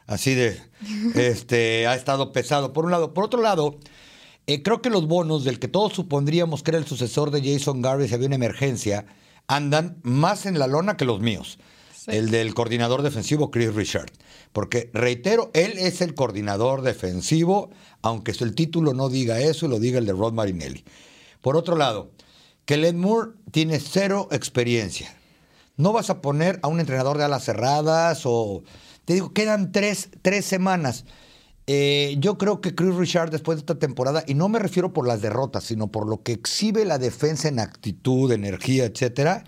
así 0.06 0.36
de, 0.36 0.62
este, 1.16 1.88
ha 1.88 1.96
estado 1.96 2.32
pesado. 2.32 2.74
Por 2.74 2.86
un 2.86 2.92
lado. 2.92 3.14
Por 3.16 3.24
otro 3.24 3.42
lado, 3.42 3.80
eh, 4.46 4.62
creo 4.62 4.82
que 4.82 4.90
los 4.90 5.08
bonos 5.08 5.46
del 5.46 5.58
que 5.58 5.70
todos 5.70 5.94
supondríamos 5.94 6.62
que 6.62 6.72
era 6.72 6.78
el 6.78 6.86
sucesor 6.86 7.32
de 7.32 7.42
Jason 7.42 7.82
Garvey 7.82 8.08
si 8.08 8.14
había 8.14 8.28
una 8.28 8.36
emergencia, 8.36 9.06
andan 9.48 9.98
más 10.04 10.46
en 10.46 10.60
la 10.60 10.68
lona 10.68 10.98
que 10.98 11.06
los 11.06 11.22
míos. 11.22 11.58
El 12.08 12.30
del 12.30 12.54
coordinador 12.54 13.02
defensivo 13.02 13.52
Chris 13.52 13.74
Richard. 13.74 14.12
Porque, 14.54 14.90
reitero, 14.94 15.52
él 15.54 15.74
es 15.78 16.02
el 16.02 16.14
coordinador 16.14 16.82
defensivo, 16.82 17.70
aunque 18.02 18.32
el 18.32 18.56
título 18.56 18.94
no 18.94 19.10
diga 19.10 19.40
eso 19.42 19.66
y 19.66 19.70
lo 19.70 19.80
diga 19.80 20.00
el 20.00 20.06
de 20.06 20.14
Rod 20.14 20.34
Marinelli. 20.34 20.86
Por 21.42 21.58
otro 21.58 21.76
lado, 21.76 22.12
Kellen 22.66 23.00
Moore 23.00 23.32
tiene 23.52 23.80
cero 23.80 24.30
experiencia. 24.32 25.17
No 25.78 25.94
vas 25.94 26.10
a 26.10 26.22
poner 26.22 26.60
a 26.64 26.68
un 26.68 26.80
entrenador 26.80 27.18
de 27.18 27.24
alas 27.24 27.46
cerradas 27.46 28.24
o... 28.26 28.64
Te 29.06 29.14
digo, 29.14 29.32
quedan 29.32 29.72
tres, 29.72 30.10
tres 30.22 30.44
semanas. 30.44 31.06
Eh, 31.66 32.16
yo 32.20 32.38
creo 32.38 32.62
que 32.62 32.76
Chris 32.76 32.96
Richard 32.96 33.30
después 33.30 33.58
de 33.58 33.60
esta 33.62 33.76
temporada, 33.76 34.24
y 34.26 34.34
no 34.34 34.50
me 34.50 34.60
refiero 34.60 34.94
por 34.94 35.08
las 35.08 35.22
derrotas, 35.22 35.66
sino 35.66 35.92
por 35.92 36.08
lo 36.08 36.24
que 36.24 36.34
exhibe 36.34 36.84
la 36.84 36.98
defensa 36.98 37.48
en 37.48 37.60
actitud, 37.60 38.32
energía, 38.32 38.86
etcétera, 38.86 39.44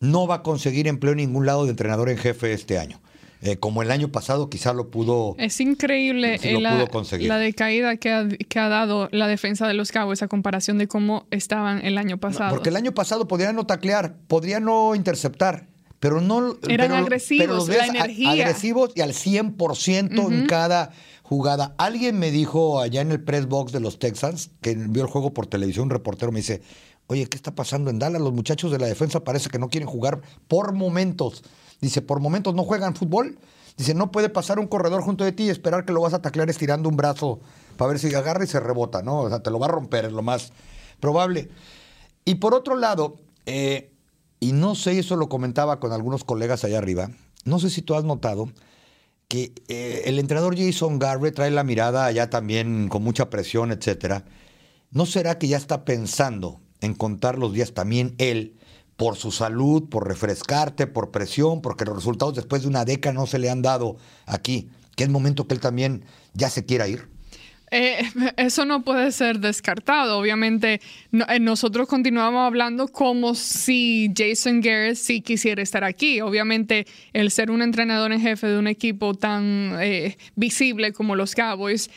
no 0.00 0.26
va 0.26 0.36
a 0.36 0.42
conseguir 0.42 0.88
empleo 0.88 1.12
en 1.12 1.18
ningún 1.18 1.46
lado 1.46 1.64
de 1.64 1.70
entrenador 1.70 2.08
en 2.10 2.18
jefe 2.18 2.52
este 2.52 2.78
año. 2.78 3.00
Eh, 3.44 3.56
como 3.56 3.82
el 3.82 3.90
año 3.90 4.12
pasado 4.12 4.48
quizá 4.48 4.72
lo 4.72 4.88
pudo. 4.88 5.34
Es 5.36 5.60
increíble 5.60 6.38
la, 6.60 6.88
la, 7.18 7.38
decaída 7.38 7.96
que 7.96 8.12
ha, 8.12 8.28
que 8.28 8.58
ha, 8.60 8.68
dado 8.68 9.08
la 9.10 9.26
defensa 9.26 9.66
de 9.66 9.74
los 9.74 9.90
Cowboys 9.90 10.22
a 10.22 10.28
comparación 10.28 10.78
de 10.78 10.86
cómo 10.86 11.26
estaban 11.32 11.84
el 11.84 11.98
año 11.98 12.18
pasado. 12.18 12.54
Porque 12.54 12.68
el 12.68 12.76
año 12.76 12.92
pasado 12.92 13.26
podrían 13.26 13.56
no 13.56 13.66
taclear, 13.66 14.14
podrían 14.28 14.64
no 14.64 14.94
interceptar, 14.94 15.66
pero 15.98 16.20
no. 16.20 16.56
Eran 16.68 16.92
agresivos, 16.92 17.68
la 17.68 17.86
energía. 17.86 18.30
agresivos 18.30 18.92
y 18.94 19.00
al 19.00 19.12
100% 19.12 20.32
en 20.32 20.46
cada 20.46 20.92
jugada. 21.24 21.74
Alguien 21.78 22.20
me 22.20 22.30
dijo 22.30 22.80
allá 22.80 23.00
en 23.00 23.10
el 23.10 23.24
press 23.24 23.48
box 23.48 23.72
de 23.72 23.80
los 23.80 23.98
Texans, 23.98 24.50
que 24.60 24.76
vio 24.76 25.02
el 25.02 25.08
juego 25.08 25.34
por 25.34 25.48
televisión, 25.48 25.86
un 25.86 25.90
reportero 25.90 26.30
me 26.30 26.38
dice. 26.38 26.62
Oye, 27.08 27.26
¿qué 27.26 27.36
está 27.36 27.52
pasando 27.54 27.90
en 27.90 27.98
Dallas? 27.98 28.22
Los 28.22 28.32
muchachos 28.32 28.70
de 28.70 28.78
la 28.78 28.86
defensa 28.86 29.24
parece 29.24 29.50
que 29.50 29.58
no 29.58 29.68
quieren 29.68 29.88
jugar 29.88 30.22
por 30.46 30.72
momentos. 30.72 31.42
Dice, 31.82 32.00
por 32.00 32.20
momentos 32.20 32.54
no 32.54 32.62
juegan 32.62 32.94
fútbol. 32.94 33.38
Dice, 33.76 33.92
no 33.92 34.12
puede 34.12 34.28
pasar 34.28 34.58
un 34.58 34.68
corredor 34.68 35.02
junto 35.02 35.24
de 35.24 35.32
ti 35.32 35.44
y 35.44 35.48
esperar 35.50 35.84
que 35.84 35.92
lo 35.92 36.00
vas 36.00 36.14
a 36.14 36.22
taclear 36.22 36.48
estirando 36.48 36.88
un 36.88 36.96
brazo 36.96 37.40
para 37.76 37.90
ver 37.90 37.98
si 37.98 38.14
agarra 38.14 38.44
y 38.44 38.46
se 38.46 38.60
rebota, 38.60 39.02
¿no? 39.02 39.20
O 39.20 39.28
sea, 39.28 39.42
te 39.42 39.50
lo 39.50 39.58
va 39.58 39.66
a 39.66 39.70
romper, 39.70 40.04
es 40.04 40.12
lo 40.12 40.22
más 40.22 40.52
probable. 41.00 41.50
Y 42.24 42.36
por 42.36 42.54
otro 42.54 42.76
lado, 42.76 43.16
eh, 43.46 43.92
y 44.38 44.52
no 44.52 44.76
sé, 44.76 44.98
eso 44.98 45.16
lo 45.16 45.28
comentaba 45.28 45.80
con 45.80 45.92
algunos 45.92 46.22
colegas 46.22 46.64
allá 46.64 46.78
arriba, 46.78 47.10
no 47.44 47.58
sé 47.58 47.70
si 47.70 47.82
tú 47.82 47.94
has 47.94 48.04
notado 48.04 48.48
que 49.26 49.52
eh, 49.68 50.02
el 50.04 50.18
entrenador 50.18 50.56
Jason 50.56 50.98
Garrett 50.98 51.34
trae 51.34 51.50
la 51.50 51.64
mirada 51.64 52.04
allá 52.04 52.30
también 52.30 52.88
con 52.88 53.02
mucha 53.02 53.30
presión, 53.30 53.72
etcétera. 53.72 54.24
¿No 54.90 55.06
será 55.06 55.38
que 55.38 55.48
ya 55.48 55.56
está 55.56 55.84
pensando 55.84 56.60
en 56.80 56.94
contar 56.94 57.38
los 57.38 57.52
días 57.52 57.72
también 57.72 58.14
él 58.18 58.58
por 59.02 59.16
su 59.16 59.32
salud, 59.32 59.88
por 59.88 60.06
refrescarte, 60.06 60.86
por 60.86 61.10
presión, 61.10 61.60
porque 61.60 61.84
los 61.84 61.96
resultados 61.96 62.36
después 62.36 62.62
de 62.62 62.68
una 62.68 62.84
década 62.84 63.12
no 63.12 63.26
se 63.26 63.40
le 63.40 63.50
han 63.50 63.60
dado 63.60 63.96
aquí, 64.26 64.68
que 64.94 65.02
es 65.02 65.10
momento 65.10 65.48
que 65.48 65.54
él 65.54 65.60
también 65.60 66.04
ya 66.34 66.48
se 66.48 66.64
quiera 66.64 66.86
ir. 66.86 67.08
Eh, 67.72 68.00
eso 68.36 68.64
no 68.64 68.84
puede 68.84 69.10
ser 69.10 69.40
descartado. 69.40 70.20
Obviamente, 70.20 70.80
eh, 71.10 71.40
nosotros 71.40 71.88
continuamos 71.88 72.46
hablando 72.46 72.86
como 72.86 73.34
si 73.34 74.12
Jason 74.16 74.60
Garrett 74.60 74.94
sí 74.94 75.20
quisiera 75.20 75.62
estar 75.62 75.82
aquí. 75.82 76.20
Obviamente, 76.20 76.86
el 77.12 77.32
ser 77.32 77.50
un 77.50 77.60
entrenador 77.60 78.12
en 78.12 78.20
jefe 78.20 78.46
de 78.46 78.56
un 78.56 78.68
equipo 78.68 79.14
tan 79.14 79.78
eh, 79.80 80.16
visible 80.36 80.92
como 80.92 81.16
los 81.16 81.34
Cowboys 81.34 81.90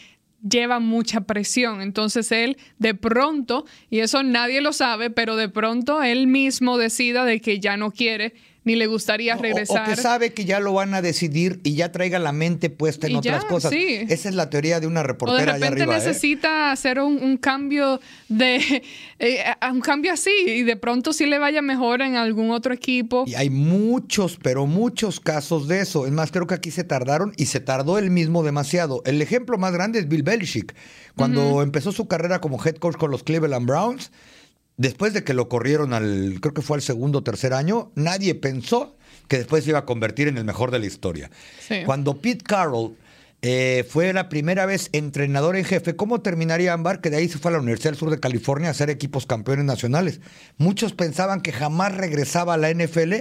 lleva 0.50 0.80
mucha 0.80 1.22
presión. 1.22 1.82
Entonces 1.82 2.32
él 2.32 2.58
de 2.78 2.94
pronto, 2.94 3.66
y 3.90 4.00
eso 4.00 4.24
nadie 4.24 4.62
lo 4.62 4.74
sabe, 4.74 5.10
pero 5.10 5.36
de 5.36 5.50
pronto 5.50 6.04
él 6.04 6.28
mismo 6.28 6.78
decida 6.78 7.26
de 7.26 7.42
que 7.42 7.60
ya 7.60 7.78
no 7.78 7.92
quiere 7.92 8.34
ni 8.66 8.76
le 8.76 8.88
gustaría 8.88 9.36
regresar. 9.38 9.84
O, 9.84 9.86
que 9.86 9.96
sabe 9.96 10.34
que 10.34 10.44
ya 10.44 10.60
lo 10.60 10.74
van 10.74 10.94
a 10.96 11.02
decidir 11.02 11.62
y 11.64 11.76
ya 11.76 11.92
traiga 11.92 12.20
la 12.20 12.32
mente 12.32 12.70
puesta 12.70 13.08
en 13.08 13.16
otras 13.16 13.46
cosas. 13.46 13.72
Esa 13.72 14.30
es 14.30 14.36
la 14.36 14.50
teoría 14.50 14.80
de 14.80 14.88
una 14.88 15.04
reportera. 15.04 15.54
O 15.54 15.60
de 15.60 15.70
repente 15.70 15.84
¿eh? 15.84 15.88
necesita 15.88 16.72
hacer 16.72 17.00
un, 17.00 17.38
cambio 17.38 18.00
de 18.28 18.84
eh, 19.20 19.44
un 19.72 19.82
cambio 19.82 20.12
así 20.12 20.32
y 20.48 20.64
de 20.64 20.76
pronto 20.76 21.14
sí 21.14 21.28
le 21.28 21.38
vaya 21.38 21.62
mejor 21.62 22.02
en 22.02 22.16
algún 22.16 22.50
otro 22.50 22.74
equipo. 22.74 23.24
Y 23.28 23.36
hay 23.36 23.52
muchos, 23.52 24.38
pero 24.42 24.66
muchos 24.66 25.20
casos 25.20 25.68
de 25.68 25.82
eso. 25.82 26.08
Es 26.08 26.12
más, 26.12 26.32
creo 26.32 26.48
que 26.48 26.56
aquí 26.56 26.72
se 26.72 26.84
tardaron 26.84 27.34
y 27.38 27.46
se 27.46 27.60
tardó 27.60 28.00
él 28.00 28.10
mismo 28.10 28.44
demasiado. 28.44 29.04
El 29.06 29.22
ejemplo 29.22 29.60
más 29.60 29.74
grande 29.74 30.00
es 30.00 30.08
Bill 30.08 30.24
Belichick. 30.24 30.76
Cuando 31.16 31.62
empezó 31.62 31.92
su 31.92 32.08
carrera 32.08 32.42
como 32.42 32.62
head 32.64 32.76
coach 32.76 32.98
con 32.98 33.10
los 33.10 33.24
Cleveland 33.24 33.66
Browns, 33.66 34.12
después 34.78 35.14
de 35.14 35.24
que 35.24 35.34
lo 35.34 35.50
corrieron 35.50 35.94
al, 35.94 36.38
creo 36.42 36.54
que 36.54 36.62
fue 36.62 36.78
al 36.78 36.82
segundo 36.82 37.20
o 37.20 37.24
tercer 37.24 37.54
año, 37.54 37.92
nadie 37.96 38.36
pensó 38.36 38.96
que 39.28 39.38
después 39.38 39.64
se 39.64 39.72
iba 39.72 39.80
a 39.80 39.86
convertir 39.86 40.28
en 40.28 40.38
el 40.38 40.44
mejor 40.44 40.72
de 40.72 40.80
la 40.80 40.86
historia. 40.86 41.30
Cuando 41.86 42.18
Pete 42.18 42.44
Carroll 42.44 42.96
eh, 43.42 43.86
fue 43.88 44.12
la 44.14 44.28
primera 44.28 44.66
vez 44.66 44.90
entrenador 44.92 45.56
en 45.56 45.66
jefe. 45.66 45.96
¿Cómo 45.96 46.22
terminaría 46.22 46.74
Ambar? 46.74 47.00
Que 47.00 47.10
de 47.12 47.18
ahí 47.18 47.30
se 47.30 47.38
fue 47.38 47.52
a 47.52 47.54
la 47.54 47.60
Universidad 47.60 47.92
del 47.92 48.00
Sur 48.00 48.10
de 48.10 48.20
California 48.20 48.70
a 48.70 48.72
hacer 48.72 48.90
equipos 48.90 49.26
campeones 49.26 49.66
nacionales. 49.66 50.20
Muchos 50.58 50.94
pensaban 50.94 51.42
que 51.42 51.52
jamás 51.52 51.96
regresaba 51.96 52.56
a 52.56 52.58
la 52.58 52.72
NFL. 52.72 53.14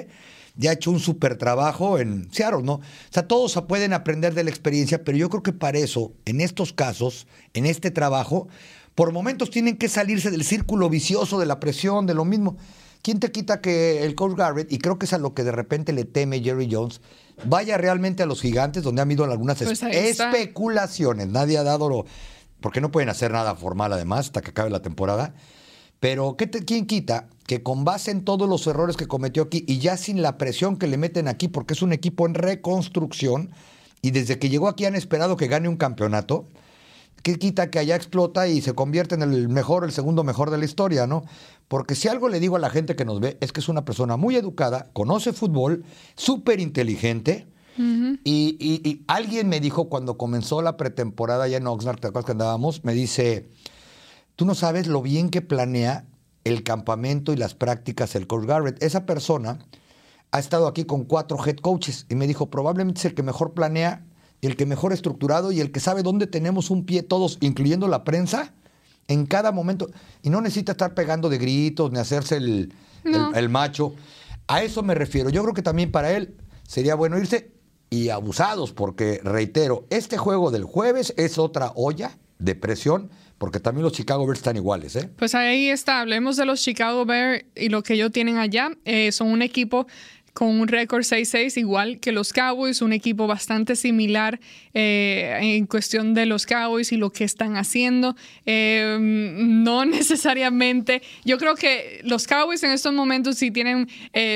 Ya 0.57 0.71
ha 0.71 0.75
hecho 0.75 0.90
un 0.90 1.01
súper 1.01 1.37
trabajo 1.37 1.99
en 1.99 2.33
Seattle, 2.33 2.62
¿no? 2.62 2.75
O 2.75 2.83
sea, 3.11 3.27
todos 3.27 3.61
pueden 3.67 3.93
aprender 3.93 4.35
de 4.35 4.45
la 4.45 4.51
experiencia, 4.51 5.03
pero 5.03 5.19
yo 5.19 5.29
creo 5.29 5.43
que 5.43 5.53
para 5.53 5.79
eso, 5.79 6.12
en 6.25 6.40
estos 6.40 6.73
casos, 6.73 7.27
en 7.55 7.67
este 7.67 7.90
trabajo, 7.90 8.49
por 8.95 9.12
momentos 9.12 9.51
tienen 9.51 9.77
que 9.77 9.88
salirse 9.88 10.31
del 10.31 10.45
círculo 10.45 10.88
vicioso 10.88 11.40
de 11.40 11.47
la 11.47 11.59
presión, 11.59 12.07
de 12.07 12.14
lo 12.14 12.25
mismo. 12.25 12.57
¿Quién 13.03 13.21
te 13.21 13.31
quita 13.33 13.61
que 13.61 14.05
el 14.05 14.14
coach 14.14 14.37
Garrett, 14.37 14.73
y 14.73 14.79
creo 14.79 14.99
que 14.99 15.05
es 15.07 15.12
a 15.12 15.19
lo 15.19 15.35
que 15.35 15.45
de 15.45 15.53
repente 15.53 15.93
le 15.93 16.05
teme 16.05 16.40
Jerry 16.40 16.69
Jones, 16.71 17.03
vaya 17.45 17.77
realmente 17.77 18.23
a 18.23 18.27
los 18.27 18.40
gigantes 18.40 18.83
donde 18.83 19.03
han 19.03 19.09
habido 19.09 19.25
algunas 19.25 19.62
pues 19.62 19.83
especulaciones? 19.83 21.29
Nadie 21.29 21.59
ha 21.59 21.64
dado 21.64 21.88
lo... 21.88 22.07
Porque 22.61 22.81
no 22.81 22.90
pueden 22.90 23.11
hacer 23.11 23.33
nada 23.33 23.57
formal 23.57 23.93
además 23.93 24.27
hasta 24.27 24.40
que 24.40 24.51
acabe 24.51 24.71
la 24.71 24.81
temporada. 24.81 25.35
Pero 26.00 26.37
¿qué 26.37 26.50
¿quién 26.50 26.87
quita 26.87 27.28
que 27.46 27.62
con 27.62 27.85
base 27.85 28.11
en 28.11 28.24
todos 28.24 28.48
los 28.48 28.66
errores 28.66 28.96
que 28.96 29.07
cometió 29.07 29.44
aquí 29.44 29.64
y 29.66 29.78
ya 29.78 29.96
sin 29.96 30.22
la 30.22 30.38
presión 30.38 30.76
que 30.76 30.87
le 30.87 30.96
meten 30.96 31.28
aquí, 31.28 31.48
porque 31.48 31.74
es 31.74 31.83
un 31.83 31.92
equipo 31.92 32.26
en 32.26 32.35
reconstrucción, 32.35 33.50
y 34.00 34.11
desde 34.11 34.38
que 34.38 34.48
llegó 34.48 34.68
aquí 34.68 34.85
han 34.85 34.94
esperado 34.94 35.37
que 35.37 35.46
gane 35.46 35.68
un 35.68 35.76
campeonato, 35.76 36.46
¿qué 37.22 37.38
quita 37.38 37.70
que 37.70 37.78
allá 37.78 37.96
explota 37.96 38.48
y 38.48 38.61
se 38.61 38.74
convierte 38.74 39.14
en 39.14 39.22
el 39.22 39.48
mejor, 39.48 39.85
el 39.85 39.92
segundo 39.92 40.24
mejor 40.24 40.50
de 40.50 40.59
la 40.59 40.64
historia, 40.64 41.07
¿no? 41.07 41.24
Porque 41.68 41.94
si 41.94 42.09
algo 42.09 42.28
le 42.28 42.40
digo 42.40 42.57
a 42.57 42.59
la 42.59 42.70
gente 42.70 42.96
que 42.96 43.04
nos 43.04 43.20
ve 43.20 43.38
es 43.40 43.52
que 43.52 43.61
es 43.61 43.68
una 43.68 43.85
persona 43.85 44.16
muy 44.16 44.37
educada, 44.37 44.90
conoce 44.92 45.33
fútbol, 45.33 45.85
súper 46.16 46.61
inteligente. 46.61 47.46
y, 47.76 49.02
alguien 49.09 49.48
me 49.48 49.59
dijo 49.59 49.88
cuando 49.88 50.16
comenzó 50.16 50.62
la 50.62 50.76
pretemporada 50.76 51.48
ya 51.48 51.57
en 51.57 51.66
Oxnard, 51.66 51.98
¿te 51.98 52.07
acuerdas 52.07 52.26
que 52.26 52.33
andábamos? 52.33 52.85
Me 52.85 52.92
dice, 52.92 53.48
tú 54.37 54.44
no 54.44 54.55
sabes 54.55 54.87
lo 54.87 55.03
bien 55.03 55.31
que 55.31 55.42
planea 55.42 56.07
el 56.44 56.62
campamento 56.62 57.33
y 57.33 57.37
las 57.37 57.55
prácticas 57.55 58.14
el 58.14 58.27
coach 58.27 58.47
Garrett. 58.47 58.83
Esa 58.83 59.07
persona 59.07 59.59
ha 60.31 60.38
estado 60.38 60.66
aquí 60.66 60.85
con 60.85 61.05
cuatro 61.05 61.38
head 61.44 61.57
coaches 61.57 62.07
y 62.09 62.14
me 62.14 62.27
dijo, 62.27 62.51
probablemente 62.51 62.99
es 62.99 63.05
el 63.07 63.14
que 63.14 63.23
mejor 63.23 63.55
planea, 63.55 64.05
el 64.42 64.57
que 64.57 64.66
mejor 64.66 64.92
estructurado 64.92 65.53
y 65.53 65.61
el 65.61 65.73
que 65.73 65.81
sabe 65.81 66.03
dónde 66.03 66.27
tenemos 66.27 66.70
un 66.70 66.85
pie 66.85 67.03
todos, 67.03 67.38
incluyendo 67.40 67.88
la 67.88 68.05
prensa 68.05 68.53
en 69.09 69.27
cada 69.27 69.53
momento. 69.53 69.90
Y 70.23 70.31
no 70.31 70.40
necesita 70.40 70.73
estar 70.73 70.94
pegando 70.94 71.29
de 71.29 71.38
gritos 71.38 71.92
ni 71.92 71.99
hacerse 71.99 72.37
el, 72.37 72.75
el, 73.05 73.49
macho. 73.49 73.94
A 74.47 74.62
eso 74.62 74.83
me 74.83 74.94
refiero. 74.94 75.31
Yo 75.31 75.42
creo 75.42 75.55
que 75.55 75.62
también 75.62 75.90
para 75.90 76.12
él 76.12 76.37
sería 76.66 76.94
bueno 76.94 77.18
irse 77.18 77.53
y 77.90 78.09
abusados, 78.09 78.73
porque 78.73 79.20
reitero, 79.23 79.87
este 79.90 80.18
juego 80.18 80.51
del 80.51 80.64
jueves 80.64 81.14
es 81.16 81.38
otra 81.38 81.73
olla 81.77 82.18
de 82.38 82.55
presión, 82.55 83.11
porque 83.38 83.61
también 83.61 83.85
los 83.85 83.92
Chicago 83.92 84.27
Bears 84.27 84.40
están 84.40 84.57
iguales. 84.57 84.97
¿eh? 84.97 85.11
Pues 85.16 85.35
ahí 85.35 85.68
está, 85.68 86.01
hablemos 86.01 86.37
de 86.37 86.47
los 86.47 86.62
Chicago 86.62 87.05
Bears 87.05 87.44
y 87.55 87.68
lo 87.68 87.83
que 87.83 87.94
ellos 87.94 88.12
tienen 88.12 88.38
allá. 88.38 88.70
Eh, 88.85 89.12
son 89.12 89.29
un 89.29 89.42
equipo 89.42 89.87
con 90.33 90.49
un 90.49 90.66
récord 90.66 91.03
6-6, 91.05 91.59
igual 91.59 92.01
que 92.01 92.11
los 92.11 92.33
Cowboys, 92.33 92.83
un 92.83 92.92
equipo 92.92 93.29
bastante 93.29 93.77
similar 93.77 94.40
eh, 94.73 95.38
en 95.40 95.66
cuestión 95.66 96.12
de 96.12 96.27
los 96.27 96.44
Cowboys 96.44 96.90
y 96.90 96.97
lo 96.97 97.11
que 97.11 97.23
están 97.23 97.57
haciendo. 97.57 98.16
Eh, 98.44 98.99
no 99.01 99.85
necesariamente, 99.85 101.03
yo 101.25 101.38
creo 101.38 101.55
que 101.55 102.01
los 102.03 102.27
Cowboys 102.27 102.64
en 102.64 102.73
estos 102.73 102.92
momentos 102.92 103.37
sí 103.38 103.53
tienen 103.53 103.88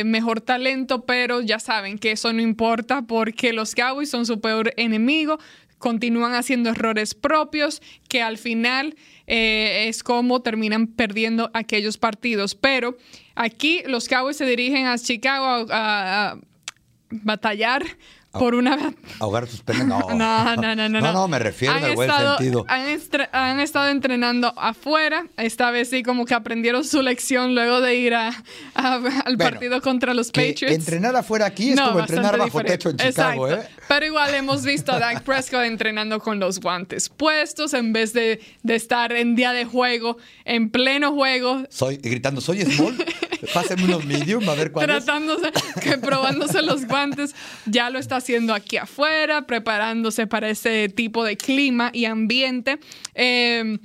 mejor 0.05 0.41
talento, 0.41 1.05
pero 1.05 1.41
ya 1.41 1.59
saben 1.59 1.99
que 1.99 2.13
eso 2.13 2.33
no 2.33 2.43
importa 2.43 3.03
porque 3.03 3.53
los 3.53 3.75
Cowboys 3.75 4.09
son 4.09 4.25
su 4.25 4.41
peor 4.41 4.73
enemigo, 4.77 5.41
continúan 5.79 6.35
haciendo 6.35 6.71
errores 6.71 7.14
propios 7.14 7.83
que 8.09 8.23
al 8.23 8.38
final 8.38 8.97
es 9.27 10.03
como 10.03 10.41
terminan 10.41 10.87
perdiendo 10.87 11.51
aquellos 11.53 11.99
partidos. 11.99 12.55
Pero 12.55 12.97
Aquí 13.38 13.85
los 13.87 14.09
Cowboys 14.09 14.37
se 14.37 14.45
dirigen 14.47 14.87
a 14.87 14.99
Chicago 14.99 15.69
a, 15.71 16.38
batallar 17.11 17.85
por 18.33 18.55
una... 18.55 18.93
Ahogar 19.21 19.47
sus 19.47 19.62
penas, 19.62 19.87
no. 19.87 20.01
no. 20.01 20.57
No, 20.57 20.75
no, 20.75 20.88
no. 20.88 21.01
No, 21.01 21.12
no, 21.12 21.29
me 21.29 21.38
refiero 21.38 21.77
en 21.77 21.85
el 21.85 21.95
buen 21.95 22.11
sentido. 22.11 22.64
Han, 22.69 23.61
estado 23.61 23.88
entrenando 23.88 24.53
afuera. 24.57 25.27
Esta 25.37 25.71
vez 25.71 25.91
sí 25.91 26.03
como 26.03 26.25
que 26.25 26.35
aprendieron 26.35 26.85
su 26.85 27.03
lección 27.03 27.55
luego 27.55 27.81
de 27.81 27.95
ir 27.97 28.14
a, 28.14 28.33
al 28.75 29.37
partido 29.38 29.81
contra 29.81 30.14
los 30.14 30.29
Patriots. 30.29 30.73
Entrenar 30.73 31.17
afuera 31.17 31.47
aquí 31.47 31.71
es 31.71 31.81
como 31.81 32.01
entrenar 32.01 32.38
bajo 32.38 32.62
techo 32.62 32.91
en 32.91 32.97
Chicago, 32.97 33.51
¿eh? 33.51 33.67
Pero 33.88 34.07
igual 34.07 34.35
hemos 34.35 34.64
visto 34.64 34.93
a 34.93 34.99
Dak 34.99 35.23
Prescott 35.25 35.62
entrenando 35.62 36.21
con 36.21 36.38
los 36.38 36.61
guantes 36.61 37.09
puestos 37.09 37.73
en 37.75 37.93
vez 37.93 38.12
de, 38.12 38.41
de 38.62 38.75
estar 38.75 39.12
en 39.12 39.35
día 39.35 39.53
de 39.53 39.64
juego, 39.64 40.19
en 40.45 40.71
pleno 40.71 41.12
juego. 41.12 41.64
Soy, 41.71 41.97
gritando, 41.97 42.41
soy 42.41 42.62
small. 42.62 42.97
Pásenme 43.53 43.85
unos 43.85 44.05
medium, 44.05 44.48
a 44.48 44.55
ver 44.55 44.72
cuáles. 44.72 45.05
Tratándose, 45.05 45.53
que 45.83 45.98
probándose 45.98 46.62
los 46.62 46.87
guantes, 46.87 47.35
ya 47.66 47.90
lo 47.90 47.98
está 47.98 48.16
haciendo 48.16 48.55
aquí 48.55 48.77
afuera, 48.77 49.46
preparándose 49.46 50.27
para 50.27 50.51
ese 50.51 50.88
tipo 50.88 51.24
de 51.24 51.37
clima 51.37 51.90
y 51.92 52.05
ambiente. 52.05 52.79
Em, 53.14 53.79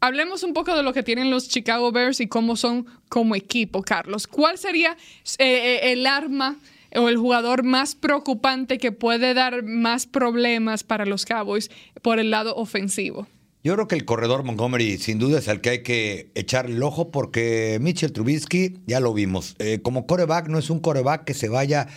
hablemos 0.00 0.42
un 0.42 0.52
poco 0.52 0.74
de 0.76 0.82
lo 0.82 0.92
que 0.92 1.02
tienen 1.02 1.30
los 1.30 1.48
Chicago 1.48 1.92
Bears 1.92 2.20
y 2.20 2.26
cómo 2.26 2.56
son 2.56 2.86
como 3.08 3.34
equipo, 3.34 3.82
Carlos. 3.82 4.26
¿Cuál 4.26 4.58
sería 4.58 4.96
eh, 5.38 5.44
eh, 5.82 5.92
el 5.92 6.06
arma 6.06 6.56
o 6.94 7.08
el 7.08 7.16
jugador 7.16 7.64
más 7.64 7.94
preocupante 7.94 8.78
que 8.78 8.92
puede 8.92 9.34
dar 9.34 9.62
más 9.62 10.06
problemas 10.06 10.84
para 10.84 11.06
los 11.06 11.24
Cowboys 11.24 11.70
por 12.02 12.18
el 12.18 12.30
lado 12.30 12.54
ofensivo? 12.56 13.26
Yo 13.64 13.72
creo 13.72 13.88
que 13.88 13.94
el 13.94 14.04
corredor 14.04 14.44
Montgomery 14.44 14.98
sin 14.98 15.18
duda 15.18 15.38
es 15.38 15.48
el 15.48 15.62
que 15.62 15.70
hay 15.70 15.82
que 15.82 16.30
echar 16.34 16.66
el 16.66 16.82
ojo 16.82 17.10
porque 17.10 17.78
Mitchell 17.80 18.12
Trubisky, 18.12 18.82
ya 18.86 19.00
lo 19.00 19.14
vimos, 19.14 19.56
eh, 19.58 19.80
como 19.80 20.06
coreback 20.06 20.48
no 20.48 20.58
es 20.58 20.68
un 20.68 20.80
coreback 20.80 21.24
que 21.24 21.32
se 21.32 21.48
vaya 21.48 21.88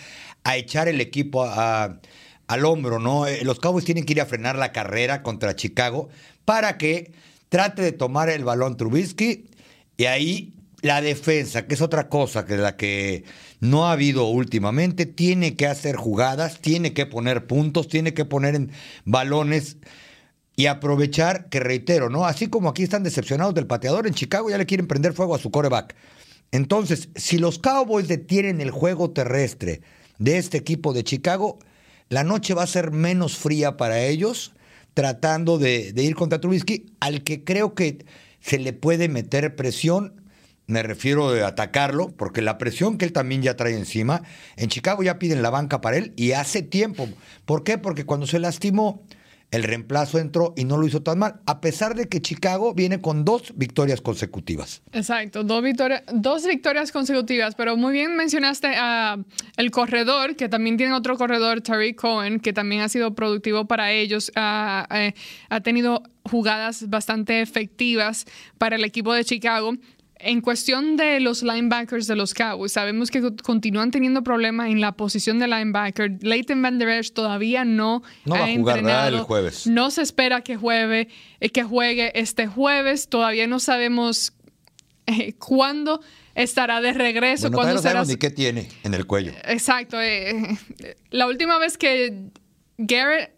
a 0.44 0.56
echar 0.56 0.88
el 0.88 0.98
equipo 1.02 1.44
al 1.44 2.64
hombro, 2.64 2.98
¿no? 3.00 3.26
Eh, 3.26 3.44
los 3.44 3.60
Cowboys 3.60 3.84
tienen 3.84 4.06
que 4.06 4.14
ir 4.14 4.22
a 4.22 4.24
frenar 4.24 4.56
la 4.56 4.72
carrera 4.72 5.22
contra 5.22 5.56
Chicago 5.56 6.08
para 6.46 6.78
que 6.78 7.12
trate 7.50 7.82
de 7.82 7.92
tomar 7.92 8.30
el 8.30 8.44
balón 8.44 8.78
Trubisky 8.78 9.50
y 9.98 10.06
ahí 10.06 10.54
la 10.80 11.02
defensa, 11.02 11.66
que 11.66 11.74
es 11.74 11.82
otra 11.82 12.08
cosa 12.08 12.46
que 12.46 12.56
la 12.56 12.78
que 12.78 13.24
no 13.60 13.88
ha 13.88 13.92
habido 13.92 14.24
últimamente, 14.28 15.04
tiene 15.04 15.54
que 15.54 15.66
hacer 15.66 15.96
jugadas, 15.96 16.60
tiene 16.62 16.94
que 16.94 17.04
poner 17.04 17.46
puntos, 17.46 17.88
tiene 17.88 18.14
que 18.14 18.24
poner 18.24 18.54
en 18.54 18.72
balones 19.04 19.76
y 20.58 20.66
aprovechar, 20.66 21.48
que 21.50 21.60
reitero, 21.60 22.10
¿no? 22.10 22.26
Así 22.26 22.48
como 22.48 22.68
aquí 22.68 22.82
están 22.82 23.04
decepcionados 23.04 23.54
del 23.54 23.68
pateador, 23.68 24.08
en 24.08 24.14
Chicago 24.14 24.50
ya 24.50 24.58
le 24.58 24.66
quieren 24.66 24.88
prender 24.88 25.12
fuego 25.12 25.36
a 25.36 25.38
su 25.38 25.52
coreback. 25.52 25.94
Entonces, 26.50 27.10
si 27.14 27.38
los 27.38 27.60
Cowboys 27.60 28.08
detienen 28.08 28.60
el 28.60 28.72
juego 28.72 29.12
terrestre 29.12 29.82
de 30.18 30.36
este 30.36 30.58
equipo 30.58 30.92
de 30.92 31.04
Chicago, 31.04 31.60
la 32.08 32.24
noche 32.24 32.54
va 32.54 32.64
a 32.64 32.66
ser 32.66 32.90
menos 32.90 33.36
fría 33.36 33.76
para 33.76 34.00
ellos, 34.00 34.52
tratando 34.94 35.58
de, 35.58 35.92
ir 35.94 36.16
contra 36.16 36.40
Trubisky, 36.40 36.86
al 36.98 37.22
que 37.22 37.44
creo 37.44 37.76
que 37.76 38.04
se 38.40 38.58
le 38.58 38.72
puede 38.72 39.08
meter 39.08 39.54
presión. 39.54 40.24
Me 40.66 40.82
refiero 40.82 41.28
a 41.28 41.46
atacarlo, 41.46 42.08
porque 42.08 42.42
la 42.42 42.58
presión 42.58 42.98
que 42.98 43.04
él 43.04 43.12
también 43.12 43.42
ya 43.42 43.54
trae 43.54 43.76
encima, 43.76 44.24
en 44.56 44.70
Chicago 44.70 45.04
ya 45.04 45.20
piden 45.20 45.40
la 45.40 45.50
banca 45.50 45.80
para 45.80 45.98
él 45.98 46.14
y 46.16 46.32
hace 46.32 46.62
tiempo. 46.62 47.08
¿Por 47.44 47.62
qué? 47.62 47.78
Porque 47.78 48.04
cuando 48.04 48.26
se 48.26 48.40
lastimó, 48.40 49.04
el 49.50 49.62
reemplazo 49.62 50.18
entró 50.18 50.52
y 50.56 50.64
no 50.64 50.76
lo 50.76 50.86
hizo 50.86 51.02
tan 51.02 51.18
mal, 51.18 51.40
a 51.46 51.60
pesar 51.60 51.94
de 51.94 52.08
que 52.08 52.20
Chicago 52.20 52.74
viene 52.74 53.00
con 53.00 53.24
dos 53.24 53.52
victorias 53.56 54.00
consecutivas. 54.00 54.82
Exacto, 54.92 55.42
dos, 55.42 55.62
dos 56.12 56.46
victorias 56.46 56.92
consecutivas, 56.92 57.54
pero 57.54 57.76
muy 57.76 57.92
bien 57.92 58.16
mencionaste 58.16 58.68
a 58.76 59.16
el 59.56 59.70
corredor, 59.70 60.36
que 60.36 60.48
también 60.48 60.76
tiene 60.76 60.92
otro 60.92 61.16
corredor, 61.16 61.62
Tariq 61.62 61.96
Cohen, 61.96 62.40
que 62.40 62.52
también 62.52 62.82
ha 62.82 62.88
sido 62.88 63.14
productivo 63.14 63.66
para 63.66 63.92
ellos, 63.92 64.30
ha 64.34 64.96
tenido 65.62 66.02
jugadas 66.28 66.88
bastante 66.88 67.40
efectivas 67.40 68.26
para 68.58 68.76
el 68.76 68.84
equipo 68.84 69.12
de 69.14 69.24
Chicago. 69.24 69.72
En 70.20 70.40
cuestión 70.40 70.96
de 70.96 71.20
los 71.20 71.42
linebackers 71.42 72.06
de 72.06 72.16
los 72.16 72.34
Cowboys, 72.34 72.72
sabemos 72.72 73.10
que 73.10 73.22
continúan 73.42 73.90
teniendo 73.90 74.22
problemas 74.22 74.68
en 74.70 74.80
la 74.80 74.92
posición 74.92 75.38
de 75.38 75.46
linebacker. 75.48 76.18
Leighton 76.22 76.60
Van 76.60 76.78
Der 76.78 76.88
Esch 76.88 77.12
todavía 77.12 77.64
no, 77.64 78.02
no 78.24 78.34
ha 78.34 78.40
va 78.40 78.44
a 78.46 78.54
jugar 78.54 78.78
entrenado. 78.78 79.16
el 79.18 79.22
jueves. 79.22 79.66
No 79.66 79.90
se 79.90 80.02
espera 80.02 80.40
que 80.42 80.56
juegue, 80.56 81.08
eh, 81.40 81.50
que 81.50 81.62
juegue 81.62 82.12
este 82.18 82.46
jueves. 82.46 83.08
Todavía 83.08 83.46
no 83.46 83.60
sabemos 83.60 84.32
eh, 85.06 85.34
cuándo 85.34 86.00
estará 86.34 86.80
de 86.80 86.92
regreso. 86.92 87.42
Bueno, 87.48 87.56
cuándo 87.56 87.74
no 87.74 87.80
será 87.80 87.92
sabemos 87.92 88.08
ni 88.08 88.16
qué 88.16 88.30
tiene 88.30 88.68
en 88.84 88.94
el 88.94 89.06
cuello. 89.06 89.32
Exacto. 89.44 90.00
eh, 90.00 90.58
la 91.10 91.26
última 91.26 91.58
vez 91.58 91.78
que 91.78 92.30
Garrett 92.76 93.37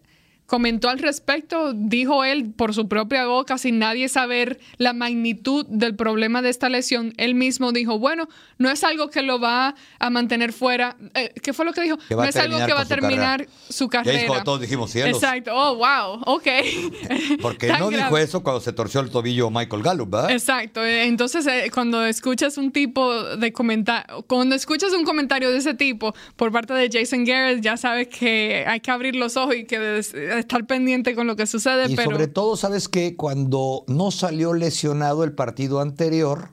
comentó 0.51 0.89
al 0.89 0.99
respecto, 0.99 1.71
dijo 1.73 2.25
él 2.25 2.51
por 2.53 2.73
su 2.73 2.89
propia 2.89 3.25
boca, 3.25 3.57
sin 3.57 3.79
nadie 3.79 4.09
saber 4.09 4.59
la 4.75 4.91
magnitud 4.91 5.65
del 5.69 5.95
problema 5.95 6.41
de 6.41 6.49
esta 6.49 6.67
lesión, 6.67 7.13
él 7.15 7.35
mismo 7.35 7.71
dijo, 7.71 7.99
bueno, 7.99 8.27
no 8.57 8.69
es 8.69 8.83
algo 8.83 9.09
que 9.09 9.21
lo 9.21 9.39
va 9.39 9.75
a 9.97 10.09
mantener 10.09 10.51
fuera. 10.51 10.97
Eh, 11.13 11.31
¿Qué 11.41 11.53
fue 11.53 11.63
lo 11.63 11.71
que 11.71 11.83
dijo? 11.83 11.97
Que 11.97 12.15
no 12.15 12.25
es 12.25 12.35
algo 12.35 12.57
terminar 12.57 12.67
que 12.67 12.73
va 12.73 12.81
a 12.81 12.83
con 12.83 12.89
su 12.89 12.95
terminar 12.95 13.39
carrera. 13.39 13.51
su 13.69 13.87
carrera. 13.87 14.43
todos 14.43 14.59
dijimos 14.59 14.91
cielos. 14.91 15.23
Exacto. 15.23 15.51
Oh, 15.55 15.75
wow. 15.75 16.21
Ok. 16.25 16.47
Porque 17.41 17.69
no 17.69 17.89
dijo 17.89 18.17
eso 18.17 18.43
cuando 18.43 18.59
se 18.59 18.73
torció 18.73 18.99
el 18.99 19.09
tobillo 19.09 19.49
Michael 19.49 19.81
Gallup, 19.81 20.09
¿verdad? 20.09 20.31
Exacto. 20.31 20.83
eh, 20.83 21.05
Entonces, 21.05 21.47
eh, 21.47 21.71
cuando 21.73 22.05
escuchas 22.05 22.57
un 22.57 22.73
tipo 22.73 23.23
de 23.37 23.53
comentario, 23.53 24.23
cuando 24.27 24.53
escuchas 24.57 24.91
un 24.91 25.05
comentario 25.05 25.49
de 25.49 25.59
ese 25.59 25.75
tipo 25.75 26.13
por 26.35 26.51
parte 26.51 26.73
de 26.73 26.89
Jason 26.91 27.23
Garrett, 27.23 27.61
ya 27.61 27.77
sabes 27.77 28.09
que 28.09 28.65
hay 28.67 28.81
que 28.81 28.91
abrir 28.91 29.15
los 29.15 29.37
ojos 29.37 29.55
y 29.55 29.63
que 29.63 30.01
estar 30.41 30.65
pendiente 30.67 31.15
con 31.15 31.25
lo 31.27 31.35
que 31.35 31.47
sucede. 31.47 31.89
Y 31.91 31.95
pero 31.95 32.11
sobre 32.11 32.27
todo, 32.27 32.57
¿sabes 32.57 32.87
qué? 32.89 33.15
Cuando 33.15 33.83
no 33.87 34.11
salió 34.11 34.53
lesionado 34.53 35.23
el 35.23 35.33
partido 35.33 35.79
anterior, 35.81 36.49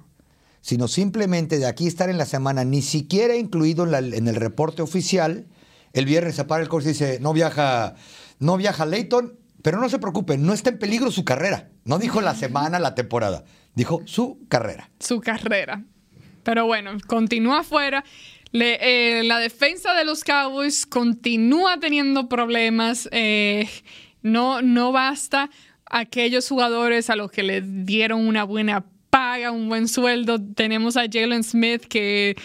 sino 0.61 0.88
simplemente 0.88 1.59
de 1.59 1.66
aquí 1.66 1.87
estar 1.87 2.09
en 2.11 2.18
la 2.18 2.27
semana, 2.27 2.64
ni 2.64 2.83
siquiera 2.83 3.37
incluido 3.37 3.85
en, 3.85 3.90
la- 3.90 3.98
en 3.98 4.29
el 4.29 4.37
reporte 4.37 4.83
oficial, 4.83 5.46
el 5.92 6.05
viernes 6.05 6.37
se 6.37 6.44
para 6.44 6.62
el 6.62 6.68
coche 6.68 6.87
y 6.87 6.92
dice, 6.92 7.18
no 7.20 7.33
viaja, 7.33 7.94
no 8.38 8.57
viaja 8.57 8.85
Leighton, 8.87 9.38
pero 9.62 9.81
no 9.81 9.88
se 9.88 9.98
preocupen, 9.98 10.44
no 10.44 10.53
está 10.53 10.70
en 10.70 10.79
peligro 10.79 11.11
su 11.11 11.24
carrera. 11.24 11.70
No 11.85 11.98
dijo 11.98 12.20
la 12.20 12.35
semana, 12.35 12.79
la 12.79 12.94
temporada, 12.94 13.44
dijo 13.74 14.03
su 14.05 14.38
carrera. 14.48 14.90
su 15.01 15.20
carrera. 15.20 15.85
Pero 16.44 16.64
bueno, 16.66 16.92
continúa 17.07 17.61
afuera. 17.61 18.05
Le- 18.53 18.79
eh, 19.21 19.25
la 19.25 19.39
defensa 19.39 19.95
de 19.95 20.05
los 20.05 20.25
Cowboys 20.25 20.87
continúa 20.87 21.79
teniendo 21.81 22.29
problemas. 22.29 23.09
eh, 23.13 23.69
no, 24.23 24.63
no 24.63 24.91
basta 24.93 25.49
aquellos 25.87 26.49
jugadores 26.49 27.09
a 27.09 27.17
los 27.17 27.31
que 27.31 27.43
le 27.43 27.61
dieron 27.63 28.27
una 28.27 28.45
buena 28.45 28.85
paga, 29.11 29.53
un 29.53 29.69
buen 29.69 29.87
sueldo. 29.89 30.39
Tenemos 30.55 30.97
a 30.97 31.05
Jalen 31.11 31.45
Smith 31.45 31.83
que, 31.83 32.37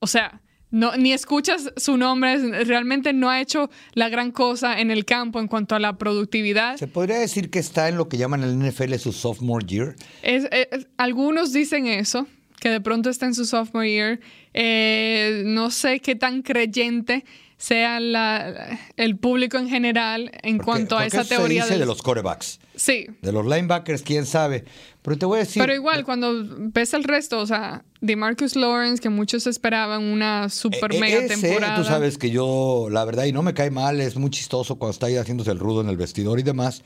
o 0.00 0.06
sea, 0.06 0.40
no, 0.72 0.96
ni 0.96 1.12
escuchas 1.12 1.72
su 1.76 1.96
nombre, 1.96 2.64
realmente 2.64 3.12
no 3.12 3.28
ha 3.30 3.40
hecho 3.40 3.70
la 3.94 4.08
gran 4.08 4.30
cosa 4.32 4.80
en 4.80 4.90
el 4.90 5.04
campo 5.04 5.40
en 5.40 5.48
cuanto 5.48 5.74
a 5.74 5.78
la 5.80 5.98
productividad. 5.98 6.76
Se 6.76 6.86
podría 6.86 7.18
decir 7.18 7.50
que 7.50 7.58
está 7.58 7.88
en 7.88 7.96
lo 7.96 8.08
que 8.08 8.18
llaman 8.18 8.42
el 8.44 8.56
NFL 8.58 8.94
su 8.98 9.12
sophomore 9.12 9.66
year. 9.66 9.94
Es- 10.22 10.48
es- 10.52 10.86
algunos 10.96 11.52
dicen 11.52 11.86
eso, 11.86 12.26
que 12.60 12.68
de 12.68 12.80
pronto 12.80 13.10
está 13.10 13.26
en 13.26 13.34
su 13.34 13.44
sophomore 13.44 13.90
year. 13.90 14.20
Eh, 14.54 15.42
no 15.46 15.70
sé 15.70 16.00
qué 16.00 16.14
tan 16.14 16.42
creyente 16.42 17.24
sea 17.56 18.00
la- 18.00 18.78
el 18.96 19.16
público 19.18 19.58
en 19.58 19.68
general 19.68 20.30
en 20.42 20.56
Porque- 20.58 20.64
cuanto 20.64 20.96
a 20.98 21.04
esa 21.06 21.22
eso 21.22 21.28
teoría 21.36 21.62
se 21.62 21.66
dice 21.66 21.70
del- 21.74 21.80
de 21.80 21.86
los 21.86 22.02
corebacks. 22.02 22.58
Sí, 22.74 23.06
De 23.20 23.32
los 23.32 23.44
linebackers, 23.44 24.00
quién 24.02 24.24
sabe. 24.24 24.64
Pero 25.02 25.18
te 25.18 25.26
voy 25.26 25.36
a 25.36 25.40
decir. 25.40 25.60
pero 25.62 25.74
igual 25.74 26.04
cuando 26.04 26.32
ves 26.58 26.94
el 26.94 27.04
resto, 27.04 27.38
o 27.38 27.46
sea, 27.46 27.84
de 28.00 28.16
Marcus 28.16 28.56
Lawrence, 28.56 29.02
que 29.02 29.08
muchos 29.10 29.46
esperaban 29.46 30.02
una 30.04 30.48
super 30.48 30.94
Eh, 30.94 31.00
mega 31.00 31.18
ese, 31.18 31.28
temporada. 31.36 31.76
Tú 31.76 31.84
sabes 31.84 32.16
que 32.16 32.30
yo, 32.30 32.88
la 32.90 33.04
verdad, 33.04 33.24
y 33.24 33.32
no 33.32 33.42
me 33.42 33.52
cae 33.52 33.70
mal, 33.70 34.00
es 34.00 34.16
muy 34.16 34.30
chistoso 34.30 34.76
cuando 34.76 34.92
está 34.92 35.06
ahí 35.06 35.16
haciéndose 35.16 35.50
el 35.50 35.58
rudo 35.58 35.82
en 35.82 35.88
el 35.90 35.96
vestidor 35.98 36.38
y 36.40 36.42
demás. 36.42 36.82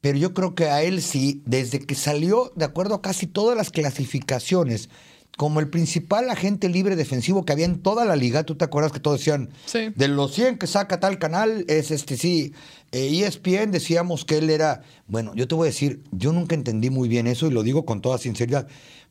Pero 0.00 0.16
yo 0.18 0.32
creo 0.32 0.54
que 0.54 0.66
a 0.66 0.82
él 0.82 1.02
sí, 1.02 1.42
desde 1.44 1.80
que 1.80 1.94
salió, 1.94 2.52
de 2.56 2.64
acuerdo 2.64 2.94
a 2.94 3.02
casi 3.02 3.26
todas 3.26 3.56
las 3.56 3.70
clasificaciones, 3.70 4.88
como 5.36 5.60
el 5.60 5.68
principal 5.70 6.28
agente 6.28 6.68
libre 6.68 6.96
defensivo 6.96 7.44
que 7.44 7.52
había 7.52 7.64
en 7.66 7.80
toda 7.80 8.04
la 8.04 8.16
liga, 8.16 8.42
tú 8.44 8.56
te 8.56 8.64
acuerdas 8.64 8.92
que 8.92 9.00
todos 9.00 9.18
decían, 9.20 9.50
Sí. 9.66 9.90
de 9.94 10.08
los 10.08 10.34
100 10.34 10.58
que 10.58 10.66
saca 10.66 11.00
tal 11.00 11.18
canal, 11.18 11.64
es 11.68 11.90
este, 11.90 12.16
sí, 12.16 12.52
eh, 12.92 13.22
ESPN 13.24 13.70
decíamos 13.70 14.24
que 14.24 14.38
él 14.38 14.50
era, 14.50 14.82
bueno, 15.06 15.32
yo 15.34 15.46
te 15.48 15.54
voy 15.54 15.66
a 15.68 15.70
decir, 15.70 16.02
yo 16.10 16.32
nunca 16.32 16.54
entendí 16.54 16.90
muy 16.90 17.08
bien 17.08 17.26
eso 17.26 17.46
y 17.46 17.50
lo 17.50 17.62
digo 17.62 17.84
con 17.84 18.00
toda 18.00 18.18
sinceridad, 18.18 18.66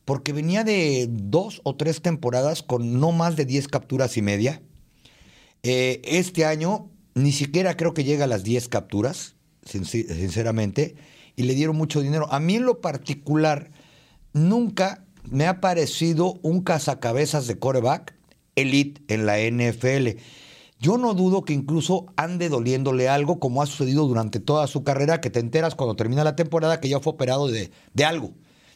porque 0.05 0.33
venía 0.33 0.63
de 0.63 1.07
dos 1.09 1.61
o 1.63 1.75
tres 1.75 2.01
temporadas 2.01 2.63
con 2.63 2.99
no 2.99 3.11
más 3.11 3.35
de 3.35 3.45
10 3.45 3.67
capturas 3.67 4.17
y 4.17 4.21
media. 4.21 4.61
Eh, 5.63 6.01
este 6.03 6.45
año 6.45 6.89
ni 7.15 7.31
siquiera 7.31 7.75
creo 7.77 7.93
que 7.93 8.03
llega 8.03 8.25
a 8.25 8.27
las 8.27 8.43
10 8.43 8.69
capturas, 8.69 9.35
sinceramente, 9.69 10.95
y 11.35 11.43
le 11.43 11.55
dieron 11.55 11.75
mucho 11.75 12.01
dinero. 12.01 12.31
A 12.31 12.39
mí 12.39 12.55
en 12.55 12.65
lo 12.65 12.81
particular, 12.81 13.71
nunca 14.33 15.05
me 15.29 15.47
ha 15.47 15.61
parecido 15.61 16.39
un 16.41 16.61
cazacabezas 16.61 17.47
de 17.47 17.59
coreback 17.59 18.15
elite 18.55 19.01
en 19.13 19.25
la 19.25 19.39
NFL. 19.39 20.19
Yo 20.79 20.97
no 20.97 21.13
dudo 21.13 21.43
que 21.43 21.53
incluso 21.53 22.05
ande 22.15 22.49
doliéndole 22.49 23.09
algo, 23.09 23.39
como 23.39 23.61
ha 23.61 23.65
sucedido 23.65 24.07
durante 24.07 24.39
toda 24.39 24.67
su 24.67 24.83
carrera, 24.83 25.21
que 25.21 25.29
te 25.29 25.39
enteras 25.39 25.75
cuando 25.75 25.95
termina 25.95 26.23
la 26.23 26.35
temporada 26.35 26.79
que 26.79 26.89
ya 26.89 26.99
fue 26.99 27.13
operado 27.13 27.47
de, 27.47 27.71
de 27.93 28.05
algo. 28.05 28.33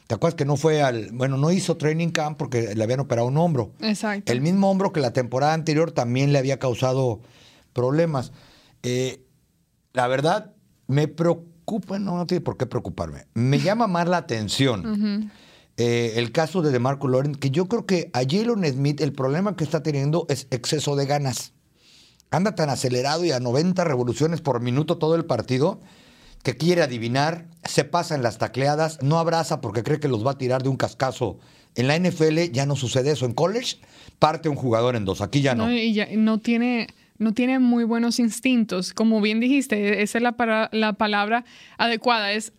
¿Te 0.08 0.16
acuerdas 0.16 0.36
que 0.36 0.46
no 0.46 0.58
fue 0.58 0.82
al. 0.82 1.12
Bueno, 1.14 1.38
no 1.38 1.50
hizo 1.52 1.78
training 1.78 2.10
camp 2.10 2.38
porque 2.38 2.76
le 2.76 2.84
habían 2.84 3.00
operado 3.00 3.28
un 3.30 3.38
hombro. 3.38 3.72
Exacto. 3.80 4.32
El 4.32 4.42
mismo 4.42 4.70
hombro 4.70 4.92
que 4.92 5.00
la 5.00 5.14
temporada 5.14 5.54
anterior 5.54 5.92
también 5.92 6.34
le 6.34 6.40
había 6.40 6.60
causado 6.60 7.22
problemas. 7.72 8.34
Eh, 8.84 9.26
la 9.94 10.08
verdad, 10.08 10.53
me 10.88 11.08
preocupa, 11.08 12.00
no, 12.00 12.18
no 12.18 12.26
tiene 12.28 12.42
por 12.42 12.58
qué 12.58 12.66
preocuparme. 12.66 13.26
Me 13.34 13.60
llama 13.62 13.88
más 13.88 14.08
la 14.08 14.18
atención 14.18 15.32
eh, 15.78 16.14
el 16.18 16.32
caso 16.32 16.62
de 16.62 16.72
DeMarco 16.72 17.08
Lawrence, 17.08 17.40
que 17.40 17.50
yo 17.50 17.68
creo 17.68 17.86
que 17.86 18.12
a 18.14 18.20
Jalen 18.20 18.64
Smith 18.72 19.02
el 19.02 19.14
problema 19.14 19.56
que 19.56 19.64
está 19.64 19.82
teniendo 19.82 20.26
es 20.30 20.48
exceso 20.52 20.96
de 20.96 21.06
ganas. 21.06 21.54
Anda 22.30 22.56
tan 22.56 22.70
acelerado 22.70 23.26
y 23.26 23.32
a 23.32 23.40
90 23.40 23.84
revoluciones 23.84 24.42
por 24.42 24.60
minuto 24.60 24.98
todo 24.98 25.16
el 25.16 25.26
partido 25.26 25.80
que 26.44 26.58
quiere 26.58 26.82
adivinar, 26.84 27.48
se 27.64 27.86
pasa 27.86 28.16
en 28.16 28.22
las 28.22 28.38
tacleadas, 28.38 29.02
no 29.02 29.18
abraza 29.18 29.62
porque 29.62 29.82
cree 29.82 30.00
que 30.00 30.10
los 30.10 30.26
va 30.26 30.32
a 30.32 30.38
tirar 30.38 30.62
de 30.62 30.70
un 30.70 30.76
cascazo. 30.76 31.40
En 31.76 31.88
la 31.88 31.98
NFL 31.98 32.52
ya 32.52 32.66
no 32.66 32.76
sucede 32.76 33.12
eso. 33.12 33.26
En 33.26 33.34
college 33.34 33.78
parte 34.20 34.50
un 34.50 34.56
jugador 34.56 34.96
en 34.96 35.06
dos. 35.06 35.22
Aquí 35.22 35.42
ya 35.42 35.56
no. 35.56 35.68
No, 35.68 35.74
y 35.74 35.94
ya 35.94 36.08
no 36.16 36.40
tiene, 36.40 36.88
no 37.20 37.34
tiene 37.34 37.60
muy 37.60 37.84
buenos 37.84 38.20
instintos. 38.20 38.94
Como 38.94 39.22
bien 39.22 39.40
dijiste, 39.40 40.02
esa 40.02 40.18
es 40.18 40.22
la, 40.24 40.34
para- 40.34 40.70
la 40.74 40.94
palabra 40.94 41.46
adecuada, 41.78 42.32
es 42.34 42.54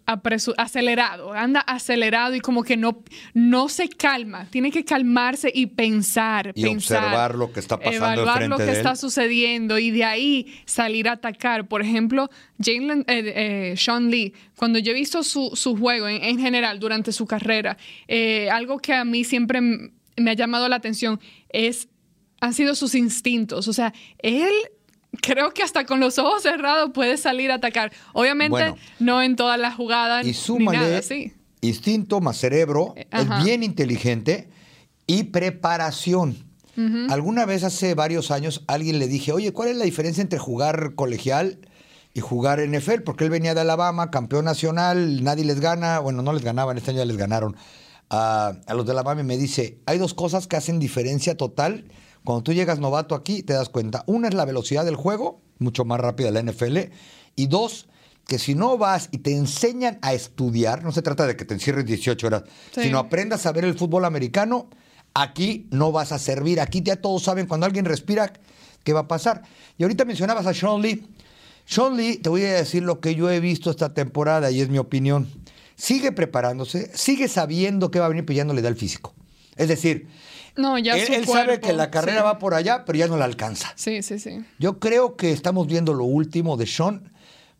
acelerado. 0.56 1.32
Anda 1.32 1.60
acelerado 1.60 2.34
y 2.34 2.40
como 2.40 2.62
que 2.62 2.76
no, 2.76 3.02
no 3.34 3.68
se 3.68 3.88
calma. 3.88 4.46
Tiene 4.50 4.70
que 4.70 4.84
calmarse 4.84 5.50
y 5.54 5.66
pensar. 5.66 6.52
Y 6.54 6.62
pensar, 6.64 6.98
observar 7.04 7.34
lo 7.34 7.52
que 7.52 7.60
está 7.60 7.78
pasando 7.78 7.96
Evaluar 7.96 8.48
lo 8.48 8.56
que 8.56 8.64
de 8.64 8.72
está 8.72 8.90
él. 8.92 8.96
sucediendo 8.96 9.78
y 9.78 9.90
de 9.90 10.04
ahí 10.04 10.54
salir 10.64 11.08
a 11.08 11.12
atacar. 11.12 11.66
Por 11.68 11.82
ejemplo, 11.82 12.30
Jalen, 12.62 13.04
eh, 13.08 13.32
eh, 13.72 13.74
Sean 13.76 14.10
Lee, 14.10 14.34
cuando 14.56 14.78
yo 14.78 14.92
he 14.92 14.94
visto 14.94 15.22
su, 15.22 15.50
su 15.54 15.76
juego 15.76 16.08
en, 16.08 16.22
en 16.22 16.38
general 16.38 16.78
durante 16.78 17.12
su 17.12 17.26
carrera, 17.26 17.76
eh, 18.08 18.48
algo 18.50 18.78
que 18.78 18.92
a 18.94 19.04
mí 19.04 19.24
siempre 19.24 19.60
me 19.60 20.30
ha 20.30 20.34
llamado 20.34 20.68
la 20.68 20.76
atención 20.76 21.20
es 21.48 21.88
han 22.40 22.54
sido 22.54 22.74
sus 22.74 22.94
instintos. 22.94 23.68
O 23.68 23.72
sea, 23.72 23.92
él 24.18 24.50
creo 25.22 25.52
que 25.52 25.62
hasta 25.62 25.84
con 25.86 26.00
los 26.00 26.18
ojos 26.18 26.42
cerrados 26.42 26.90
puede 26.92 27.16
salir 27.16 27.50
a 27.50 27.56
atacar. 27.56 27.92
Obviamente 28.12 28.50
Bueno. 28.50 28.76
no 28.98 29.22
en 29.22 29.36
todas 29.36 29.58
las 29.58 29.74
jugadas 29.74 30.24
Y 30.24 30.28
ni 30.28 30.34
súmale 30.34 30.78
nada 30.78 30.98
así. 30.98 31.32
instinto 31.60 32.20
más 32.20 32.36
cerebro, 32.36 32.94
Eh, 32.96 33.06
es 33.12 33.44
bien 33.44 33.62
inteligente 33.62 34.48
y 35.06 35.24
preparación. 35.24 36.36
Alguna 37.08 37.44
vez 37.44 37.62
hace 37.62 37.94
varios 37.94 38.32
años 38.32 38.64
alguien 38.66 38.98
le 38.98 39.06
dije, 39.06 39.30
oye, 39.30 39.52
¿cuál 39.52 39.68
es 39.68 39.76
la 39.76 39.84
diferencia 39.84 40.22
entre 40.22 40.40
jugar 40.40 40.96
colegial 40.96 41.60
y 42.14 42.18
jugar 42.20 42.58
NFL? 42.58 43.02
Porque 43.04 43.22
él 43.22 43.30
venía 43.30 43.54
de 43.54 43.60
Alabama, 43.60 44.10
campeón 44.10 44.44
nacional, 44.44 45.22
nadie 45.22 45.44
les 45.44 45.60
gana, 45.60 46.00
bueno, 46.00 46.22
no 46.22 46.32
les 46.32 46.42
ganaban, 46.42 46.76
este 46.76 46.90
año 46.90 46.98
ya 46.98 47.04
les 47.04 47.16
ganaron 47.16 47.54
a, 48.10 48.54
a 48.66 48.74
los 48.74 48.84
de 48.86 48.90
Alabama 48.90 49.20
y 49.20 49.24
me 49.24 49.36
dice, 49.36 49.78
hay 49.86 49.98
dos 49.98 50.14
cosas 50.14 50.48
que 50.48 50.56
hacen 50.56 50.80
diferencia 50.80 51.36
total. 51.36 51.84
Cuando 52.24 52.42
tú 52.42 52.52
llegas 52.52 52.78
novato 52.78 53.14
aquí, 53.14 53.42
te 53.42 53.52
das 53.52 53.68
cuenta. 53.68 54.02
Una 54.06 54.28
es 54.28 54.34
la 54.34 54.44
velocidad 54.44 54.84
del 54.84 54.96
juego, 54.96 55.42
mucho 55.58 55.84
más 55.84 56.00
rápida 56.00 56.30
la 56.30 56.40
NFL. 56.42 56.78
Y 57.36 57.46
dos, 57.48 57.86
que 58.26 58.38
si 58.38 58.54
no 58.54 58.78
vas 58.78 59.08
y 59.12 59.18
te 59.18 59.34
enseñan 59.36 59.98
a 60.02 60.14
estudiar, 60.14 60.82
no 60.82 60.92
se 60.92 61.02
trata 61.02 61.26
de 61.26 61.36
que 61.36 61.44
te 61.44 61.54
encierres 61.54 61.84
18 61.84 62.26
horas, 62.26 62.44
Sí. 62.74 62.82
sino 62.84 62.98
aprendas 62.98 63.44
a 63.46 63.52
ver 63.52 63.64
el 63.66 63.74
fútbol 63.76 64.04
americano, 64.06 64.68
aquí 65.12 65.66
no 65.70 65.92
vas 65.92 66.12
a 66.12 66.18
servir. 66.18 66.60
Aquí 66.60 66.82
ya 66.82 66.96
todos 66.96 67.22
saben 67.24 67.46
cuando 67.46 67.66
alguien 67.66 67.84
respira 67.84 68.32
qué 68.82 68.92
va 68.92 69.00
a 69.00 69.08
pasar. 69.08 69.42
Y 69.76 69.82
ahorita 69.82 70.04
mencionabas 70.04 70.46
a 70.46 70.54
Sean 70.54 70.80
Lee. 70.80 71.06
Sean 71.66 71.96
Lee, 71.96 72.16
te 72.16 72.28
voy 72.30 72.42
a 72.44 72.54
decir 72.54 72.82
lo 72.82 73.00
que 73.00 73.14
yo 73.14 73.30
he 73.30 73.40
visto 73.40 73.70
esta 73.70 73.92
temporada 73.94 74.50
y 74.50 74.60
es 74.60 74.68
mi 74.70 74.78
opinión. 74.78 75.28
sigue 75.76 76.12
preparándose, 76.12 76.90
sigue 76.96 77.26
sabiendo 77.26 77.90
que 77.90 77.98
va 77.98 78.06
a 78.06 78.08
venir, 78.08 78.24
pero 78.24 78.36
ya 78.36 78.44
no 78.44 78.54
le 78.54 78.62
da 78.62 78.68
el 78.68 78.76
físico. 78.76 79.12
Es 79.56 79.66
decir, 79.66 80.06
no, 80.56 80.78
ya 80.78 80.96
él, 80.96 81.06
su 81.06 81.12
él 81.12 81.26
sabe 81.26 81.60
que 81.60 81.72
la 81.72 81.90
carrera 81.90 82.18
sí. 82.18 82.24
va 82.24 82.38
por 82.38 82.54
allá, 82.54 82.84
pero 82.84 82.98
ya 82.98 83.06
no 83.06 83.16
la 83.16 83.24
alcanza. 83.24 83.72
Sí, 83.76 84.02
sí, 84.02 84.18
sí. 84.18 84.44
Yo 84.58 84.78
creo 84.78 85.16
que 85.16 85.32
estamos 85.32 85.66
viendo 85.66 85.94
lo 85.94 86.04
último 86.04 86.56
de 86.56 86.66
Sean, 86.66 87.12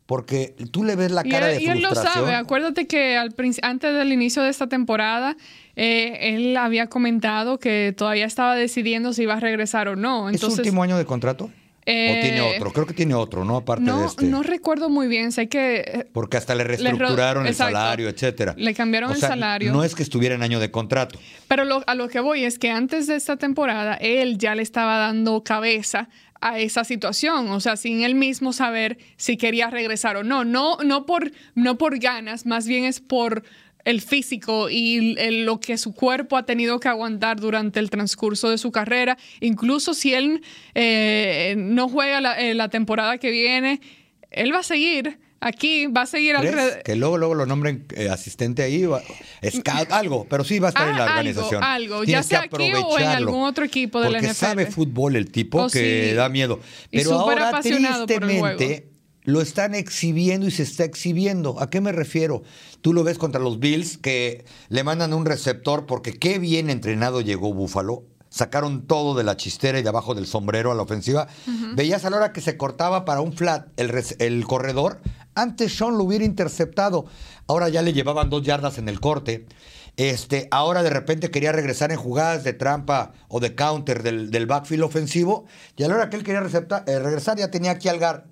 porque 0.05 0.55
tú 0.71 0.83
le 0.83 0.95
ves 0.95 1.11
la 1.11 1.23
cara 1.23 1.51
él, 1.51 1.57
de 1.57 1.63
y 1.63 1.67
él 1.67 1.81
lo 1.81 1.89
frustración. 1.89 2.25
sabe. 2.25 2.35
Acuérdate 2.35 2.87
que 2.87 3.17
al 3.17 3.35
antes 3.63 3.93
del 3.93 4.13
inicio 4.13 4.43
de 4.43 4.49
esta 4.49 4.67
temporada, 4.67 5.35
eh, 5.75 6.35
él 6.35 6.55
había 6.57 6.87
comentado 6.87 7.59
que 7.59 7.93
todavía 7.97 8.25
estaba 8.25 8.55
decidiendo 8.55 9.13
si 9.13 9.23
iba 9.23 9.33
a 9.33 9.39
regresar 9.39 9.87
o 9.87 9.95
no. 9.95 10.29
¿Es 10.29 10.41
su 10.41 10.47
último 10.47 10.83
año 10.83 10.97
de 10.97 11.05
contrato? 11.05 11.49
Eh, 11.87 12.17
¿O 12.17 12.21
tiene 12.21 12.41
otro? 12.41 12.71
Creo 12.73 12.85
que 12.87 12.93
tiene 12.95 13.13
otro, 13.13 13.45
¿no? 13.45 13.57
Aparte 13.57 13.83
no, 13.83 13.99
de 14.01 14.05
este. 14.07 14.25
no 14.25 14.41
recuerdo 14.41 14.89
muy 14.89 15.07
bien. 15.07 15.31
Sé 15.31 15.47
que 15.49 15.75
eh, 15.85 16.07
porque 16.11 16.37
hasta 16.37 16.55
le 16.55 16.63
Le 16.63 16.63
ro- 16.63 16.77
reestructuraron 16.77 17.45
el 17.45 17.51
exacto. 17.51 17.73
salario, 17.75 18.09
etcétera. 18.09 18.55
Le 18.57 18.73
cambiaron 18.73 19.11
O 19.11 19.13
el 19.13 19.19
salario. 19.19 19.71
No 19.71 19.83
es 19.83 19.93
que 19.93 20.01
estuviera 20.03 20.33
en 20.35 20.41
año 20.43 20.59
de 20.59 20.71
contrato. 20.71 21.19
Pero 21.47 21.63
lo- 21.63 21.83
a 21.85 21.93
lo 21.95 22.07
que 22.07 22.19
voy 22.19 22.43
es 22.43 22.57
que 22.57 22.71
antes 22.71 23.05
de 23.07 23.15
esta 23.15 23.37
temporada, 23.37 23.95
él 23.95 24.37
ya 24.39 24.55
le 24.55 24.63
estaba 24.63 24.97
dando 24.97 25.43
cabeza 25.43 26.09
a 26.41 26.59
esa 26.59 26.83
situación, 26.83 27.49
o 27.49 27.59
sea, 27.59 27.75
sin 27.77 28.03
él 28.03 28.13
mismo 28.13 28.51
saber 28.53 28.97
si 29.15 29.37
quería 29.37 29.69
regresar 29.69 30.15
o 30.17 30.23
no. 30.23 30.43
No, 30.43 30.77
no, 30.83 31.05
por, 31.05 31.31
no 31.55 31.77
por 31.77 31.97
ganas, 31.97 32.45
más 32.45 32.67
bien 32.67 32.83
es 32.85 32.99
por 32.99 33.43
el 33.85 34.01
físico 34.01 34.69
y 34.69 35.15
el- 35.17 35.45
lo 35.45 35.59
que 35.59 35.77
su 35.77 35.93
cuerpo 35.93 36.35
ha 36.37 36.43
tenido 36.45 36.79
que 36.79 36.87
aguantar 36.89 37.39
durante 37.39 37.79
el 37.79 37.89
transcurso 37.89 38.49
de 38.49 38.57
su 38.57 38.71
carrera. 38.71 39.17
Incluso 39.39 39.93
si 39.93 40.13
él 40.13 40.41
eh, 40.73 41.55
no 41.57 41.87
juega 41.87 42.19
la, 42.21 42.39
eh, 42.39 42.53
la 42.53 42.69
temporada 42.69 43.17
que 43.17 43.29
viene, 43.31 43.79
él 44.31 44.53
va 44.53 44.59
a 44.59 44.63
seguir 44.63 45.19
aquí, 45.39 45.85
va 45.87 46.01
a 46.01 46.05
seguir 46.07 46.35
alrededor. 46.35 46.81
Que 46.83 46.95
luego, 46.95 47.17
luego 47.19 47.35
lo 47.35 47.45
nombren 47.45 47.85
eh, 47.95 48.09
asistente 48.09 48.63
ahí, 48.63 48.85
va- 48.85 49.03
scout, 49.47 49.91
algo, 49.91 50.25
pero 50.29 50.43
sí 50.43 50.57
va 50.59 50.67
a 50.67 50.69
estar 50.69 50.89
en 50.89 50.95
la 50.97 51.03
Ah, 51.03 51.05
algo, 51.05 51.19
organización. 51.19 51.63
algo, 51.63 52.03
ya 52.03 52.05
Tienes 52.05 52.25
que 52.25 52.29
sea 52.29 52.41
aquí 52.41 52.71
o 52.83 52.97
en 52.99 53.05
algún 53.07 53.43
otro 53.43 53.63
equipo 53.63 54.01
de 54.01 54.09
la 54.09 54.19
NFL. 54.19 54.33
sabe 54.33 54.65
fútbol 54.65 55.15
el 55.15 55.31
tipo 55.31 55.63
Oh, 55.63 55.69
que 55.69 56.07
sí. 56.09 56.15
da 56.15 56.27
miedo. 56.29 56.59
Pero 56.91 57.13
ahora, 57.13 57.49
apasionado 57.49 58.07
por 58.07 58.13
el 58.15 58.19
tristemente, 58.29 58.87
lo 59.25 59.41
están 59.41 59.75
exhibiendo 59.75 60.47
y 60.47 60.51
se 60.51 60.63
está 60.63 60.83
exhibiendo. 60.85 61.59
¿A 61.59 61.69
qué 61.69 61.81
me 61.81 61.91
refiero? 61.91 62.43
Tú 62.81 62.93
lo 62.93 63.03
ves 63.03 63.17
contra 63.17 63.41
los 63.41 63.59
Bills 63.59 63.97
que 63.97 64.45
le 64.69 64.83
mandan 64.83 65.13
un 65.13 65.25
receptor 65.25 65.85
porque 65.85 66.13
qué 66.17 66.39
bien 66.39 66.69
entrenado 66.69 67.21
llegó 67.21 67.53
Búfalo. 67.53 68.03
Sacaron 68.29 68.85
todo 68.85 69.15
de 69.15 69.23
la 69.23 69.37
chistera 69.37 69.79
y 69.79 69.81
de 69.83 69.89
abajo 69.89 70.13
del 70.13 70.27
sombrero 70.27 70.71
a 70.71 70.75
la 70.75 70.81
ofensiva. 70.83 71.27
Veías 71.75 72.03
a 72.05 72.09
la 72.09 72.17
hora 72.17 72.33
que 72.33 72.41
se 72.41 72.57
cortaba 72.57 73.05
para 73.05 73.21
un 73.21 73.31
flat 73.33 73.67
el, 73.77 74.45
corredor. 74.45 74.99
Antes 75.35 75.75
Sean 75.77 75.97
lo 75.97 76.03
hubiera 76.03 76.25
interceptado. 76.25 77.05
Ahora 77.47 77.69
ya 77.69 77.81
le 77.81 77.93
llevaban 77.93 78.29
dos 78.29 78.43
yardas 78.43 78.77
en 78.77 78.89
el 78.89 78.99
corte. 78.99 79.45
Este, 79.97 80.49
ahora 80.51 80.83
de 80.83 80.89
repente 80.89 81.31
quería 81.31 81.53
regresar 81.53 81.93
en 81.93 81.97
jugadas 81.97 82.43
de 82.43 82.51
trampa 82.51 83.13
o 83.29 83.39
de 83.39 83.55
counter 83.55 84.03
del, 84.03 84.29
del 84.31 84.45
backfield 84.47 84.83
ofensivo. 84.83 85.45
Y 85.77 85.83
a 85.83 85.87
la 85.87 85.95
hora 85.95 86.09
que 86.09 86.17
él 86.17 86.23
quería 86.23 86.41
recepta- 86.41 86.83
eh, 86.87 86.99
regresar 86.99 87.37
ya 87.37 87.49
tenía 87.49 87.71
aquí 87.71 87.87
al 87.87 87.99
gar. 87.99 88.25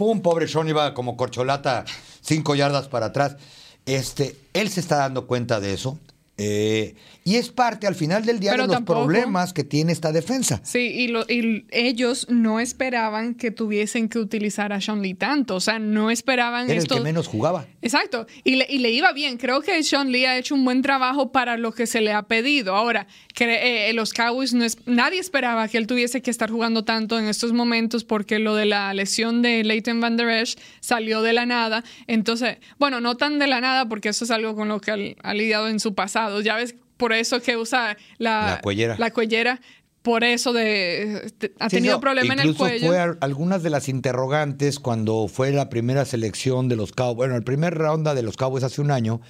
Pum, 0.00 0.22
pobre 0.22 0.48
Sean 0.48 0.66
iba 0.66 0.94
como 0.94 1.14
corcholata 1.14 1.84
cinco 2.22 2.54
yardas 2.54 2.88
para 2.88 3.08
atrás. 3.12 3.36
Este, 3.84 4.34
él 4.54 4.70
se 4.70 4.80
está 4.80 4.96
dando 4.96 5.26
cuenta 5.26 5.60
de 5.60 5.74
eso. 5.74 5.98
eh, 6.38 6.94
y 7.30 7.36
es 7.36 7.48
parte 7.50 7.86
al 7.86 7.94
final 7.94 8.24
del 8.24 8.40
día 8.40 8.50
Pero 8.52 8.64
de 8.64 8.66
los 8.68 8.76
tampoco- 8.76 9.04
problemas 9.04 9.52
que 9.52 9.62
tiene 9.64 9.92
esta 9.92 10.10
defensa. 10.10 10.60
Sí, 10.64 10.78
y, 10.80 11.08
lo- 11.08 11.24
y 11.28 11.64
ellos 11.70 12.26
no 12.28 12.58
esperaban 12.60 13.34
que 13.34 13.50
tuviesen 13.50 14.08
que 14.08 14.18
utilizar 14.18 14.72
a 14.72 14.80
Sean 14.80 15.00
Lee 15.02 15.14
tanto. 15.14 15.54
O 15.56 15.60
sea, 15.60 15.78
no 15.78 16.10
esperaban 16.10 16.64
Era 16.64 16.72
el 16.74 16.78
esto. 16.78 16.96
que 16.96 17.00
menos 17.02 17.28
jugaba. 17.28 17.66
Exacto, 17.82 18.26
y 18.44 18.56
le, 18.56 18.66
y 18.68 18.78
le 18.78 18.90
iba 18.90 19.12
bien. 19.12 19.36
Creo 19.36 19.60
que 19.60 19.82
Sean 19.82 20.10
Lee 20.10 20.24
ha 20.24 20.36
hecho 20.38 20.54
un 20.54 20.64
buen 20.64 20.82
trabajo 20.82 21.30
para 21.30 21.56
lo 21.56 21.72
que 21.72 21.86
se 21.86 22.00
le 22.00 22.12
ha 22.12 22.22
pedido. 22.22 22.74
Ahora, 22.74 23.06
que 23.34 23.88
eh, 23.88 23.92
los 23.92 24.12
Cowboys, 24.12 24.52
no 24.54 24.64
es, 24.64 24.76
nadie 24.86 25.20
esperaba 25.20 25.68
que 25.68 25.78
él 25.78 25.86
tuviese 25.86 26.22
que 26.22 26.30
estar 26.30 26.50
jugando 26.50 26.84
tanto 26.84 27.18
en 27.18 27.26
estos 27.26 27.52
momentos 27.52 28.04
porque 28.04 28.38
lo 28.38 28.54
de 28.54 28.64
la 28.66 28.92
lesión 28.94 29.42
de 29.42 29.62
Leighton 29.62 30.00
Van 30.00 30.16
Der 30.16 30.28
Esch 30.30 30.58
salió 30.80 31.22
de 31.22 31.32
la 31.32 31.46
nada. 31.46 31.84
Entonces, 32.06 32.58
bueno, 32.78 33.00
no 33.00 33.16
tan 33.16 33.38
de 33.38 33.46
la 33.46 33.60
nada 33.60 33.88
porque 33.88 34.08
eso 34.08 34.24
es 34.24 34.30
algo 34.30 34.54
con 34.56 34.68
lo 34.68 34.80
que 34.80 35.16
ha 35.22 35.34
lidiado 35.34 35.68
en 35.68 35.78
su 35.80 35.94
pasado. 35.94 36.40
Ya 36.40 36.56
ves, 36.56 36.74
por 37.00 37.12
eso 37.12 37.40
que 37.42 37.56
usa 37.56 37.96
la, 38.18 38.46
La 38.54 38.60
cuellera. 38.60 38.94
La 38.98 39.10
cuellera, 39.10 39.60
por 40.02 40.22
eso 40.22 40.52
de, 40.52 41.32
de- 41.40 41.52
ha 41.58 41.68
Sí, 41.68 41.76
tenido 41.76 41.94
no, 41.96 42.00
problemas 42.00 42.30
en 42.36 42.40
el 42.40 42.46
incluso 42.50 42.58
cuello. 42.70 42.86
fue 42.86 42.98
a- 43.00 43.16
algunas 43.20 43.62
de 43.64 43.70
las 43.70 43.88
interrogantes 43.88 44.78
cuando 44.78 45.26
fue 45.26 45.50
la 45.50 45.68
primera 45.68 46.04
selección 46.04 46.68
de 46.68 46.76
los 46.76 46.92
Cowboys, 46.92 47.16
bueno, 47.16 47.34
el 47.36 47.42
primer 47.42 47.74
ronda 47.74 48.14
de 48.14 48.22
los 48.22 48.36
Cowboys 48.36 48.62
hace 48.64 48.80
un 48.80 48.90
año, 48.92 49.20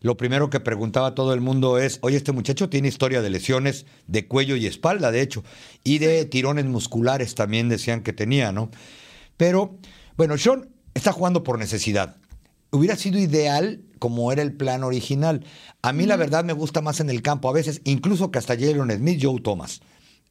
lo 0.00 0.16
primero 0.16 0.50
que 0.50 0.60
preguntaba 0.60 1.14
todo 1.14 1.32
el 1.34 1.40
mundo 1.40 1.78
es, 1.78 1.98
oye, 2.02 2.16
este 2.16 2.32
muchacho 2.32 2.68
tiene 2.68 2.88
historia 2.88 3.22
de 3.22 3.30
lesiones 3.30 3.86
de 4.06 4.26
cuello 4.26 4.54
y 4.56 4.66
espalda, 4.66 5.10
de 5.10 5.20
hecho, 5.22 5.42
y 5.84 5.98
de 5.98 6.24
tirones 6.24 6.64
musculares 6.66 7.34
también 7.34 7.68
decían 7.68 8.02
que 8.02 8.12
tenía, 8.12 8.52
¿no? 8.52 8.70
Pero, 9.36 9.78
bueno, 10.16 10.36
Sean 10.38 10.68
está 10.94 11.12
jugando 11.12 11.42
por 11.42 11.58
necesidad. 11.58 12.16
Hubiera 12.76 12.96
sido 12.96 13.18
ideal 13.18 13.80
como 13.98 14.30
era 14.32 14.42
el 14.42 14.52
plan 14.52 14.84
original. 14.84 15.44
A 15.82 15.92
mí, 15.92 16.06
la 16.06 16.16
verdad, 16.16 16.44
me 16.44 16.52
gusta 16.52 16.80
más 16.82 17.00
en 17.00 17.10
el 17.10 17.22
campo, 17.22 17.48
a 17.48 17.52
veces, 17.52 17.80
incluso 17.84 18.30
que 18.30 18.38
hasta 18.38 18.54
Jalen 18.58 18.90
Smith, 18.98 19.20
Joe 19.22 19.40
Thomas, 19.40 19.80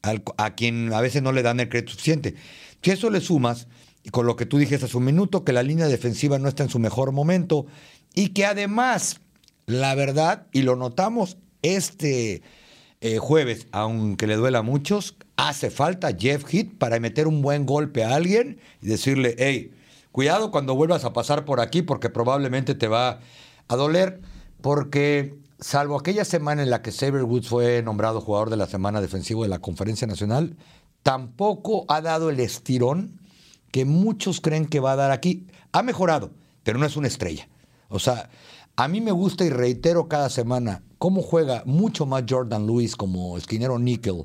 al- 0.01 0.23
a 0.37 0.55
quien 0.55 0.93
a 0.93 1.01
veces 1.01 1.21
no 1.23 1.31
le 1.31 1.41
dan 1.41 1.59
el 1.59 1.69
crédito 1.69 1.91
suficiente. 1.93 2.35
Si 2.81 2.91
eso 2.91 3.09
le 3.09 3.21
sumas, 3.21 3.67
y 4.03 4.09
con 4.09 4.27
lo 4.27 4.35
que 4.35 4.45
tú 4.45 4.57
dijiste 4.59 4.85
hace 4.85 4.97
un 4.97 5.05
minuto, 5.05 5.43
que 5.43 5.53
la 5.53 5.63
línea 5.63 5.87
defensiva 5.87 6.37
no 6.37 6.47
está 6.47 6.63
en 6.63 6.69
su 6.69 6.77
mejor 6.79 7.11
momento, 7.11 7.65
y 8.13 8.29
que 8.29 8.45
además, 8.45 9.19
la 9.65 9.95
verdad, 9.95 10.45
y 10.51 10.61
lo 10.61 10.75
notamos 10.75 11.37
este 11.63 12.43
eh, 13.01 13.17
jueves, 13.17 13.67
aunque 13.71 14.27
le 14.27 14.35
duela 14.35 14.59
a 14.59 14.63
muchos, 14.63 15.15
hace 15.37 15.69
falta 15.71 16.15
Jeff 16.17 16.45
Hit 16.45 16.77
para 16.77 16.99
meter 16.99 17.27
un 17.27 17.41
buen 17.41 17.65
golpe 17.65 18.03
a 18.03 18.15
alguien 18.15 18.59
y 18.81 18.87
decirle, 18.87 19.35
hey, 19.37 19.71
cuidado 20.15 20.49
cuando 20.49 20.75
vuelvas 20.75 21.03
a 21.03 21.11
pasar 21.11 21.43
por 21.43 21.59
aquí 21.59 21.81
porque 21.81 22.09
probablemente 22.09 22.73
te 22.73 22.87
va 22.87 23.19
a 23.67 23.75
doler, 23.75 24.21
porque 24.61 25.37
salvo 25.59 25.99
aquella 25.99 26.23
semana 26.23 26.63
en 26.63 26.69
la 26.69 26.81
que 26.81 26.93
Xavier 26.93 27.25
Woods 27.25 27.49
fue 27.49 27.83
nombrado 27.83 28.21
jugador 28.21 28.49
de 28.49 28.55
la 28.55 28.65
semana 28.65 29.01
defensivo 29.01 29.43
de 29.43 29.49
la 29.49 29.59
Conferencia 29.59 30.07
Nacional, 30.07 30.55
tampoco 31.03 31.83
ha 31.89 31.99
dado 31.99 32.29
el 32.29 32.39
estirón 32.39 33.19
que 33.71 33.83
muchos 33.83 34.39
creen 34.39 34.67
que 34.67 34.79
va 34.79 34.93
a 34.93 34.95
dar 34.95 35.11
aquí. 35.11 35.47
Ha 35.73 35.83
mejorado, 35.83 36.31
pero 36.63 36.79
no 36.79 36.85
es 36.85 36.95
una 36.95 37.09
estrella. 37.09 37.49
O 37.89 37.99
sea, 37.99 38.29
a 38.77 38.87
mí 38.87 39.01
me 39.01 39.11
gusta 39.11 39.43
y 39.43 39.49
reitero 39.49 40.07
cada 40.07 40.29
semana 40.29 40.81
cómo 40.97 41.23
juega 41.23 41.61
mucho 41.65 42.05
más 42.05 42.23
Jordan 42.25 42.65
Lewis 42.65 42.95
como 42.95 43.37
esquinero 43.37 43.79
níquel, 43.79 44.23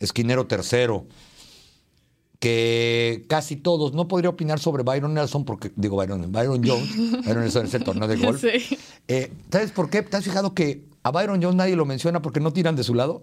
esquinero 0.00 0.46
tercero, 0.46 1.06
que 2.40 3.24
casi 3.28 3.54
todos. 3.56 3.92
No 3.94 4.08
podría 4.08 4.30
opinar 4.30 4.58
sobre 4.58 4.82
Byron 4.82 5.14
Nelson 5.14 5.44
porque, 5.44 5.70
digo 5.76 5.96
Byron, 5.96 6.32
Byron 6.32 6.62
Jones, 6.66 6.90
Byron 7.24 7.42
Nelson 7.42 7.66
es 7.66 7.74
el 7.74 7.84
torneo 7.84 8.08
de 8.08 8.16
golf. 8.16 8.40
Sí. 8.40 8.76
Eh, 9.06 9.32
¿Sabes 9.52 9.70
por 9.70 9.88
qué? 9.90 10.02
¿Te 10.02 10.16
has 10.16 10.24
fijado 10.24 10.54
que 10.54 10.84
a 11.02 11.10
Byron 11.12 11.40
Jones 11.40 11.56
nadie 11.56 11.76
lo 11.76 11.84
menciona 11.84 12.20
porque 12.20 12.40
no 12.40 12.52
tiran 12.52 12.74
de 12.74 12.82
su 12.82 12.94
lado? 12.94 13.22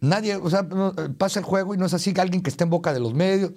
Nadie, 0.00 0.36
o 0.36 0.48
sea, 0.48 0.60
eh, 0.60 1.08
pasa 1.18 1.40
el 1.40 1.44
juego 1.44 1.74
y 1.74 1.78
no 1.78 1.86
es 1.86 1.94
así 1.94 2.12
que 2.14 2.20
alguien 2.20 2.42
que 2.42 2.50
esté 2.50 2.64
en 2.64 2.70
boca 2.70 2.92
de 2.92 3.00
los 3.00 3.12
medios. 3.14 3.52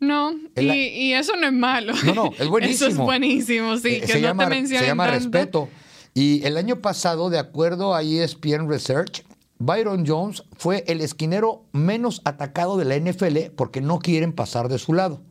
No, 0.00 0.32
y, 0.56 0.60
y 0.68 1.12
eso 1.14 1.36
no 1.36 1.46
es 1.46 1.52
malo. 1.52 1.92
No, 2.04 2.14
no, 2.14 2.30
es 2.36 2.48
buenísimo. 2.48 2.74
Eso 2.74 2.86
es 2.88 2.96
buenísimo, 2.96 3.76
sí, 3.78 3.88
Eh, 3.88 4.00
que 4.00 4.06
se 4.08 4.14
no 4.20 4.26
llama, 4.28 4.44
te 4.44 4.50
mencionen 4.50 4.80
Se 4.84 4.86
llama 4.88 5.04
tanto. 5.06 5.18
respeto. 5.18 5.68
Y 6.14 6.44
el 6.44 6.56
año 6.56 6.80
pasado, 6.80 7.30
de 7.30 7.38
acuerdo 7.38 7.94
a 7.94 8.02
ESPN 8.02 8.68
Research, 8.68 9.24
Byron 9.64 10.04
Jones 10.04 10.42
fue 10.56 10.82
el 10.88 11.00
esquinero 11.00 11.66
menos 11.70 12.20
atacado 12.24 12.76
de 12.76 12.84
la 12.84 12.96
NFL 12.96 13.54
porque 13.56 13.80
no 13.80 14.00
quieren 14.00 14.32
pasar 14.32 14.68
de 14.68 14.78
su 14.78 14.92
lado. 14.92 15.22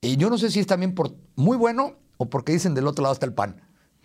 Y 0.00 0.16
yo 0.16 0.30
no 0.30 0.38
sé 0.38 0.48
si 0.50 0.60
es 0.60 0.66
también 0.68 0.94
por 0.94 1.12
muy 1.34 1.56
bueno 1.56 1.96
o 2.18 2.30
porque 2.30 2.52
dicen 2.52 2.74
del 2.74 2.86
otro 2.86 3.02
lado 3.02 3.14
está 3.14 3.26
el 3.26 3.34
pan, 3.34 3.60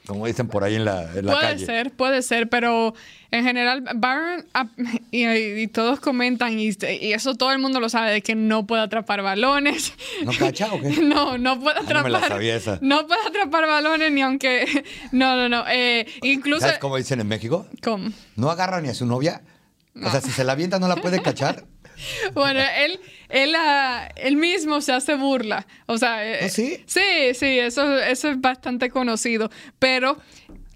como 0.07 0.25
dicen 0.25 0.47
por 0.47 0.63
ahí 0.63 0.75
en 0.75 0.85
la, 0.85 1.03
en 1.13 1.25
la 1.25 1.33
Puede 1.33 1.47
calle. 1.47 1.65
ser, 1.65 1.91
puede 1.91 2.21
ser, 2.21 2.47
pero 2.49 2.93
en 3.29 3.43
general, 3.43 3.81
Byron, 3.95 4.45
ah, 4.53 4.67
y, 5.11 5.25
y 5.27 5.67
todos 5.67 5.99
comentan, 5.99 6.57
y, 6.57 6.69
y 6.69 7.11
eso 7.13 7.35
todo 7.35 7.51
el 7.51 7.59
mundo 7.59 7.79
lo 7.81 7.89
sabe, 7.89 8.11
de 8.11 8.21
que 8.21 8.33
no 8.33 8.65
puede 8.65 8.83
atrapar 8.83 9.21
balones. 9.21 9.93
¿No 10.23 10.31
cacha 10.31 10.73
o 10.73 10.79
qué? 10.81 10.89
No, 11.03 11.37
no 11.37 11.59
puede 11.59 11.77
Ah, 11.77 11.81
no 11.81 11.85
atrapar. 11.87 12.03
me 12.05 12.09
la 12.09 12.27
sabía 12.27 12.55
esa. 12.55 12.79
no 12.81 13.05
puede 13.05 13.19
atrapar 13.27 13.67
balones 13.67 14.11
ni 14.11 14.21
aunque. 14.21 14.65
No, 15.11 15.35
no, 15.35 15.49
no. 15.49 15.65
eh, 15.69 16.07
incluso. 16.23 16.61
¿Sabes 16.61 16.79
cómo 16.79 16.95
dicen 16.97 17.19
en 17.19 17.27
México? 17.27 17.67
¿Cómo? 17.83 18.09
No 18.37 18.49
agarra 18.49 18.79
ni 18.81 18.87
a 18.89 18.93
su 18.93 19.05
novia. 19.05 19.41
O 20.01 20.09
sea, 20.11 20.21
si 20.21 20.29
se 20.31 20.43
la 20.43 20.51
avienta 20.53 20.77
no 20.79 20.87
la 20.87 20.95
puede 20.95 21.21
cachar. 21.21 21.65
Bueno, 22.33 22.59
él, 22.77 22.99
él, 23.29 23.55
él 24.15 24.35
mismo 24.37 24.81
se 24.81 24.91
hace 24.93 25.15
burla. 25.15 25.65
O 25.85 25.97
sea, 25.97 26.25
eh, 26.25 26.39
¿Ah, 26.43 26.49
sí? 26.49 26.83
Sí, 26.85 27.33
sí, 27.33 27.59
eso, 27.59 27.97
eso 27.99 28.29
es 28.29 28.39
bastante 28.41 28.89
conocido. 28.89 29.49
Pero 29.79 30.17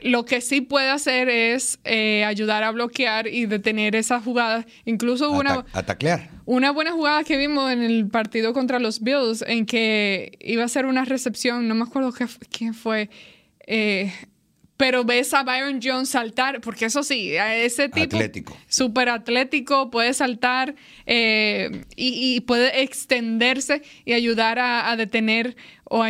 lo 0.01 0.25
que 0.25 0.41
sí 0.41 0.61
puede 0.61 0.89
hacer 0.89 1.29
es 1.29 1.79
eh, 1.83 2.23
ayudar 2.25 2.63
a 2.63 2.71
bloquear 2.71 3.27
y 3.27 3.45
detener 3.45 3.95
esas 3.95 4.23
jugadas. 4.23 4.65
Incluso 4.85 5.29
una, 5.31 5.63
una 6.45 6.71
buena 6.71 6.91
jugada 6.91 7.23
que 7.23 7.37
vimos 7.37 7.71
en 7.71 7.83
el 7.83 8.07
partido 8.07 8.53
contra 8.53 8.79
los 8.79 9.01
Bills, 9.01 9.43
en 9.47 9.65
que 9.65 10.37
iba 10.41 10.63
a 10.63 10.67
ser 10.67 10.85
una 10.87 11.05
recepción, 11.05 11.67
no 11.67 11.75
me 11.75 11.83
acuerdo 11.83 12.11
qué, 12.13 12.25
quién 12.49 12.73
fue. 12.73 13.09
eh, 13.67 14.11
pero 14.81 15.03
ves 15.05 15.31
a 15.35 15.43
Byron 15.43 15.79
Jones 15.79 16.09
saltar, 16.09 16.59
porque 16.59 16.85
eso 16.85 17.03
sí, 17.03 17.37
a 17.37 17.55
ese 17.55 17.87
tipo 17.87 18.15
Atlético. 18.17 18.57
súper 18.67 19.09
atlético, 19.09 19.91
puede 19.91 20.11
saltar 20.15 20.73
eh, 21.05 21.83
y, 21.95 22.35
y 22.35 22.39
puede 22.41 22.81
extenderse 22.81 23.83
y 24.05 24.13
ayudar 24.13 24.57
a, 24.57 24.89
a 24.89 24.97
detener 24.97 25.55
o 25.83 26.01
a 26.01 26.09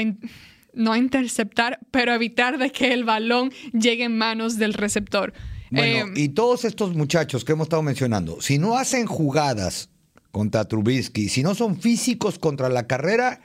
no 0.74 0.94
a 0.94 0.98
interceptar, 0.98 1.80
pero 1.92 2.14
evitar 2.14 2.58
de 2.58 2.72
que 2.72 2.94
el 2.94 3.04
balón 3.04 3.52
llegue 3.74 4.06
en 4.06 4.18
manos 4.18 4.58
del 4.58 4.74
receptor. 4.74 5.34
Bueno, 5.70 6.08
Eh, 6.08 6.14
y 6.16 6.30
todos 6.30 6.64
estos 6.64 6.96
muchachos 6.96 7.44
que 7.44 7.52
hemos 7.52 7.66
estado 7.66 7.82
mencionando, 7.82 8.40
si 8.40 8.58
no 8.58 8.78
hacen 8.78 9.06
jugadas 9.06 9.90
contra 10.32 10.64
Trubisky, 10.64 11.28
si 11.28 11.44
no 11.44 11.56
son 11.56 11.78
físicos 11.78 12.40
contra 12.40 12.70
la 12.70 12.88
carrera, 12.88 13.42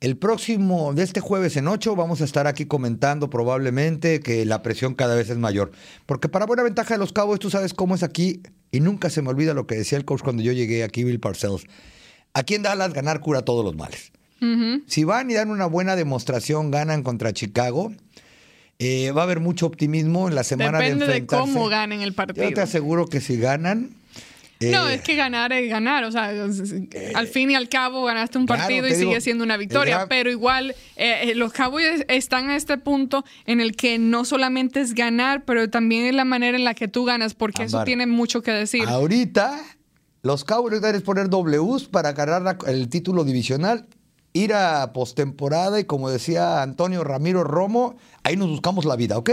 el 0.00 0.16
próximo, 0.16 0.94
de 0.94 1.02
este 1.02 1.20
jueves 1.20 1.56
en 1.56 1.66
8, 1.66 1.96
vamos 1.96 2.20
a 2.20 2.24
estar 2.24 2.46
aquí 2.46 2.66
comentando 2.66 3.30
probablemente 3.30 4.20
que 4.20 4.44
la 4.44 4.62
presión 4.62 4.94
cada 4.94 5.16
vez 5.16 5.28
es 5.28 5.38
mayor. 5.38 5.72
Porque 6.06 6.28
para 6.28 6.46
buena 6.46 6.62
ventaja 6.62 6.94
de 6.94 6.98
los 6.98 7.12
Cowboys, 7.12 7.40
tú 7.40 7.50
sabes 7.50 7.74
cómo 7.74 7.94
es 7.94 8.02
aquí, 8.02 8.42
y 8.70 8.80
nunca 8.80 9.10
se 9.10 9.22
me 9.22 9.30
olvida 9.30 9.54
lo 9.54 9.66
que 9.66 9.74
decía 9.74 9.98
el 9.98 10.04
coach 10.04 10.22
cuando 10.22 10.42
yo 10.42 10.52
llegué 10.52 10.84
aquí, 10.84 11.02
Bill 11.02 11.18
Parcells. 11.18 11.64
Aquí 12.32 12.54
en 12.54 12.62
Dallas 12.62 12.92
ganar 12.92 13.20
cura 13.20 13.42
todos 13.42 13.64
los 13.64 13.74
males. 13.74 14.12
Si 14.86 15.02
van 15.02 15.28
y 15.32 15.34
dan 15.34 15.50
una 15.50 15.66
buena 15.66 15.96
demostración, 15.96 16.70
ganan 16.70 17.02
contra 17.02 17.32
Chicago, 17.32 17.90
eh, 18.78 19.10
va 19.10 19.22
a 19.22 19.24
haber 19.24 19.40
mucho 19.40 19.66
optimismo 19.66 20.28
en 20.28 20.36
la 20.36 20.44
semana 20.44 20.78
Depende 20.78 21.06
de 21.06 21.10
de 21.10 21.18
enfrentarse. 21.18 21.52
cómo 21.52 21.68
ganen 21.68 22.02
el 22.02 22.12
partido. 22.14 22.48
Yo 22.48 22.54
te 22.54 22.60
aseguro 22.60 23.08
que 23.08 23.20
si 23.20 23.36
ganan. 23.36 23.97
No, 24.60 24.88
eh, 24.88 24.94
es 24.94 25.02
que 25.02 25.14
ganar 25.14 25.52
es 25.52 25.68
ganar. 25.68 26.04
O 26.04 26.12
sea, 26.12 26.28
al 27.14 27.26
fin 27.28 27.50
y 27.50 27.54
al 27.54 27.68
cabo 27.68 28.04
ganaste 28.04 28.38
un 28.38 28.46
claro, 28.46 28.62
partido 28.62 28.86
y 28.88 28.92
digo, 28.94 29.10
sigue 29.10 29.20
siendo 29.20 29.44
una 29.44 29.56
victoria. 29.56 30.06
Pero 30.08 30.30
igual, 30.30 30.74
eh, 30.96 31.30
eh, 31.30 31.34
los 31.34 31.52
Cowboys 31.52 32.04
están 32.08 32.50
a 32.50 32.56
este 32.56 32.78
punto 32.78 33.24
en 33.46 33.60
el 33.60 33.76
que 33.76 33.98
no 33.98 34.24
solamente 34.24 34.80
es 34.80 34.94
ganar, 34.94 35.44
pero 35.44 35.70
también 35.70 36.06
es 36.06 36.14
la 36.14 36.24
manera 36.24 36.56
en 36.56 36.64
la 36.64 36.74
que 36.74 36.88
tú 36.88 37.04
ganas, 37.04 37.34
porque 37.34 37.64
eso 37.64 37.84
tiene 37.84 38.06
mucho 38.06 38.42
que 38.42 38.50
decir. 38.52 38.84
Ahorita, 38.88 39.60
los 40.22 40.44
Cowboys 40.44 40.80
deben 40.82 41.00
poner 41.02 41.28
Ws 41.28 41.88
para 41.88 42.10
agarrar 42.10 42.42
la- 42.42 42.58
el 42.66 42.88
título 42.88 43.24
divisional, 43.24 43.86
ir 44.32 44.52
a 44.54 44.92
postemporada 44.92 45.80
y 45.80 45.84
como 45.84 46.10
decía 46.10 46.62
Antonio 46.62 47.02
Ramiro 47.04 47.44
Romo, 47.44 47.96
ahí 48.24 48.36
nos 48.36 48.48
buscamos 48.48 48.84
la 48.84 48.94
vida, 48.96 49.16
¿ok? 49.16 49.30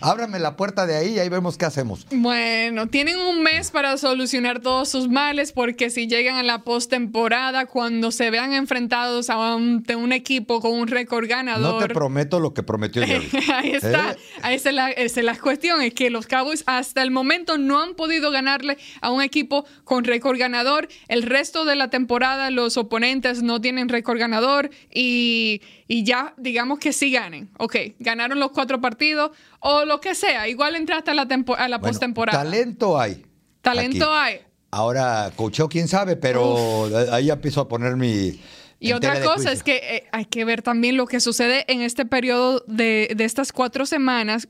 Ábrame 0.00 0.38
la 0.38 0.56
puerta 0.56 0.86
de 0.86 0.96
ahí 0.96 1.14
y 1.14 1.18
ahí 1.18 1.28
vemos 1.28 1.56
qué 1.56 1.64
hacemos. 1.64 2.06
Bueno, 2.10 2.88
tienen 2.88 3.18
un 3.18 3.42
mes 3.42 3.70
para 3.70 3.96
solucionar 3.96 4.60
todos 4.60 4.88
sus 4.88 5.08
males 5.08 5.52
porque 5.52 5.90
si 5.90 6.06
llegan 6.06 6.36
a 6.36 6.42
la 6.42 6.64
postemporada, 6.64 7.66
cuando 7.66 8.10
se 8.10 8.30
vean 8.30 8.52
enfrentados 8.52 9.30
a 9.30 9.54
un, 9.54 9.82
de 9.82 9.96
un 9.96 10.12
equipo 10.12 10.60
con 10.60 10.72
un 10.72 10.88
récord 10.88 11.24
No 11.24 11.28
ganador, 11.28 11.88
te 11.88 11.94
prometo 11.94 12.40
lo 12.40 12.54
que 12.54 12.62
prometió 12.62 13.04
Jerry. 13.06 13.28
Ahí 13.52 13.70
está. 13.72 14.12
¿Eh? 14.12 14.16
Ahí 14.42 14.56
esa 14.56 14.70
es, 14.70 14.74
la, 14.74 14.90
esa 14.90 15.20
es 15.20 15.26
la 15.26 15.38
cuestión. 15.38 15.82
Es 15.82 15.94
que 15.94 16.10
los 16.10 16.26
Cowboys 16.26 16.64
hasta 16.66 17.02
el 17.02 17.10
momento 17.10 17.58
no 17.58 17.82
han 17.82 17.94
podido 17.94 18.30
ganarle 18.30 18.78
a 19.00 19.10
un 19.10 19.22
equipo 19.22 19.64
con 19.84 20.04
récord 20.04 20.38
ganador. 20.38 20.88
El 21.08 21.22
resto 21.22 21.64
de 21.64 21.76
la 21.76 21.90
temporada 21.90 22.50
los 22.50 22.76
oponentes 22.76 23.42
no 23.42 23.60
tienen 23.60 23.88
récord 23.88 24.18
ganador 24.18 24.70
y, 24.92 25.60
y 25.88 26.04
ya 26.04 26.34
digamos 26.36 26.78
que 26.78 26.92
sí 26.92 27.10
ganen. 27.10 27.48
Ok, 27.58 27.76
ganaron 27.98 28.38
los 28.40 28.50
cuatro 28.50 28.80
partidos 28.80 29.30
o 29.60 29.84
lo 29.84 30.00
que 30.00 30.14
sea. 30.14 30.48
Igual 30.48 30.74
entraste 30.76 31.10
a 31.10 31.14
la, 31.14 31.26
tempo- 31.26 31.54
a 31.56 31.68
la 31.68 31.78
Bueno, 31.78 31.92
postemporada. 31.92 32.42
talento 32.42 32.98
hay. 33.00 33.24
Talento 33.60 34.12
aquí. 34.12 34.34
hay. 34.34 34.40
Ahora, 34.70 35.30
coacheo, 35.36 35.68
quién 35.68 35.88
sabe, 35.88 36.16
pero 36.16 36.88
ahí 37.12 37.26
ya 37.26 37.34
empiezo 37.34 37.60
a 37.60 37.68
poner 37.68 37.96
mi. 37.96 38.40
Y 38.78 38.92
otra 38.92 39.22
cosa 39.22 39.50
es 39.52 39.62
que 39.62 39.76
eh, 39.76 40.04
hay 40.12 40.26
que 40.26 40.44
ver 40.44 40.60
también 40.62 40.96
lo 40.96 41.06
que 41.06 41.18
sucede 41.20 41.64
en 41.72 41.80
este 41.80 42.04
periodo 42.04 42.62
de, 42.66 43.10
de 43.16 43.24
estas 43.24 43.52
cuatro 43.52 43.86
semanas 43.86 44.48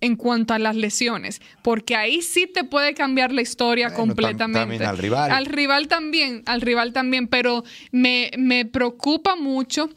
en 0.00 0.16
cuanto 0.16 0.52
a 0.54 0.58
las 0.58 0.76
lesiones, 0.76 1.40
porque 1.62 1.96
ahí 1.96 2.20
sí 2.20 2.46
te 2.46 2.62
puede 2.62 2.92
cambiar 2.94 3.32
la 3.32 3.40
historia 3.42 3.88
Bueno, 3.88 3.96
completamente. 4.00 4.58
también 4.60 4.82
al 4.84 4.98
rival. 4.98 5.30
Al 5.32 5.46
rival 5.46 5.88
también, 5.88 6.42
al 6.46 6.60
rival 6.60 6.92
también, 6.92 7.26
pero 7.26 7.64
me, 7.90 8.30
me 8.36 8.66
preocupa 8.66 9.34
mucho. 9.34 9.88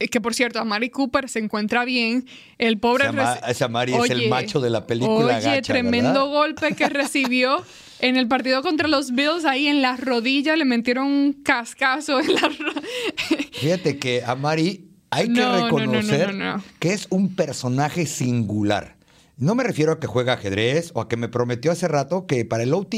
Eh, 0.00 0.08
Que 0.08 0.20
por 0.20 0.34
cierto, 0.34 0.58
Amari 0.58 0.90
Cooper 0.90 1.28
se 1.28 1.38
encuentra 1.38 1.84
bien. 1.84 2.26
El 2.58 2.78
pobre. 2.78 3.04
Ese 3.04 3.08
Ama- 3.10 3.36
reci- 3.40 3.50
ese 3.50 3.64
Amari 3.64 3.94
es 3.94 4.10
el 4.10 4.28
macho 4.28 4.60
de 4.60 4.70
la 4.70 4.86
película 4.86 5.36
Oye, 5.36 5.44
gacha, 5.46 5.62
tremendo 5.62 6.12
¿verdad? 6.12 6.24
golpe 6.26 6.74
que 6.74 6.88
recibió 6.88 7.62
en 8.00 8.16
el 8.16 8.26
partido 8.26 8.62
contra 8.62 8.88
los 8.88 9.12
Bills. 9.12 9.44
Ahí 9.44 9.68
en 9.68 9.80
la 9.82 9.96
rodilla 9.96 10.56
le 10.56 10.64
metieron 10.64 11.06
un 11.06 11.32
cascazo 11.44 12.18
en 12.20 12.34
la. 12.34 12.50
Fíjate 13.52 13.98
que 13.98 14.22
a 14.24 14.34
Mari 14.34 14.86
hay 15.10 15.26
que 15.26 15.40
No, 15.40 15.46
no, 15.46 15.52
no, 15.52 15.58
no, 15.58 15.64
reconocer 15.76 16.34
no, 16.34 16.56
no. 16.56 16.64
que 16.78 16.92
es 16.92 17.06
un 17.10 17.34
personaje 17.34 18.06
singular. 18.06 18.96
No 19.36 19.54
me 19.54 19.64
refiero 19.64 19.92
a 19.92 20.00
que 20.00 20.06
juega 20.06 20.34
ajedrez 20.34 20.90
o 20.94 21.00
a 21.00 21.08
que 21.08 21.16
me 21.16 21.28
prometió 21.28 21.72
hace 21.72 21.88
rato 21.88 22.26
que 22.26 22.44
para 22.44 22.62
el 22.62 22.74
OTA 22.74 22.96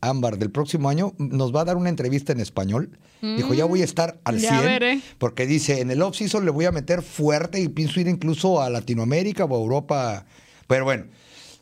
Ámbar 0.00 0.38
del 0.38 0.50
próximo 0.50 0.88
año 0.88 1.12
nos 1.18 1.54
va 1.54 1.62
a 1.62 1.64
dar 1.64 1.76
una 1.76 1.88
entrevista 1.88 2.32
en 2.32 2.40
español. 2.40 2.98
Dijo, 3.20 3.52
ya 3.52 3.64
voy 3.64 3.80
a 3.82 3.84
estar 3.84 4.20
al 4.24 4.36
Mm, 4.36 4.38
ya 4.38 4.48
100 4.50 4.64
veré. 4.64 5.00
porque 5.18 5.44
dice, 5.46 5.80
en 5.80 5.90
el 5.90 6.00
off-season 6.02 6.44
le 6.44 6.52
voy 6.52 6.66
a 6.66 6.72
meter 6.72 7.02
fuerte 7.02 7.60
y 7.60 7.68
pienso 7.68 7.98
ir 7.98 8.06
incluso 8.06 8.62
a 8.62 8.70
Latinoamérica 8.70 9.44
o 9.44 9.56
a 9.56 9.58
Europa. 9.60 10.26
Pero 10.68 10.84
bueno, 10.84 11.06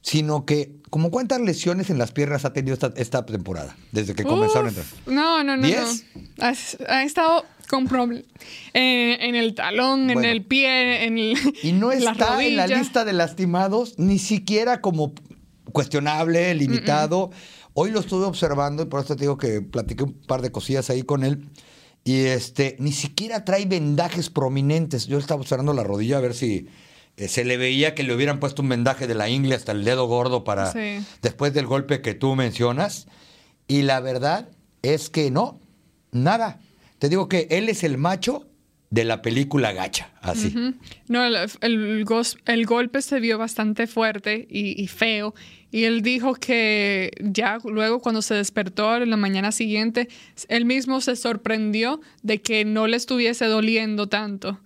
sino 0.03 0.45
que, 0.45 0.73
como 0.91 1.11
cuántas 1.11 1.41
lesiones 1.41 1.89
en 1.89 1.97
las 1.99 2.13
piernas 2.13 2.45
ha 2.45 2.53
tenido 2.53 2.75
esta, 2.75 2.93
esta 2.97 3.25
temporada 3.25 3.75
desde 3.91 4.15
que 4.15 4.25
comenzaron 4.25 4.67
a 4.67 4.69
entrar? 4.69 4.87
No, 5.07 5.43
no, 5.43 5.57
no. 5.57 5.67
¿Diez? 5.67 6.05
no. 6.15 6.45
Has- 6.45 6.77
Ha, 6.87 7.05
estado 7.05 7.45
con 7.69 7.87
problemas 7.89 8.25
en 8.75 9.35
el 9.35 9.55
talón, 9.55 10.11
en 10.11 10.25
el 10.25 10.45
pie, 10.45 11.07
en 11.07 11.17
el, 11.19 11.39
Y 11.63 11.73
no 11.73 11.91
está 11.93 12.45
en 12.45 12.57
la 12.57 12.67
lista 12.67 13.05
de 13.07 13.15
lastimados, 13.15 13.99
ni 13.99 14.19
siquiera 14.19 14.81
como 14.83 15.15
cuestionable, 15.73 16.55
limitado. 16.55 17.31
Hoy 17.79 17.91
lo 17.91 18.01
estuve 18.01 18.25
observando 18.25 18.83
y 18.83 18.87
por 18.87 19.05
eso 19.05 19.15
te 19.17 19.23
digo 19.25 19.37
que 19.37 19.61
platiqué 19.61 20.05
un 20.05 20.15
par 20.15 20.41
de 20.41 20.51
cosillas 20.51 20.89
ahí 20.89 21.03
con 21.03 21.25
él. 21.25 21.49
Y 22.05 22.21
este, 22.21 22.77
ni 22.79 22.93
siquiera 22.93 23.45
trae 23.45 23.67
vendajes 23.67 24.31
prominentes. 24.31 25.07
Yo 25.07 25.19
estaba 25.19 25.41
observando 25.43 25.75
la 25.75 25.85
rodilla 25.85 26.17
a 26.17 26.21
ver 26.21 26.33
si 26.35 26.69
eh, 27.17 27.29
se 27.29 27.45
le 27.45 27.57
veía 27.59 27.95
que 27.95 28.03
le 28.03 28.15
hubieran 28.15 28.41
puesto 28.41 28.63
un 28.63 28.69
vendaje 28.71 29.07
de 29.07 29.15
la 29.15 29.29
ingle 29.29 29.55
hasta 29.55 29.73
el 29.73 29.85
dedo 29.85 30.07
gordo 30.07 30.43
para 30.43 30.73
Sí. 30.73 31.05
después 31.21 31.53
del 31.53 31.67
golpe 31.67 32.01
que 32.01 32.15
tú 32.15 32.35
mencionas. 32.35 33.09
Y 33.69 33.83
la 33.83 34.01
verdad 34.01 34.49
es 34.83 35.11
que 35.11 35.31
no, 35.31 35.61
nada. 36.13 36.61
Te 36.99 37.09
digo 37.11 37.29
que 37.29 37.47
él 37.51 37.69
es 37.69 37.85
el 37.85 37.99
macho 37.99 38.47
de 38.89 39.05
la 39.05 39.21
película 39.21 39.73
gacha, 39.73 40.13
así. 40.23 40.55
No, 41.09 41.25
el, 41.25 41.37
el 42.47 42.65
golpe 42.67 43.03
se 43.03 43.21
vio 43.21 43.37
bastante 43.37 43.87
fuerte 43.89 44.47
y, 44.49 44.81
y 44.81 44.87
feo. 44.87 45.35
Y 45.73 45.85
él 45.85 46.03
dijo 46.03 46.35
que 46.35 47.11
ya 47.21 47.59
luego 47.65 48.01
cuando 48.01 48.23
se 48.23 48.35
despertó 48.35 48.97
en 48.97 49.11
la 49.11 49.17
mañana 49.17 49.53
siguiente, 49.53 50.09
él 50.49 50.65
mismo 50.65 51.01
se 51.01 51.17
sorprendió 51.17 52.01
de 52.23 52.41
que 52.41 52.65
no 52.65 52.87
le 52.87 52.97
estuviese 52.97 53.47
doliendo 53.47 54.09
tanto. 54.09 54.61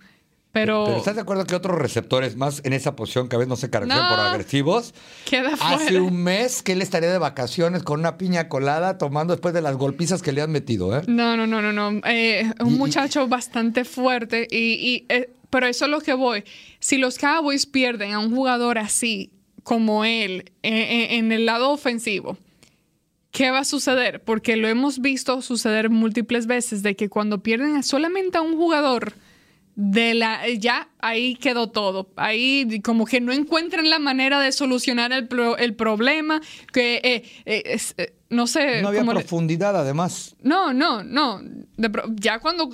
Pero, 0.53 0.83
Pero 0.85 0.97
¿estás 0.97 1.15
de 1.15 1.21
acuerdo 1.21 1.45
que 1.45 1.55
otros 1.55 1.77
receptores 1.77 2.35
más 2.35 2.61
en 2.65 2.73
esa 2.73 2.93
posición 2.93 3.29
que 3.29 3.37
a 3.37 3.39
veces 3.39 3.47
no 3.47 3.55
se 3.55 3.69
caracterizan 3.69 4.09
No. 4.09 4.15
por 4.17 4.25
agresivos? 4.25 4.93
queda 5.25 5.53
Hace 5.53 5.85
fuera. 5.87 6.01
un 6.03 6.21
mes 6.23 6.61
que 6.61 6.73
él 6.73 6.81
estaría 6.81 7.09
de 7.09 7.17
vacaciones 7.17 7.83
con 7.83 8.01
una 8.01 8.17
piña 8.17 8.49
colada 8.49 8.97
tomando 8.97 9.33
después 9.33 9.53
de 9.53 9.61
las 9.61 9.77
golpizas 9.77 10.21
que 10.21 10.33
le 10.33 10.41
han 10.41 10.51
metido, 10.51 10.95
¿eh? 10.97 11.03
No, 11.07 11.37
no, 11.37 11.47
no, 11.47 11.61
no, 11.61 11.71
no. 11.71 12.01
Eh, 12.05 12.51
un 12.59 12.71
Y- 12.71 12.75
y- 12.75 12.77
muchacho 12.77 13.29
bastante 13.29 13.85
fuerte. 13.85 14.45
Y, 14.51 14.57
y, 14.57 15.05
eh, 15.07 15.31
pero 15.49 15.67
eso 15.67 15.85
es 15.85 15.91
lo 15.91 16.01
que 16.01 16.13
voy. 16.13 16.43
Si 16.79 16.97
los 16.97 17.17
Cowboys 17.17 17.65
pierden 17.65 18.11
a 18.11 18.19
un 18.19 18.35
jugador 18.35 18.77
así 18.77 19.31
como 19.63 20.05
él 20.05 20.51
en 20.63 21.31
el 21.31 21.45
lado 21.45 21.69
ofensivo, 21.71 22.37
¿qué 23.31 23.51
va 23.51 23.59
a 23.59 23.65
suceder? 23.65 24.21
Porque 24.23 24.57
lo 24.57 24.67
hemos 24.67 24.99
visto 24.99 25.41
suceder 25.41 25.89
múltiples 25.89 26.47
veces 26.47 26.83
de 26.83 26.95
que 26.95 27.09
cuando 27.09 27.41
pierden 27.43 27.81
solamente 27.83 28.37
a 28.37 28.41
un 28.41 28.55
jugador 28.57 29.13
de 29.75 30.13
la 30.13 30.47
ya 30.49 30.89
ahí 30.99 31.35
quedó 31.35 31.69
todo 31.69 32.09
ahí 32.17 32.81
como 32.83 33.05
que 33.05 33.21
no 33.21 33.31
encuentran 33.31 33.89
la 33.89 33.99
manera 33.99 34.39
de 34.41 34.51
solucionar 34.51 35.13
el, 35.13 35.29
pro- 35.29 35.57
el 35.57 35.75
problema 35.75 36.41
que 36.73 36.95
eh, 37.03 37.23
eh, 37.45 37.63
es, 37.67 37.95
eh, 37.97 38.13
no 38.29 38.47
sé 38.47 38.81
No 38.81 38.89
había 38.89 39.03
le- 39.03 39.11
profundidad, 39.11 39.75
además. 39.79 40.35
no, 40.43 40.73
no, 40.73 41.03
no. 41.05 41.39
De 41.77 41.89
ya 42.15 42.39
cuando 42.39 42.69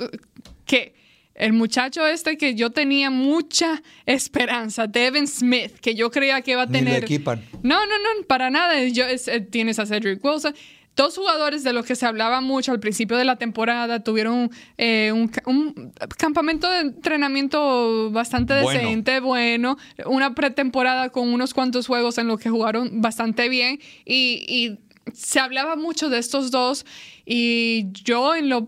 que 0.65 0.95
el 1.37 1.53
muchacho 1.53 2.05
este 2.05 2.37
que 2.37 2.55
yo 2.55 2.71
tenía 2.71 3.09
mucha 3.09 3.81
esperanza, 4.05 4.87
Devin 4.87 5.27
Smith, 5.27 5.71
que 5.79 5.95
yo 5.95 6.09
creía 6.11 6.41
que 6.41 6.51
iba 6.51 6.63
a 6.63 6.65
Ni 6.65 6.79
le 6.79 6.85
tener. 6.85 7.03
equipan. 7.03 7.41
No, 7.63 7.85
no, 7.85 7.93
no, 7.97 8.25
para 8.27 8.49
nada. 8.49 8.83
Yo, 8.85 9.05
es- 9.05 9.27
eh, 9.27 9.39
tienes 9.41 9.79
a 9.79 9.85
Cedric 9.85 10.23
Wilson. 10.23 10.53
Dos 10.95 11.15
jugadores 11.15 11.63
de 11.63 11.73
los 11.73 11.85
que 11.85 11.95
se 11.95 12.07
hablaba 12.07 12.41
mucho 12.41 12.71
al 12.71 12.79
principio 12.79 13.17
de 13.17 13.23
la 13.25 13.35
temporada 13.35 14.03
tuvieron 14.03 14.49
eh, 14.79 15.11
un, 15.13 15.27
ca- 15.27 15.43
un 15.45 15.93
campamento 16.17 16.67
de 16.71 16.79
entrenamiento 16.79 18.09
bastante 18.11 18.59
Bueno. 18.63 18.79
decente, 18.79 19.19
bueno, 19.19 19.77
una 20.07 20.33
pretemporada 20.33 21.09
con 21.09 21.29
unos 21.31 21.53
cuantos 21.53 21.85
juegos 21.85 22.17
en 22.17 22.27
los 22.27 22.39
que 22.39 22.49
jugaron 22.49 22.99
bastante 23.01 23.47
bien 23.47 23.79
y, 24.05 24.43
y 24.47 24.79
se 25.13 25.39
hablaba 25.39 25.75
mucho 25.75 26.09
de 26.09 26.17
estos 26.17 26.49
dos 26.49 26.83
y 27.25 27.91
yo 28.03 28.33
en 28.35 28.49
lo 28.49 28.67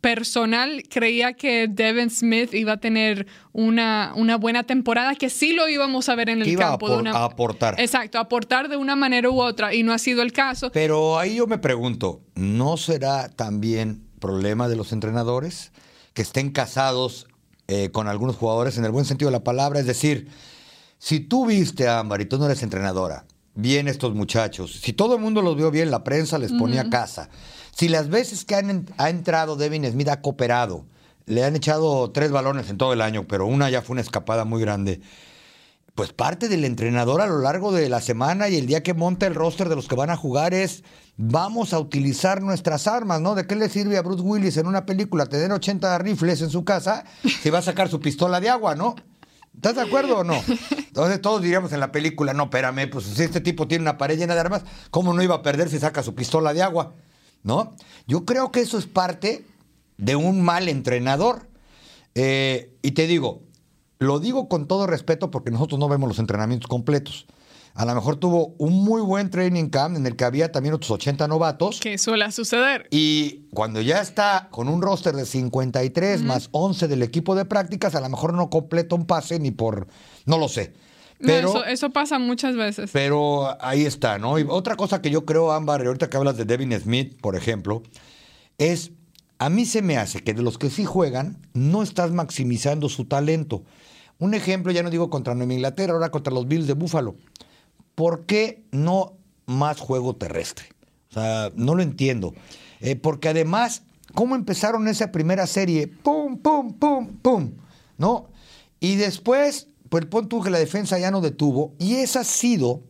personal 0.00 0.82
creía 0.88 1.34
que 1.34 1.68
Devin 1.68 2.10
Smith 2.10 2.54
iba 2.54 2.72
a 2.72 2.76
tener 2.78 3.26
una, 3.52 4.12
una 4.16 4.36
buena 4.36 4.64
temporada, 4.64 5.14
que 5.14 5.30
sí 5.30 5.52
lo 5.52 5.68
íbamos 5.68 6.08
a 6.08 6.14
ver 6.14 6.30
en 6.30 6.42
el 6.42 6.56
campo. 6.56 6.86
A, 6.86 6.90
de 6.90 6.96
una, 6.96 7.12
a 7.12 7.24
aportar. 7.24 7.78
Exacto, 7.78 8.18
aportar 8.18 8.68
de 8.68 8.76
una 8.76 8.96
manera 8.96 9.28
u 9.30 9.40
otra, 9.40 9.74
y 9.74 9.82
no 9.82 9.92
ha 9.92 9.98
sido 9.98 10.22
el 10.22 10.32
caso. 10.32 10.70
Pero 10.72 11.18
ahí 11.18 11.36
yo 11.36 11.46
me 11.46 11.58
pregunto, 11.58 12.22
¿no 12.34 12.76
será 12.76 13.28
también 13.28 14.06
problema 14.18 14.68
de 14.68 14.76
los 14.76 14.92
entrenadores 14.92 15.72
que 16.14 16.22
estén 16.22 16.50
casados 16.50 17.26
eh, 17.68 17.90
con 17.90 18.08
algunos 18.08 18.36
jugadores 18.36 18.78
en 18.78 18.84
el 18.84 18.90
buen 18.90 19.04
sentido 19.04 19.30
de 19.30 19.36
la 19.38 19.44
palabra? 19.44 19.80
Es 19.80 19.86
decir, 19.86 20.28
si 20.98 21.20
tú 21.20 21.46
viste 21.46 21.88
a 21.88 21.98
Ámbar 21.98 22.20
y 22.20 22.26
tú 22.26 22.38
no 22.38 22.46
eres 22.46 22.62
entrenadora, 22.62 23.26
bien 23.54 23.88
estos 23.88 24.14
muchachos, 24.14 24.80
si 24.82 24.92
todo 24.92 25.14
el 25.14 25.20
mundo 25.20 25.42
los 25.42 25.56
vio 25.56 25.70
bien, 25.70 25.90
la 25.90 26.04
prensa 26.04 26.38
les 26.38 26.52
ponía 26.52 26.88
casa. 26.88 27.28
Si 27.80 27.88
las 27.88 28.10
veces 28.10 28.44
que 28.44 28.56
han, 28.56 28.84
ha 28.98 29.08
entrado 29.08 29.56
Devin 29.56 29.90
Smith 29.90 30.10
ha 30.10 30.20
cooperado, 30.20 30.84
le 31.24 31.44
han 31.44 31.56
echado 31.56 32.10
tres 32.10 32.30
balones 32.30 32.68
en 32.68 32.76
todo 32.76 32.92
el 32.92 33.00
año, 33.00 33.26
pero 33.26 33.46
una 33.46 33.70
ya 33.70 33.80
fue 33.80 33.94
una 33.94 34.02
escapada 34.02 34.44
muy 34.44 34.60
grande. 34.60 35.00
Pues 35.94 36.12
parte 36.12 36.50
del 36.50 36.66
entrenador 36.66 37.22
a 37.22 37.26
lo 37.26 37.38
largo 37.38 37.72
de 37.72 37.88
la 37.88 38.02
semana 38.02 38.50
y 38.50 38.56
el 38.56 38.66
día 38.66 38.82
que 38.82 38.92
monta 38.92 39.26
el 39.26 39.34
roster 39.34 39.70
de 39.70 39.76
los 39.76 39.88
que 39.88 39.94
van 39.94 40.10
a 40.10 40.18
jugar 40.18 40.52
es 40.52 40.84
vamos 41.16 41.72
a 41.72 41.78
utilizar 41.78 42.42
nuestras 42.42 42.86
armas, 42.86 43.22
¿no? 43.22 43.34
¿De 43.34 43.46
qué 43.46 43.56
le 43.56 43.70
sirve 43.70 43.96
a 43.96 44.02
Bruce 44.02 44.22
Willis 44.22 44.58
en 44.58 44.66
una 44.66 44.84
película 44.84 45.24
tener 45.24 45.50
80 45.50 45.96
rifles 46.00 46.42
en 46.42 46.50
su 46.50 46.66
casa 46.66 47.06
si 47.40 47.48
va 47.48 47.60
a 47.60 47.62
sacar 47.62 47.88
su 47.88 47.98
pistola 47.98 48.40
de 48.40 48.50
agua, 48.50 48.74
¿no? 48.74 48.94
¿Estás 49.54 49.76
de 49.76 49.80
acuerdo 49.80 50.18
o 50.18 50.24
no? 50.24 50.34
Entonces 50.76 51.22
todos 51.22 51.40
diríamos 51.40 51.72
en 51.72 51.80
la 51.80 51.92
película, 51.92 52.34
no, 52.34 52.42
espérame, 52.42 52.90
pues 52.90 53.06
si 53.06 53.22
este 53.22 53.40
tipo 53.40 53.66
tiene 53.66 53.80
una 53.80 53.96
pared 53.96 54.18
llena 54.18 54.34
de 54.34 54.40
armas, 54.40 54.64
¿cómo 54.90 55.14
no 55.14 55.22
iba 55.22 55.36
a 55.36 55.42
perder 55.42 55.70
si 55.70 55.78
saca 55.78 56.02
su 56.02 56.14
pistola 56.14 56.52
de 56.52 56.60
agua? 56.60 56.92
¿No? 57.42 57.74
Yo 58.06 58.24
creo 58.24 58.52
que 58.52 58.60
eso 58.60 58.78
es 58.78 58.86
parte 58.86 59.44
de 59.96 60.16
un 60.16 60.42
mal 60.42 60.68
entrenador. 60.68 61.48
Eh, 62.14 62.76
y 62.82 62.92
te 62.92 63.06
digo, 63.06 63.42
lo 63.98 64.18
digo 64.18 64.48
con 64.48 64.66
todo 64.66 64.86
respeto 64.86 65.30
porque 65.30 65.50
nosotros 65.50 65.78
no 65.78 65.88
vemos 65.88 66.08
los 66.08 66.18
entrenamientos 66.18 66.68
completos. 66.68 67.26
A 67.74 67.84
lo 67.84 67.94
mejor 67.94 68.16
tuvo 68.16 68.54
un 68.58 68.84
muy 68.84 69.00
buen 69.00 69.30
training 69.30 69.68
camp 69.68 69.96
en 69.96 70.06
el 70.06 70.16
que 70.16 70.24
había 70.24 70.50
también 70.50 70.74
otros 70.74 70.90
80 70.90 71.28
novatos. 71.28 71.78
Que 71.80 71.98
suele 71.98 72.30
suceder. 72.32 72.88
Y 72.90 73.46
cuando 73.54 73.80
ya 73.80 74.00
está 74.00 74.48
con 74.50 74.68
un 74.68 74.82
roster 74.82 75.14
de 75.14 75.24
53 75.24 76.22
más 76.22 76.48
11 76.50 76.88
del 76.88 77.02
equipo 77.02 77.34
de 77.34 77.44
prácticas, 77.44 77.94
a 77.94 78.00
lo 78.00 78.08
mejor 78.08 78.34
no 78.34 78.50
completa 78.50 78.96
un 78.96 79.06
pase 79.06 79.38
ni 79.38 79.50
por. 79.50 79.86
No 80.26 80.36
lo 80.36 80.48
sé. 80.48 80.72
Pero, 81.20 81.64
eso, 81.64 81.90
pasa 81.90 82.18
muchas 82.18 82.56
veces. 82.56 82.90
Pero 82.92 83.56
ahí 83.60 83.84
está, 83.84 84.18
¿no? 84.18 84.38
Y 84.38 84.46
otra 84.48 84.76
cosa 84.76 85.02
que 85.02 85.10
yo 85.10 85.24
creo, 85.24 85.52
Ámbar, 85.52 85.86
ahorita 85.86 86.08
que 86.08 86.16
hablas 86.16 86.36
de 86.36 86.44
Devin 86.44 86.72
Smith, 86.78 87.20
por 87.20 87.36
ejemplo, 87.36 87.82
es. 88.58 88.92
A 89.38 89.48
mí 89.48 89.64
se 89.64 89.80
me 89.80 89.96
hace 89.96 90.22
que 90.22 90.34
de 90.34 90.42
los 90.42 90.58
que 90.58 90.68
sí 90.68 90.84
juegan, 90.84 91.38
no 91.54 91.82
estás 91.82 92.10
maximizando 92.12 92.90
su 92.90 93.06
talento. 93.06 93.64
Un 94.18 94.34
ejemplo, 94.34 94.70
ya 94.70 94.82
no 94.82 94.90
digo 94.90 95.08
contra 95.08 95.34
Nueva 95.34 95.54
Inglaterra, 95.54 95.94
ahora 95.94 96.10
contra 96.10 96.30
los 96.30 96.46
Bills 96.46 96.66
de 96.66 96.74
Búfalo. 96.74 97.16
¿por 98.00 98.24
qué 98.24 98.64
no 98.70 99.18
más 99.44 99.78
juego 99.78 100.16
terrestre? 100.16 100.66
O 101.10 101.12
sea, 101.12 101.50
no 101.54 101.74
lo 101.74 101.82
entiendo. 101.82 102.32
Eh, 102.80 102.96
porque 102.96 103.28
además, 103.28 103.82
¿cómo 104.14 104.36
empezaron 104.36 104.88
esa 104.88 105.12
primera 105.12 105.46
serie? 105.46 105.86
¡Pum, 105.86 106.38
pum, 106.38 106.72
pum, 106.78 107.18
pum! 107.20 107.52
¿No? 107.98 108.30
Y 108.80 108.96
después, 108.96 109.68
pues 109.90 110.06
pon 110.06 110.28
tú 110.28 110.42
que 110.42 110.48
la 110.48 110.58
defensa 110.58 110.98
ya 110.98 111.10
no 111.10 111.20
detuvo. 111.20 111.74
Y 111.78 111.96
ese 111.96 112.20
ha 112.20 112.24
sido 112.24 112.84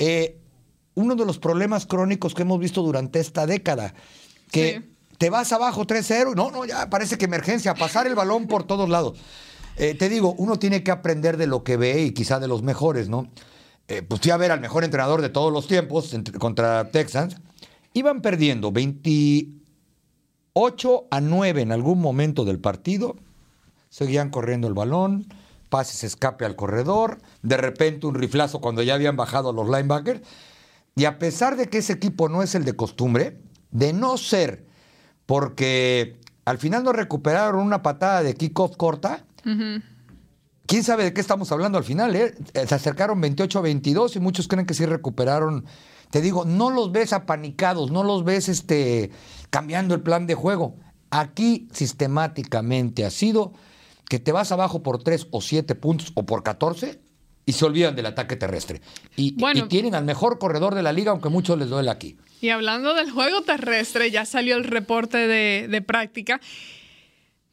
eh, 0.00 0.40
uno 0.94 1.14
de 1.14 1.24
los 1.24 1.38
problemas 1.38 1.86
crónicos 1.86 2.34
que 2.34 2.42
hemos 2.42 2.58
visto 2.58 2.82
durante 2.82 3.20
esta 3.20 3.46
década. 3.46 3.94
Que 4.50 4.90
te 5.18 5.30
vas 5.30 5.52
abajo 5.52 5.86
3-0. 5.86 6.34
No, 6.34 6.50
no, 6.50 6.64
ya 6.64 6.90
parece 6.90 7.16
que 7.16 7.26
emergencia. 7.26 7.74
Pasar 7.74 8.08
el 8.08 8.16
balón 8.16 8.48
por 8.48 8.64
todos 8.64 8.88
lados. 8.88 9.20
Eh, 9.76 9.94
te 9.94 10.08
digo, 10.08 10.34
uno 10.38 10.58
tiene 10.58 10.82
que 10.82 10.90
aprender 10.90 11.36
de 11.36 11.46
lo 11.46 11.62
que 11.62 11.76
ve 11.76 12.02
y 12.02 12.12
quizá 12.12 12.40
de 12.40 12.48
los 12.48 12.64
mejores, 12.64 13.08
¿no? 13.08 13.28
eh, 13.88 14.02
pues 14.02 14.20
fui 14.20 14.30
a 14.30 14.36
ver 14.36 14.52
al 14.52 14.60
mejor 14.60 14.84
entrenador 14.84 15.22
de 15.22 15.30
todos 15.30 15.52
los 15.52 15.66
tiempos 15.66 16.14
contra 16.38 16.90
Texans. 16.90 17.38
Iban 17.92 18.22
perdiendo 18.22 18.70
28 18.72 21.08
a 21.10 21.20
9 21.20 21.62
en 21.62 21.72
algún 21.72 22.00
momento 22.00 22.44
del 22.44 22.60
partido. 22.60 23.16
Seguían 23.90 24.30
corriendo 24.30 24.68
el 24.68 24.74
balón, 24.74 25.26
pases 25.74 26.04
escape 26.04 26.44
al 26.44 26.54
corredor, 26.54 27.18
de 27.42 27.56
repente 27.56 28.06
un 28.06 28.14
riflazo 28.14 28.60
cuando 28.60 28.80
ya 28.84 28.94
habían 28.94 29.16
bajado 29.16 29.52
los 29.52 29.66
linebackers. 29.66 30.20
Y 30.94 31.04
a 31.04 31.18
pesar 31.18 31.56
de 31.56 31.68
que 31.68 31.78
ese 31.78 31.94
equipo 31.94 32.28
no 32.28 32.44
es 32.44 32.54
el 32.54 32.64
de 32.64 32.76
costumbre, 32.76 33.40
de 33.72 33.92
no 33.92 34.16
ser 34.16 34.66
porque 35.26 36.20
al 36.44 36.58
final 36.58 36.84
no 36.84 36.92
recuperaron 36.92 37.60
una 37.60 37.82
patada 37.82 38.22
de 38.22 38.34
kickoff 38.34 38.76
corta, 38.76 39.24
quién 40.66 40.84
sabe 40.84 41.02
de 41.02 41.12
qué 41.12 41.20
estamos 41.20 41.50
hablando 41.50 41.76
al 41.76 41.82
final, 41.82 42.14
¿eh? 42.14 42.36
Se 42.52 42.76
acercaron 42.76 43.20
28 43.20 43.58
a 43.58 43.62
22 43.62 44.14
y 44.14 44.20
muchos 44.20 44.46
creen 44.46 44.66
que 44.66 44.74
sí 44.74 44.86
recuperaron. 44.86 45.64
Te 46.12 46.20
digo, 46.20 46.44
no 46.44 46.70
los 46.70 46.92
ves 46.92 47.12
apanicados, 47.12 47.90
no 47.90 48.04
los 48.04 48.22
ves 48.22 48.48
este, 48.48 49.10
cambiando 49.50 49.96
el 49.96 50.02
plan 50.02 50.28
de 50.28 50.36
juego. 50.36 50.76
Aquí 51.10 51.66
sistemáticamente 51.72 53.04
ha 53.04 53.10
sido 53.10 53.54
que 54.08 54.18
te 54.18 54.32
vas 54.32 54.52
abajo 54.52 54.82
por 54.82 55.02
3 55.02 55.28
o 55.30 55.40
7 55.40 55.74
puntos 55.74 56.12
o 56.14 56.24
por 56.24 56.42
14 56.42 57.00
y 57.46 57.52
se 57.52 57.64
olvidan 57.64 57.94
del 57.94 58.06
ataque 58.06 58.36
terrestre. 58.36 58.80
Y, 59.16 59.36
tienen 59.68 59.94
al 59.94 60.04
mejor 60.04 60.38
corredor 60.38 60.74
de 60.74 60.82
la 60.82 60.92
liga, 60.92 61.10
aunque 61.10 61.28
muchos 61.28 61.58
les 61.58 61.68
duele 61.68 61.90
aquí. 61.90 62.16
Y 62.40 62.50
hablando 62.50 62.94
del 62.94 63.10
juego 63.10 63.42
terrestre, 63.42 64.10
ya 64.10 64.24
salió 64.24 64.56
el 64.56 64.64
reporte 64.64 65.18
de, 65.18 65.82
práctica. 65.82 66.40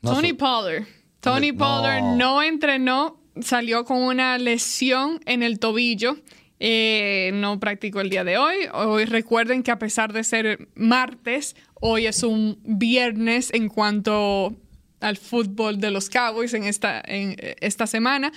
Tony 0.01 0.33
Pollard 0.33 0.85
Tony 1.19 1.51
Pollard 1.51 2.17
no. 2.17 2.41
entrenó, 2.41 3.19
salió 3.41 3.85
con 3.85 4.01
una 4.01 4.37
lesión 4.37 5.19
en 5.25 5.43
el 5.43 5.59
tobillo. 5.59 6.17
Eh, 6.59 7.31
no 7.33 7.59
practicó 7.59 8.01
el 8.01 8.09
día 8.09 8.23
de 8.23 8.37
hoy. 8.37 8.55
Hoy 8.73 9.05
recuerden 9.05 9.63
que 9.63 9.71
a 9.71 9.79
pesar 9.79 10.13
de 10.13 10.23
ser 10.23 10.67
martes, 10.75 11.55
hoy 11.79 12.05
es 12.05 12.23
un 12.23 12.59
viernes 12.63 13.51
en 13.53 13.67
cuanto 13.67 14.55
al 15.01 15.17
fútbol 15.17 15.79
de 15.79 15.91
los 15.91 16.09
Cowboys 16.09 16.53
en 16.53 16.63
esta, 16.63 17.01
en 17.05 17.35
esta 17.59 17.87
semana. 17.87 18.31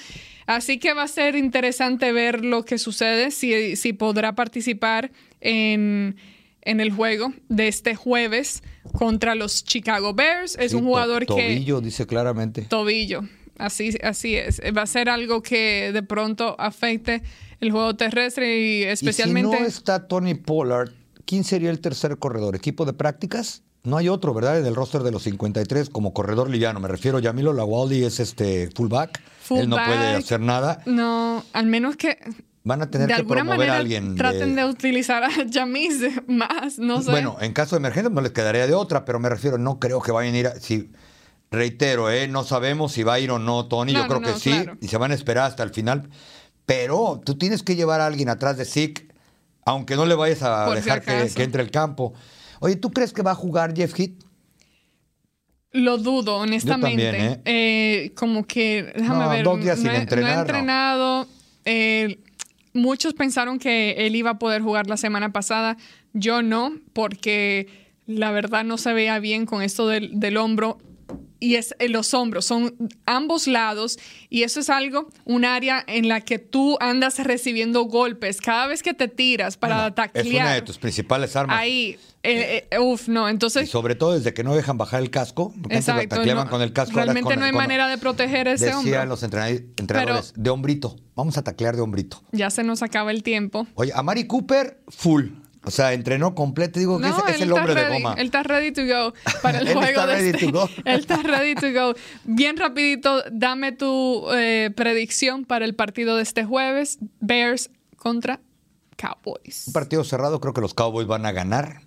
Así 0.47 0.79
que 0.79 0.93
va 0.93 1.05
a 1.05 1.09
ser 1.09 1.37
interesante 1.37 2.12
ver 2.12 2.45
lo 2.45 2.65
que 2.65 2.79
sucede, 2.79 3.31
si, 3.31 3.77
si 3.77 3.93
podrá 3.93 4.35
participar 4.35 5.12
en 5.41 6.17
en 6.65 6.81
el 6.81 6.93
juego 6.93 7.33
de 7.49 7.69
este 7.69 7.95
jueves 7.95 8.62
contra 8.93 9.35
los 9.35 9.65
Chicago 9.65 10.15
Bears. 10.15 10.57
Es 10.59 10.75
un 10.75 10.85
jugador 10.85 11.27
que... 11.27 11.27
Tobillo, 11.27 11.81
dice 11.81 12.07
claramente. 12.07 12.62
Tobillo, 12.62 13.23
así, 13.59 13.97
así 14.03 14.35
es. 14.35 14.61
Va 14.77 14.83
a 14.83 14.87
ser 14.87 15.09
algo 15.09 15.43
que 15.43 15.93
de 15.93 16.03
pronto 16.03 16.57
afecte 16.59 17.23
el 17.61 17.71
juego 17.71 17.95
terrestre 17.97 18.61
y 18.61 18.83
especialmente... 18.85 19.57
si 19.57 19.62
no 19.62 19.69
está 19.69 20.09
Tony 20.09 20.35
Pollard, 20.35 20.91
¿quién 21.25 21.45
sería 21.45 21.71
el 21.71 21.81
tercer 21.81 22.19
corredor? 22.19 22.57
¿Equipo 22.57 22.85
de 22.85 22.93
prácticas? 22.93 23.62
No 23.85 23.97
hay 23.99 24.09
otro, 24.09 24.35
¿verdad? 24.35 24.59
En 24.59 24.66
el 24.66 24.74
roster 24.74 25.03
de 25.03 25.12
los 25.12 25.22
53 25.22 25.91
como 25.91 26.12
corredor 26.12 26.51
liviano. 26.51 26.80
Me 26.80 26.89
refiero, 26.89 27.18
Yamilo 27.18 27.53
Lawaldi 27.53 28.05
es 28.05 28.18
este 28.18 28.70
fullback. 28.74 29.20
fullback. 29.43 29.62
Él 29.62 29.68
no 29.68 29.76
puede 29.76 30.14
hacer 30.16 30.41
nada. 30.41 30.80
No, 30.87 31.45
al 31.53 31.66
menos 31.66 31.97
que 31.97 32.18
Van 32.64 32.80
a 32.80 32.91
tener 32.91 33.14
que 33.14 33.24
promover 33.24 33.68
a 33.68 33.76
alguien. 33.76 34.16
Traten 34.16 34.57
de... 34.57 34.64
utilizar 34.64 35.22
a 35.22 35.28
Jamis 35.53 36.01
más, 36.26 36.78
no 36.78 37.03
sé. 37.03 37.11
Bueno, 37.11 37.37
en 37.41 37.53
caso 37.53 37.76
de 37.76 37.80
emergencia 37.80 38.09
no 38.11 38.22
les 38.22 38.32
quedaría 38.32 38.66
de 38.66 38.72
otra, 38.72 39.05
pero 39.05 39.20
me 39.20 39.28
refiero, 39.28 39.59
no 39.59 39.78
creo 39.78 40.01
que 40.01 40.12
vayan 40.12 40.35
a 40.35 40.39
ir 40.39 40.47
a. 40.47 40.59
Si, 40.59 40.91
reitero, 41.51 42.11
¿eh? 42.11 42.26
no 42.26 42.43
sabemos 42.43 42.93
si 42.93 43.03
va 43.03 43.14
a 43.14 43.20
ir 43.20 43.30
o 43.30 43.39
no 43.39 43.66
Tony, 43.66 43.93
yo 43.93 44.09
creo 44.09 44.22
que 44.22 44.32
sí, 44.35 44.64
y 44.80 44.89
se 44.89 44.97
van 44.97 45.12
a 45.12 45.14
esperar 45.14 45.45
hasta 45.45 45.62
el 45.62 45.70
final. 45.70 46.09
Pero 46.64 47.20
tú 47.22 47.37
tienes 47.37 47.62
que 47.62 47.76
llevar 47.76 48.01
a 48.01 48.07
alguien 48.07 48.30
atrás 48.30 48.57
de 48.57 48.64
Zeke, 48.64 49.09
aunque 49.66 49.95
no 49.95 50.07
le 50.07 50.14
vayas 50.14 50.43
a 50.43 50.74
dejar 50.74 51.03
que, 51.03 51.30
entre 51.43 51.62
el 51.62 51.70
campo. 51.70 52.14
Oye, 52.65 52.77
¿tú 52.77 52.91
crees 52.91 53.12
que 53.12 53.21
va 53.21 53.33
a 53.33 53.35
jugar 53.35 53.77
Jeff 53.77 53.93
Heath? 54.01 54.25
Lo 55.71 55.99
dudo, 55.99 56.39
honestamente. 56.39 57.11
¿eh? 57.11 57.41
Eh, 57.45 58.12
como 58.15 58.47
que, 58.47 58.91
déjame 58.97 59.29
ver. 59.29 59.45
Dos 59.45 59.61
días 59.61 59.79
sin 59.79 59.91
entrenar. 59.91 60.33
No 60.33 60.39
ha 60.39 60.41
entrenado. 60.41 61.29
Eh, 61.67 62.21
muchos 62.73 63.12
pensaron 63.12 63.59
que 63.59 64.07
él 64.07 64.17
iba 64.17 64.31
a 64.31 64.39
poder 64.39 64.62
jugar 64.62 64.87
la 64.87 64.97
semana 64.97 65.31
pasada. 65.31 65.77
Yo 66.15 66.41
no, 66.41 66.73
porque 66.95 67.69
la 68.07 68.31
verdad 68.31 68.65
no 68.65 68.79
se 68.79 68.95
veía 68.95 69.19
bien 69.19 69.45
con 69.45 69.61
esto 69.61 69.87
del, 69.87 70.37
hombro. 70.39 70.79
Y 71.45 71.57
es 71.57 71.74
en 71.78 71.92
los 71.92 72.14
hombros, 72.14 72.47
son 72.47 72.74
ambos 73.05 73.47
lados. 73.47 73.99
Y 74.30 74.45
eso 74.45 74.61
es 74.61 74.70
algo, 74.70 75.11
un 75.26 75.45
área 75.45 75.84
en 75.86 76.09
la 76.09 76.22
que 76.22 76.38
tú 76.38 76.78
andas 76.80 77.18
recibiendo 77.18 77.82
golpes. 77.82 78.40
Cada 78.40 78.66
vez 78.66 78.82
que 78.82 78.95
te 78.95 79.09
tiras 79.09 79.59
para 79.59 79.84
atacar. 79.84 80.26
Es 80.26 80.32
una 80.32 80.55
de 80.55 80.62
tus 80.62 80.78
principales 80.78 81.36
armas. 81.36 81.61
Ahí. 81.61 81.99
Eh, 82.22 82.66
eh, 82.70 82.78
uf, 82.78 83.09
no, 83.09 83.28
entonces... 83.28 83.64
Y 83.64 83.66
sobre 83.66 83.95
todo 83.95 84.14
desde 84.14 84.32
que 84.32 84.42
no 84.42 84.57
dejan 84.57 84.78
bajar 84.78 85.03
el 85.03 85.11
casco, 85.11 85.53
porque 85.61 85.76
exacto, 85.76 86.22
antes 86.22 86.45
con 86.47 86.62
el 86.62 86.72
casco. 86.72 86.97
Realmente 86.97 87.36
no 87.36 87.45
hay 87.45 87.53
manera 87.53 87.86
de 87.86 87.99
proteger 87.99 88.49
ese 88.49 88.64
decían 88.64 88.78
hombro. 88.78 88.90
Decían 88.90 89.09
los 89.11 89.22
entrenadores, 89.22 90.32
de 90.34 90.49
hombrito, 90.49 90.97
vamos 91.14 91.36
a 91.36 91.45
taclear 91.45 91.76
de 91.76 91.82
hombrito. 91.82 92.22
Ya 92.32 92.49
se 92.49 92.64
nos 92.64 92.82
acaba 92.82 93.11
el 93.11 93.22
tiempo. 93.22 93.66
Oye, 93.74 93.92
a 93.95 94.03
Mari 94.03 94.26
Cooper, 94.26 94.80
full. 94.88 95.26
O 95.67 95.71
sea, 95.71 95.93
entrenó 95.93 96.35
completo. 96.35 96.79
Digo 96.79 97.01
que 97.01 97.09
es, 97.09 97.41
el 97.41 97.53
hombre 97.53 97.75
de 97.75 97.89
goma. 97.89 98.15
Él 98.19 98.27
está 98.27 98.43
ready 98.43 98.73
to 98.73 98.83
go 98.83 99.15
para 99.43 99.59
el 99.59 99.67
juego 99.73 99.89
está 99.89 100.07
de 100.07 100.15
ready 100.15 100.29
este. 100.31 100.47
to 100.47 100.53
go. 100.53 100.69
Él 100.85 101.01
está 101.01 101.17
ready 101.23 101.55
to 101.55 101.73
go. 101.73 101.95
Bien 102.25 102.57
rapidito, 102.57 103.23
dame 103.31 103.73
tu 103.73 104.27
eh, 104.33 104.71
predicción 104.75 105.45
para 105.45 105.65
el 105.65 105.75
partido 105.75 106.17
de 106.17 106.23
este 106.23 106.45
jueves. 106.45 106.99
Bears 107.21 107.71
contra 107.97 108.41
Cowboys. 108.97 109.69
Un 109.69 109.73
partido 109.73 110.05
cerrado, 110.05 110.41
creo 110.41 110.55
que 110.55 110.61
los 110.61 110.75
Cowboys 110.75 111.07
van 111.07 111.27
a 111.27 111.33
ganar. 111.33 111.81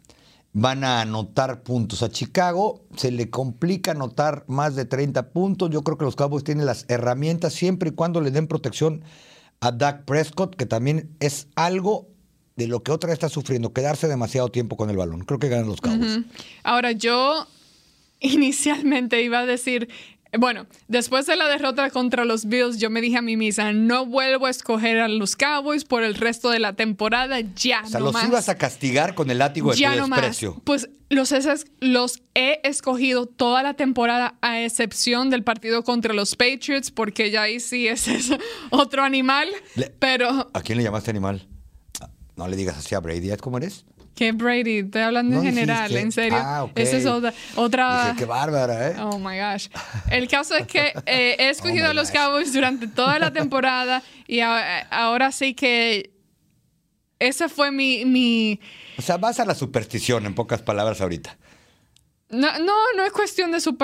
Van 0.54 0.84
a 0.84 1.02
anotar 1.02 1.62
puntos 1.62 2.02
a 2.02 2.10
Chicago. 2.10 2.82
Se 2.96 3.12
le 3.12 3.30
complica 3.30 3.92
anotar 3.92 4.44
más 4.48 4.76
de 4.76 4.86
30 4.86 5.30
puntos. 5.30 5.70
Yo 5.70 5.84
creo 5.84 5.98
que 5.98 6.06
los 6.06 6.16
Cowboys 6.16 6.44
tienen 6.44 6.66
las 6.66 6.86
herramientas 6.88 7.54
siempre 7.54 7.90
y 7.90 7.94
cuando 7.94 8.22
le 8.22 8.32
den 8.32 8.48
protección 8.48 9.04
a 9.60 9.72
Dak 9.72 10.06
Prescott, 10.06 10.56
que 10.56 10.66
también 10.66 11.16
es 11.20 11.48
algo 11.56 12.10
de 12.58 12.68
lo 12.68 12.84
que 12.84 12.92
otra 12.92 13.14
está 13.14 13.30
sufriendo, 13.30 13.72
quedarse 13.72 14.08
demasiado 14.08 14.50
tiempo 14.50 14.76
con 14.76 14.90
el 14.90 14.98
balón. 14.98 15.24
Creo 15.24 15.40
que 15.40 15.48
ganan 15.48 15.68
los 15.68 15.80
Cowboys. 15.80 16.20
Ahora, 16.64 16.92
yo 16.92 17.48
inicialmente 18.20 19.22
iba 19.24 19.40
a 19.40 19.46
decir, 19.46 19.88
bueno, 20.38 20.66
después 20.88 21.26
de 21.26 21.36
la 21.36 21.48
derrota 21.48 21.90
contra 21.92 22.26
los 22.26 22.46
Bills, 22.46 22.78
yo 22.80 22.90
me 22.90 23.00
dije 23.00 23.18
a 23.18 23.22
mí 23.22 23.38
misma, 23.38 23.72
no 23.74 24.06
vuelvo 24.06 24.48
a 24.48 24.50
escoger 24.50 25.00
a 25.00 25.08
los 25.08 25.36
Cowboys 25.36 25.86
por 25.86 26.04
el 26.04 26.16
resto 26.16 26.50
de 26.50 26.60
la 26.60 26.74
temporada, 26.74 27.40
ya 27.56 27.84
O 27.86 27.88
sea, 27.90 28.00
no 28.00 28.06
los 28.08 28.14
más. 28.14 28.28
ibas 28.28 28.50
a 28.50 28.58
castigar 28.58 29.14
con 29.16 29.30
el 29.32 29.38
látigo 29.38 29.72
de 29.72 29.78
ya 29.78 29.94
tu 29.94 30.00
no 30.00 30.08
más. 30.08 30.20
desprecio. 30.22 30.62
Pues 30.66 30.90
los, 31.10 31.32
esas- 31.32 31.66
los 31.80 32.22
he 32.36 32.60
escogido 32.64 33.26
toda 33.28 33.64
la 33.64 33.76
temporada, 33.76 34.36
a 34.42 34.62
excepción 34.62 35.30
del 35.30 35.44
partido 35.44 35.84
contra 35.84 36.14
los 36.14 36.36
Patriots, 36.36 36.92
porque 36.92 37.32
ya 37.32 37.44
ahí 37.44 37.60
sí 37.60 37.88
ese 37.88 38.16
es 38.16 38.32
otro 38.72 39.04
animal. 39.04 39.48
Le- 39.76 39.92
Pero, 40.00 40.50
¿A 40.54 40.62
quién 40.62 40.78
le 40.80 40.84
llamaste 40.84 41.12
animal? 41.12 41.48
No 42.38 42.48
le 42.48 42.56
digas 42.56 42.78
así 42.78 42.96
a 42.96 43.00
Brady. 43.00 43.32
¿Es 43.32 43.42
cómo 43.42 43.58
eres? 43.58 43.84
¿qué 44.16 44.32
Brady? 44.32 44.80
Estoy 44.80 45.04
hablando 45.04 45.36
No 45.36 45.42
en 45.44 45.48
general, 45.50 45.90
dijiste. 45.90 46.02
en 46.02 46.12
serio. 46.12 46.40
Ah, 46.42 46.64
ok. 46.64 46.72
Esa 46.76 46.98
es 46.98 47.06
otra. 47.06 47.34
otra 47.56 48.16
qué 48.18 48.26
bárbara, 48.26 48.90
¿eh? 48.90 48.96
Oh 49.00 49.20
my 49.20 49.38
gosh. 49.38 49.68
El 50.10 50.28
caso 50.28 50.56
es 50.56 50.66
que 50.66 50.92
eh, 51.06 51.36
he 51.38 51.50
escogido 51.50 51.86
Oh 51.86 51.90
my 51.90 51.92
a 51.92 51.94
los. 52.02 52.10
Cowboys 52.10 52.52
durante 52.52 52.88
toda 52.88 53.20
la 53.20 53.32
temporada 53.32 54.02
y 54.26 54.40
a- 54.40 54.80
ahora 54.90 55.32
sí 55.32 55.54
que 55.54 56.10
esa 57.20 57.48
fue 57.48 57.72
mi, 57.72 58.06
mi... 58.06 58.60
O 58.98 59.02
sea, 59.04 59.18
vas 59.18 59.40
a 59.40 59.46
la 59.46 59.54
superstición, 59.54 60.26
en 60.26 60.34
pocas 60.34 60.62
palabras, 60.64 61.00
ahorita. 61.02 61.38
No, 62.30 62.60
no, 62.60 62.74
no 62.98 63.06
es 63.06 63.14
cuestión 63.14 63.52
de 63.52 63.58
O 63.58 63.62
sea, 63.62 63.78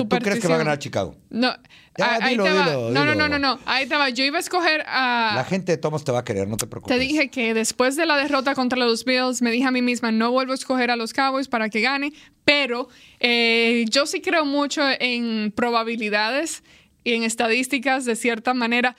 ¿Tú 0.00 0.08
crees 0.08 0.40
que 0.40 0.48
va 0.48 0.56
a 0.56 0.58
ganar 0.58 0.78
Chicago? 0.78 1.16
No, 1.30 1.54
Ya, 1.96 2.04
ah, 2.04 2.18
ahí 2.20 2.32
dilo, 2.32 2.42
te 2.44 2.52
va. 2.52 2.64
dilo, 2.64 2.90
no, 2.90 3.04
no, 3.04 3.12
dilo. 3.12 3.14
no, 3.14 3.28
no, 3.28 3.38
no, 3.38 3.60
ahí 3.64 3.86
te 3.86 3.94
va. 3.96 4.10
Yo 4.10 4.24
iba 4.24 4.38
a 4.38 4.40
escoger 4.40 4.82
a... 4.88 5.32
La 5.36 5.44
gente 5.44 5.70
de 5.70 5.78
Tomás 5.78 6.02
te 6.02 6.10
va 6.10 6.18
a 6.20 6.24
querer, 6.24 6.48
no 6.48 6.56
te 6.56 6.66
preocupes. 6.66 6.96
Te 6.96 7.00
dije 7.00 7.30
que 7.30 7.54
después 7.54 7.94
de 7.94 8.04
la 8.04 8.16
derrota 8.16 8.56
contra 8.56 8.76
los 8.78 9.04
Bills, 9.04 9.40
me 9.40 9.52
dije 9.52 9.66
a 9.66 9.70
mí 9.70 9.82
misma, 9.82 10.10
no 10.10 10.32
vuelvo 10.32 10.50
a 10.50 10.56
escoger 10.56 10.90
a 10.90 10.96
los 10.96 11.12
Cowboys 11.12 11.46
para 11.46 11.68
que 11.68 11.80
gane, 11.80 12.12
pero 12.44 12.88
eh, 13.20 13.84
yo 13.88 14.06
sí 14.06 14.20
creo 14.20 14.44
mucho 14.44 14.82
en 14.98 15.52
probabilidades 15.52 16.64
y 17.04 17.12
en 17.14 17.22
estadísticas 17.22 18.04
de 18.04 18.16
cierta 18.16 18.52
manera. 18.52 18.96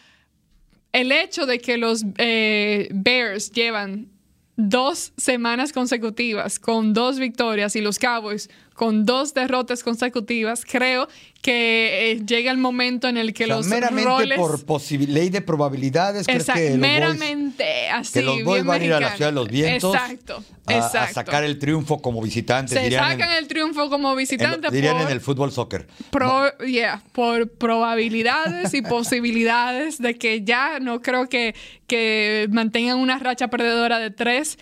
El 0.94 1.12
hecho 1.12 1.46
de 1.46 1.60
que 1.60 1.78
los 1.78 2.06
eh, 2.18 2.88
Bears 2.94 3.52
llevan 3.52 4.08
dos 4.56 5.14
semanas 5.18 5.72
consecutivas 5.72 6.58
con 6.58 6.94
dos 6.94 7.20
victorias 7.20 7.76
y 7.76 7.82
los 7.82 8.00
Cowboys 8.00 8.50
con 8.78 9.06
dos 9.08 9.34
derrotas 9.34 9.82
consecutivas, 9.84 10.64
creo 10.64 11.08
que 11.42 12.12
eh, 12.12 12.22
llega 12.26 12.52
el 12.52 12.58
momento 12.60 13.08
en 13.08 13.18
el 13.18 13.34
que 13.34 13.46
O 13.46 13.48
sea, 13.48 13.56
los 13.58 13.68
meramente 13.68 14.06
roles... 14.08 14.38
por 14.38 14.82
ley 15.10 15.30
de 15.30 15.42
probabilidades, 15.42 16.28
¿crees 16.28 16.42
Exacto, 16.42 16.62
que 16.62 16.70
los 16.70 16.78
Boys- 16.78 16.82
meramente 16.82 17.90
así. 17.90 18.14
que 18.14 18.22
los 18.22 18.44
Boys 18.44 18.64
van 18.66 18.82
a 18.82 18.86
ir 18.86 18.94
a 18.94 19.00
la 19.00 19.16
ciudad 19.16 19.32
de 19.32 19.36
los 19.36 19.48
vientos 19.50 19.96
Exacto, 19.96 20.44
a, 20.68 20.74
a 20.74 20.78
exacto. 20.78 21.14
sacar 21.16 21.44
el 21.44 21.58
triunfo 21.58 22.02
como 22.04 22.22
visitantes, 22.22 22.78
Se 22.78 22.84
dirían, 22.84 23.04
sacan 23.12 23.32
en, 23.32 23.38
el 23.38 23.48
triunfo 23.48 23.90
como 23.90 24.12
en- 24.12 24.18
visitante 24.20 24.70
dirían 24.70 24.94
por, 24.98 25.06
en 25.08 25.12
el 25.12 25.22
fútbol 25.22 25.52
soccer. 25.52 25.88
pro- 26.12 26.56
yeah, 26.60 27.02
por 27.14 27.50
probabilidades 27.50 28.74
y 28.76 28.82
posibilidades 28.84 29.98
de 30.00 30.16
que 30.18 30.44
ya 30.44 30.80
no 30.80 31.02
creo 31.02 31.30
que, 31.30 31.56
que 31.88 32.48
mantengan 32.52 32.98
una 33.00 33.18
racha 33.20 33.48
perdedora 33.48 33.98
de 34.00 34.12
tres 34.12 34.58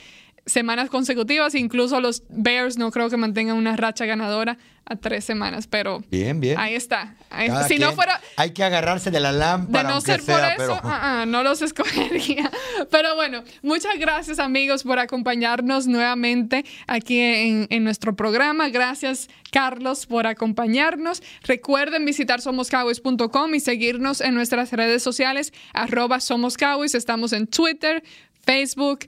semanas 0.45 0.89
consecutivas. 0.89 1.55
Incluso 1.55 1.99
los 2.01 2.23
Bears 2.29 2.77
no 2.77 2.91
creo 2.91 3.09
que 3.09 3.17
mantengan 3.17 3.55
una 3.57 3.75
racha 3.75 4.05
ganadora 4.05 4.57
a 4.87 4.95
tres 4.95 5.25
semanas, 5.25 5.65
pero 5.65 6.03
Bien, 6.11 6.39
bien. 6.39 6.59
ahí 6.59 6.75
está. 6.75 7.15
Ahí- 7.31 7.49
si 7.67 7.79
no 7.79 7.93
fuera, 7.93 8.21
Hay 8.37 8.51
que 8.51 8.63
agarrarse 8.63 9.09
de 9.09 9.19
la 9.19 9.33
de 9.33 9.39
lámpara, 9.39 9.89
no 9.89 9.95
aunque 9.95 10.11
ser 10.11 10.21
por 10.21 10.39
eso, 10.39 10.55
pero... 10.57 10.73
ah, 10.83 11.21
ah, 11.21 11.25
no 11.25 11.41
los 11.41 11.61
escogería. 11.63 12.51
Pero 12.91 13.15
bueno, 13.15 13.43
muchas 13.63 13.97
gracias 13.97 14.37
amigos 14.37 14.83
por 14.83 14.99
acompañarnos 14.99 15.87
nuevamente 15.87 16.65
aquí 16.85 17.19
en, 17.19 17.65
en 17.71 17.83
nuestro 17.83 18.15
programa. 18.15 18.69
Gracias 18.69 19.27
Carlos 19.51 20.05
por 20.05 20.27
acompañarnos. 20.27 21.23
Recuerden 21.41 22.05
visitar 22.05 22.39
somoscowboys.com 22.41 23.55
y 23.55 23.59
seguirnos 23.61 24.21
en 24.21 24.35
nuestras 24.35 24.71
redes 24.71 25.01
sociales, 25.01 25.51
arroba 25.73 26.19
Somos 26.19 26.57
Cowboys. 26.57 26.93
Estamos 26.93 27.33
en 27.33 27.47
Twitter, 27.47 28.03
Facebook, 28.45 28.99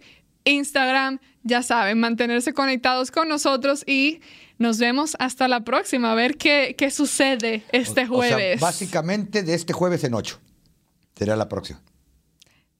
Instagram. 0.47 1.19
Ya 1.43 1.63
saben, 1.63 1.99
mantenerse 1.99 2.53
conectados 2.53 3.09
con 3.11 3.29
nosotros 3.29 3.83
y 3.87 4.19
nos 4.57 4.79
vemos 4.79 5.15
hasta 5.19 5.47
la 5.47 5.61
próxima. 5.61 6.11
A 6.11 6.15
ver 6.15 6.35
qué, 6.37 6.75
qué 6.77 6.91
sucede 6.91 7.63
este 7.71 8.01
O 8.01 8.05
sea, 8.05 8.07
jueves. 8.07 8.59
básicamente 8.59 9.43
de 9.43 9.53
este 9.53 9.71
jueves 9.73 10.03
en 10.03 10.13
ocho. 10.13 10.39
Será 11.15 11.35
la 11.35 11.47
próxima. 11.47 11.81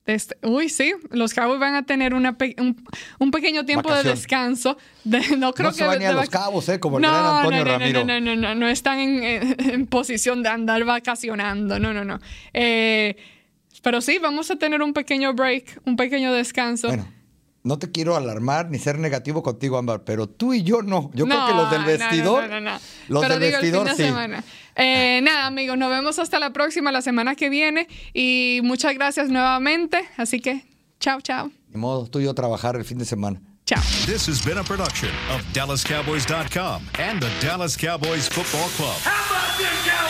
Este- 0.06 0.38
uy, 0.42 0.70
sí, 0.70 0.94
los 1.12 1.34
Cowboys 1.34 1.60
van 1.60 1.76
a 1.76 1.84
tener 1.86 2.14
una 2.14 2.38
pe- 2.38 2.56
un, 2.60 2.82
un 3.20 3.32
pequeño 3.32 3.66
tiempo 3.66 3.90
Vacación. 3.90 4.14
de 4.14 4.20
descanso. 4.20 4.78
De- 5.04 5.20
no 5.38 5.54
creo 5.54 5.70
No 5.70 5.72
que 5.76 5.80
se 5.80 5.86
van 5.86 6.00
ni 6.00 6.06
a 6.06 6.10
de 6.10 6.14
Los 6.16 6.30
Cabos, 6.30 6.70
¿eh? 6.70 6.80
Como 6.80 6.98
el 6.98 7.04
gran 7.04 7.26
Antonio 7.26 7.60
no, 7.60 7.72
no, 7.72 7.78
Ramiro. 7.80 8.06
No, 8.06 8.20
no, 8.20 8.36
no, 8.36 8.36
no, 8.36 8.56
no 8.56 8.68
están 8.70 9.00
en, 9.00 9.24
en- 9.24 9.70
en 9.70 9.88
posición 9.88 10.44
de 10.44 10.50
andar 10.50 10.84
vacacionando. 10.86 11.78
No, 11.80 11.94
no, 11.94 12.06
no. 12.06 12.20
Eh, 12.54 13.18
pero 13.84 14.00
sí, 14.02 14.18
vamos 14.18 14.50
a 14.50 14.56
tener 14.56 14.82
un 14.82 14.94
pequeño 14.94 15.34
break, 15.34 15.82
un 15.86 15.98
pequeño 15.98 16.32
descanso. 16.34 16.88
Bueno, 16.88 17.08
no 17.68 17.78
te 17.80 17.92
quiero 17.92 18.16
alarmar 18.16 18.70
ni 18.70 18.80
ser 18.80 18.98
negativo 18.98 19.44
contigo, 19.44 19.78
Ámbar, 19.78 20.04
pero 20.04 20.28
tú 20.28 20.54
y 20.54 20.64
yo 20.64 20.82
no. 20.82 21.12
Yo 21.14 21.26
creo 21.26 21.38
No, 21.40 21.48
que 21.48 21.54
los 21.54 21.72
del 21.72 21.84
vestidor. 21.84 22.44
No, 22.50 22.60
no, 22.62 22.72
no. 22.72 22.80
Los 23.10 23.22
Pero 23.22 23.38
del 23.40 23.44
digo, 23.52 23.58
el 23.60 23.64
fin 23.64 23.72
vestidor 23.74 23.86
de 23.90 23.96
sí. 23.96 24.04
semana. 24.04 24.44
Eh, 24.76 25.20
nada, 25.22 25.46
amigos, 25.48 25.78
nos 25.78 25.90
vemos 25.90 26.18
hasta 26.20 26.40
la 26.40 26.52
próxima, 26.54 26.92
la 26.92 27.02
semana 27.02 27.36
que 27.36 27.50
viene. 27.50 27.88
Y 28.14 28.62
muchas 28.64 28.94
gracias 28.94 29.30
nuevamente. 29.30 30.08
Así 30.18 30.40
que, 30.40 30.66
chao, 31.00 31.20
chao. 31.22 31.52
Ni 31.74 31.80
modo, 31.80 32.08
tú 32.08 32.20
y 32.20 32.24
yo 32.24 32.34
trabajar 32.34 32.76
el 32.78 32.86
fin 32.86 32.98
de 32.98 33.06
semana. 33.06 33.42
Chao. 33.66 33.82
This 34.06 34.28
has 34.30 34.42
been 34.46 34.58
a 34.58 34.64
production 34.64 35.10
of 35.30 35.42
DallasCowboys.com 35.54 36.84
and 37.00 37.20
the 37.22 37.30
Dallas 37.46 37.76
Cowboys 37.76 38.30
Football 38.30 38.70
Club. 38.78 38.96
How 39.04 39.12
about 39.12 40.07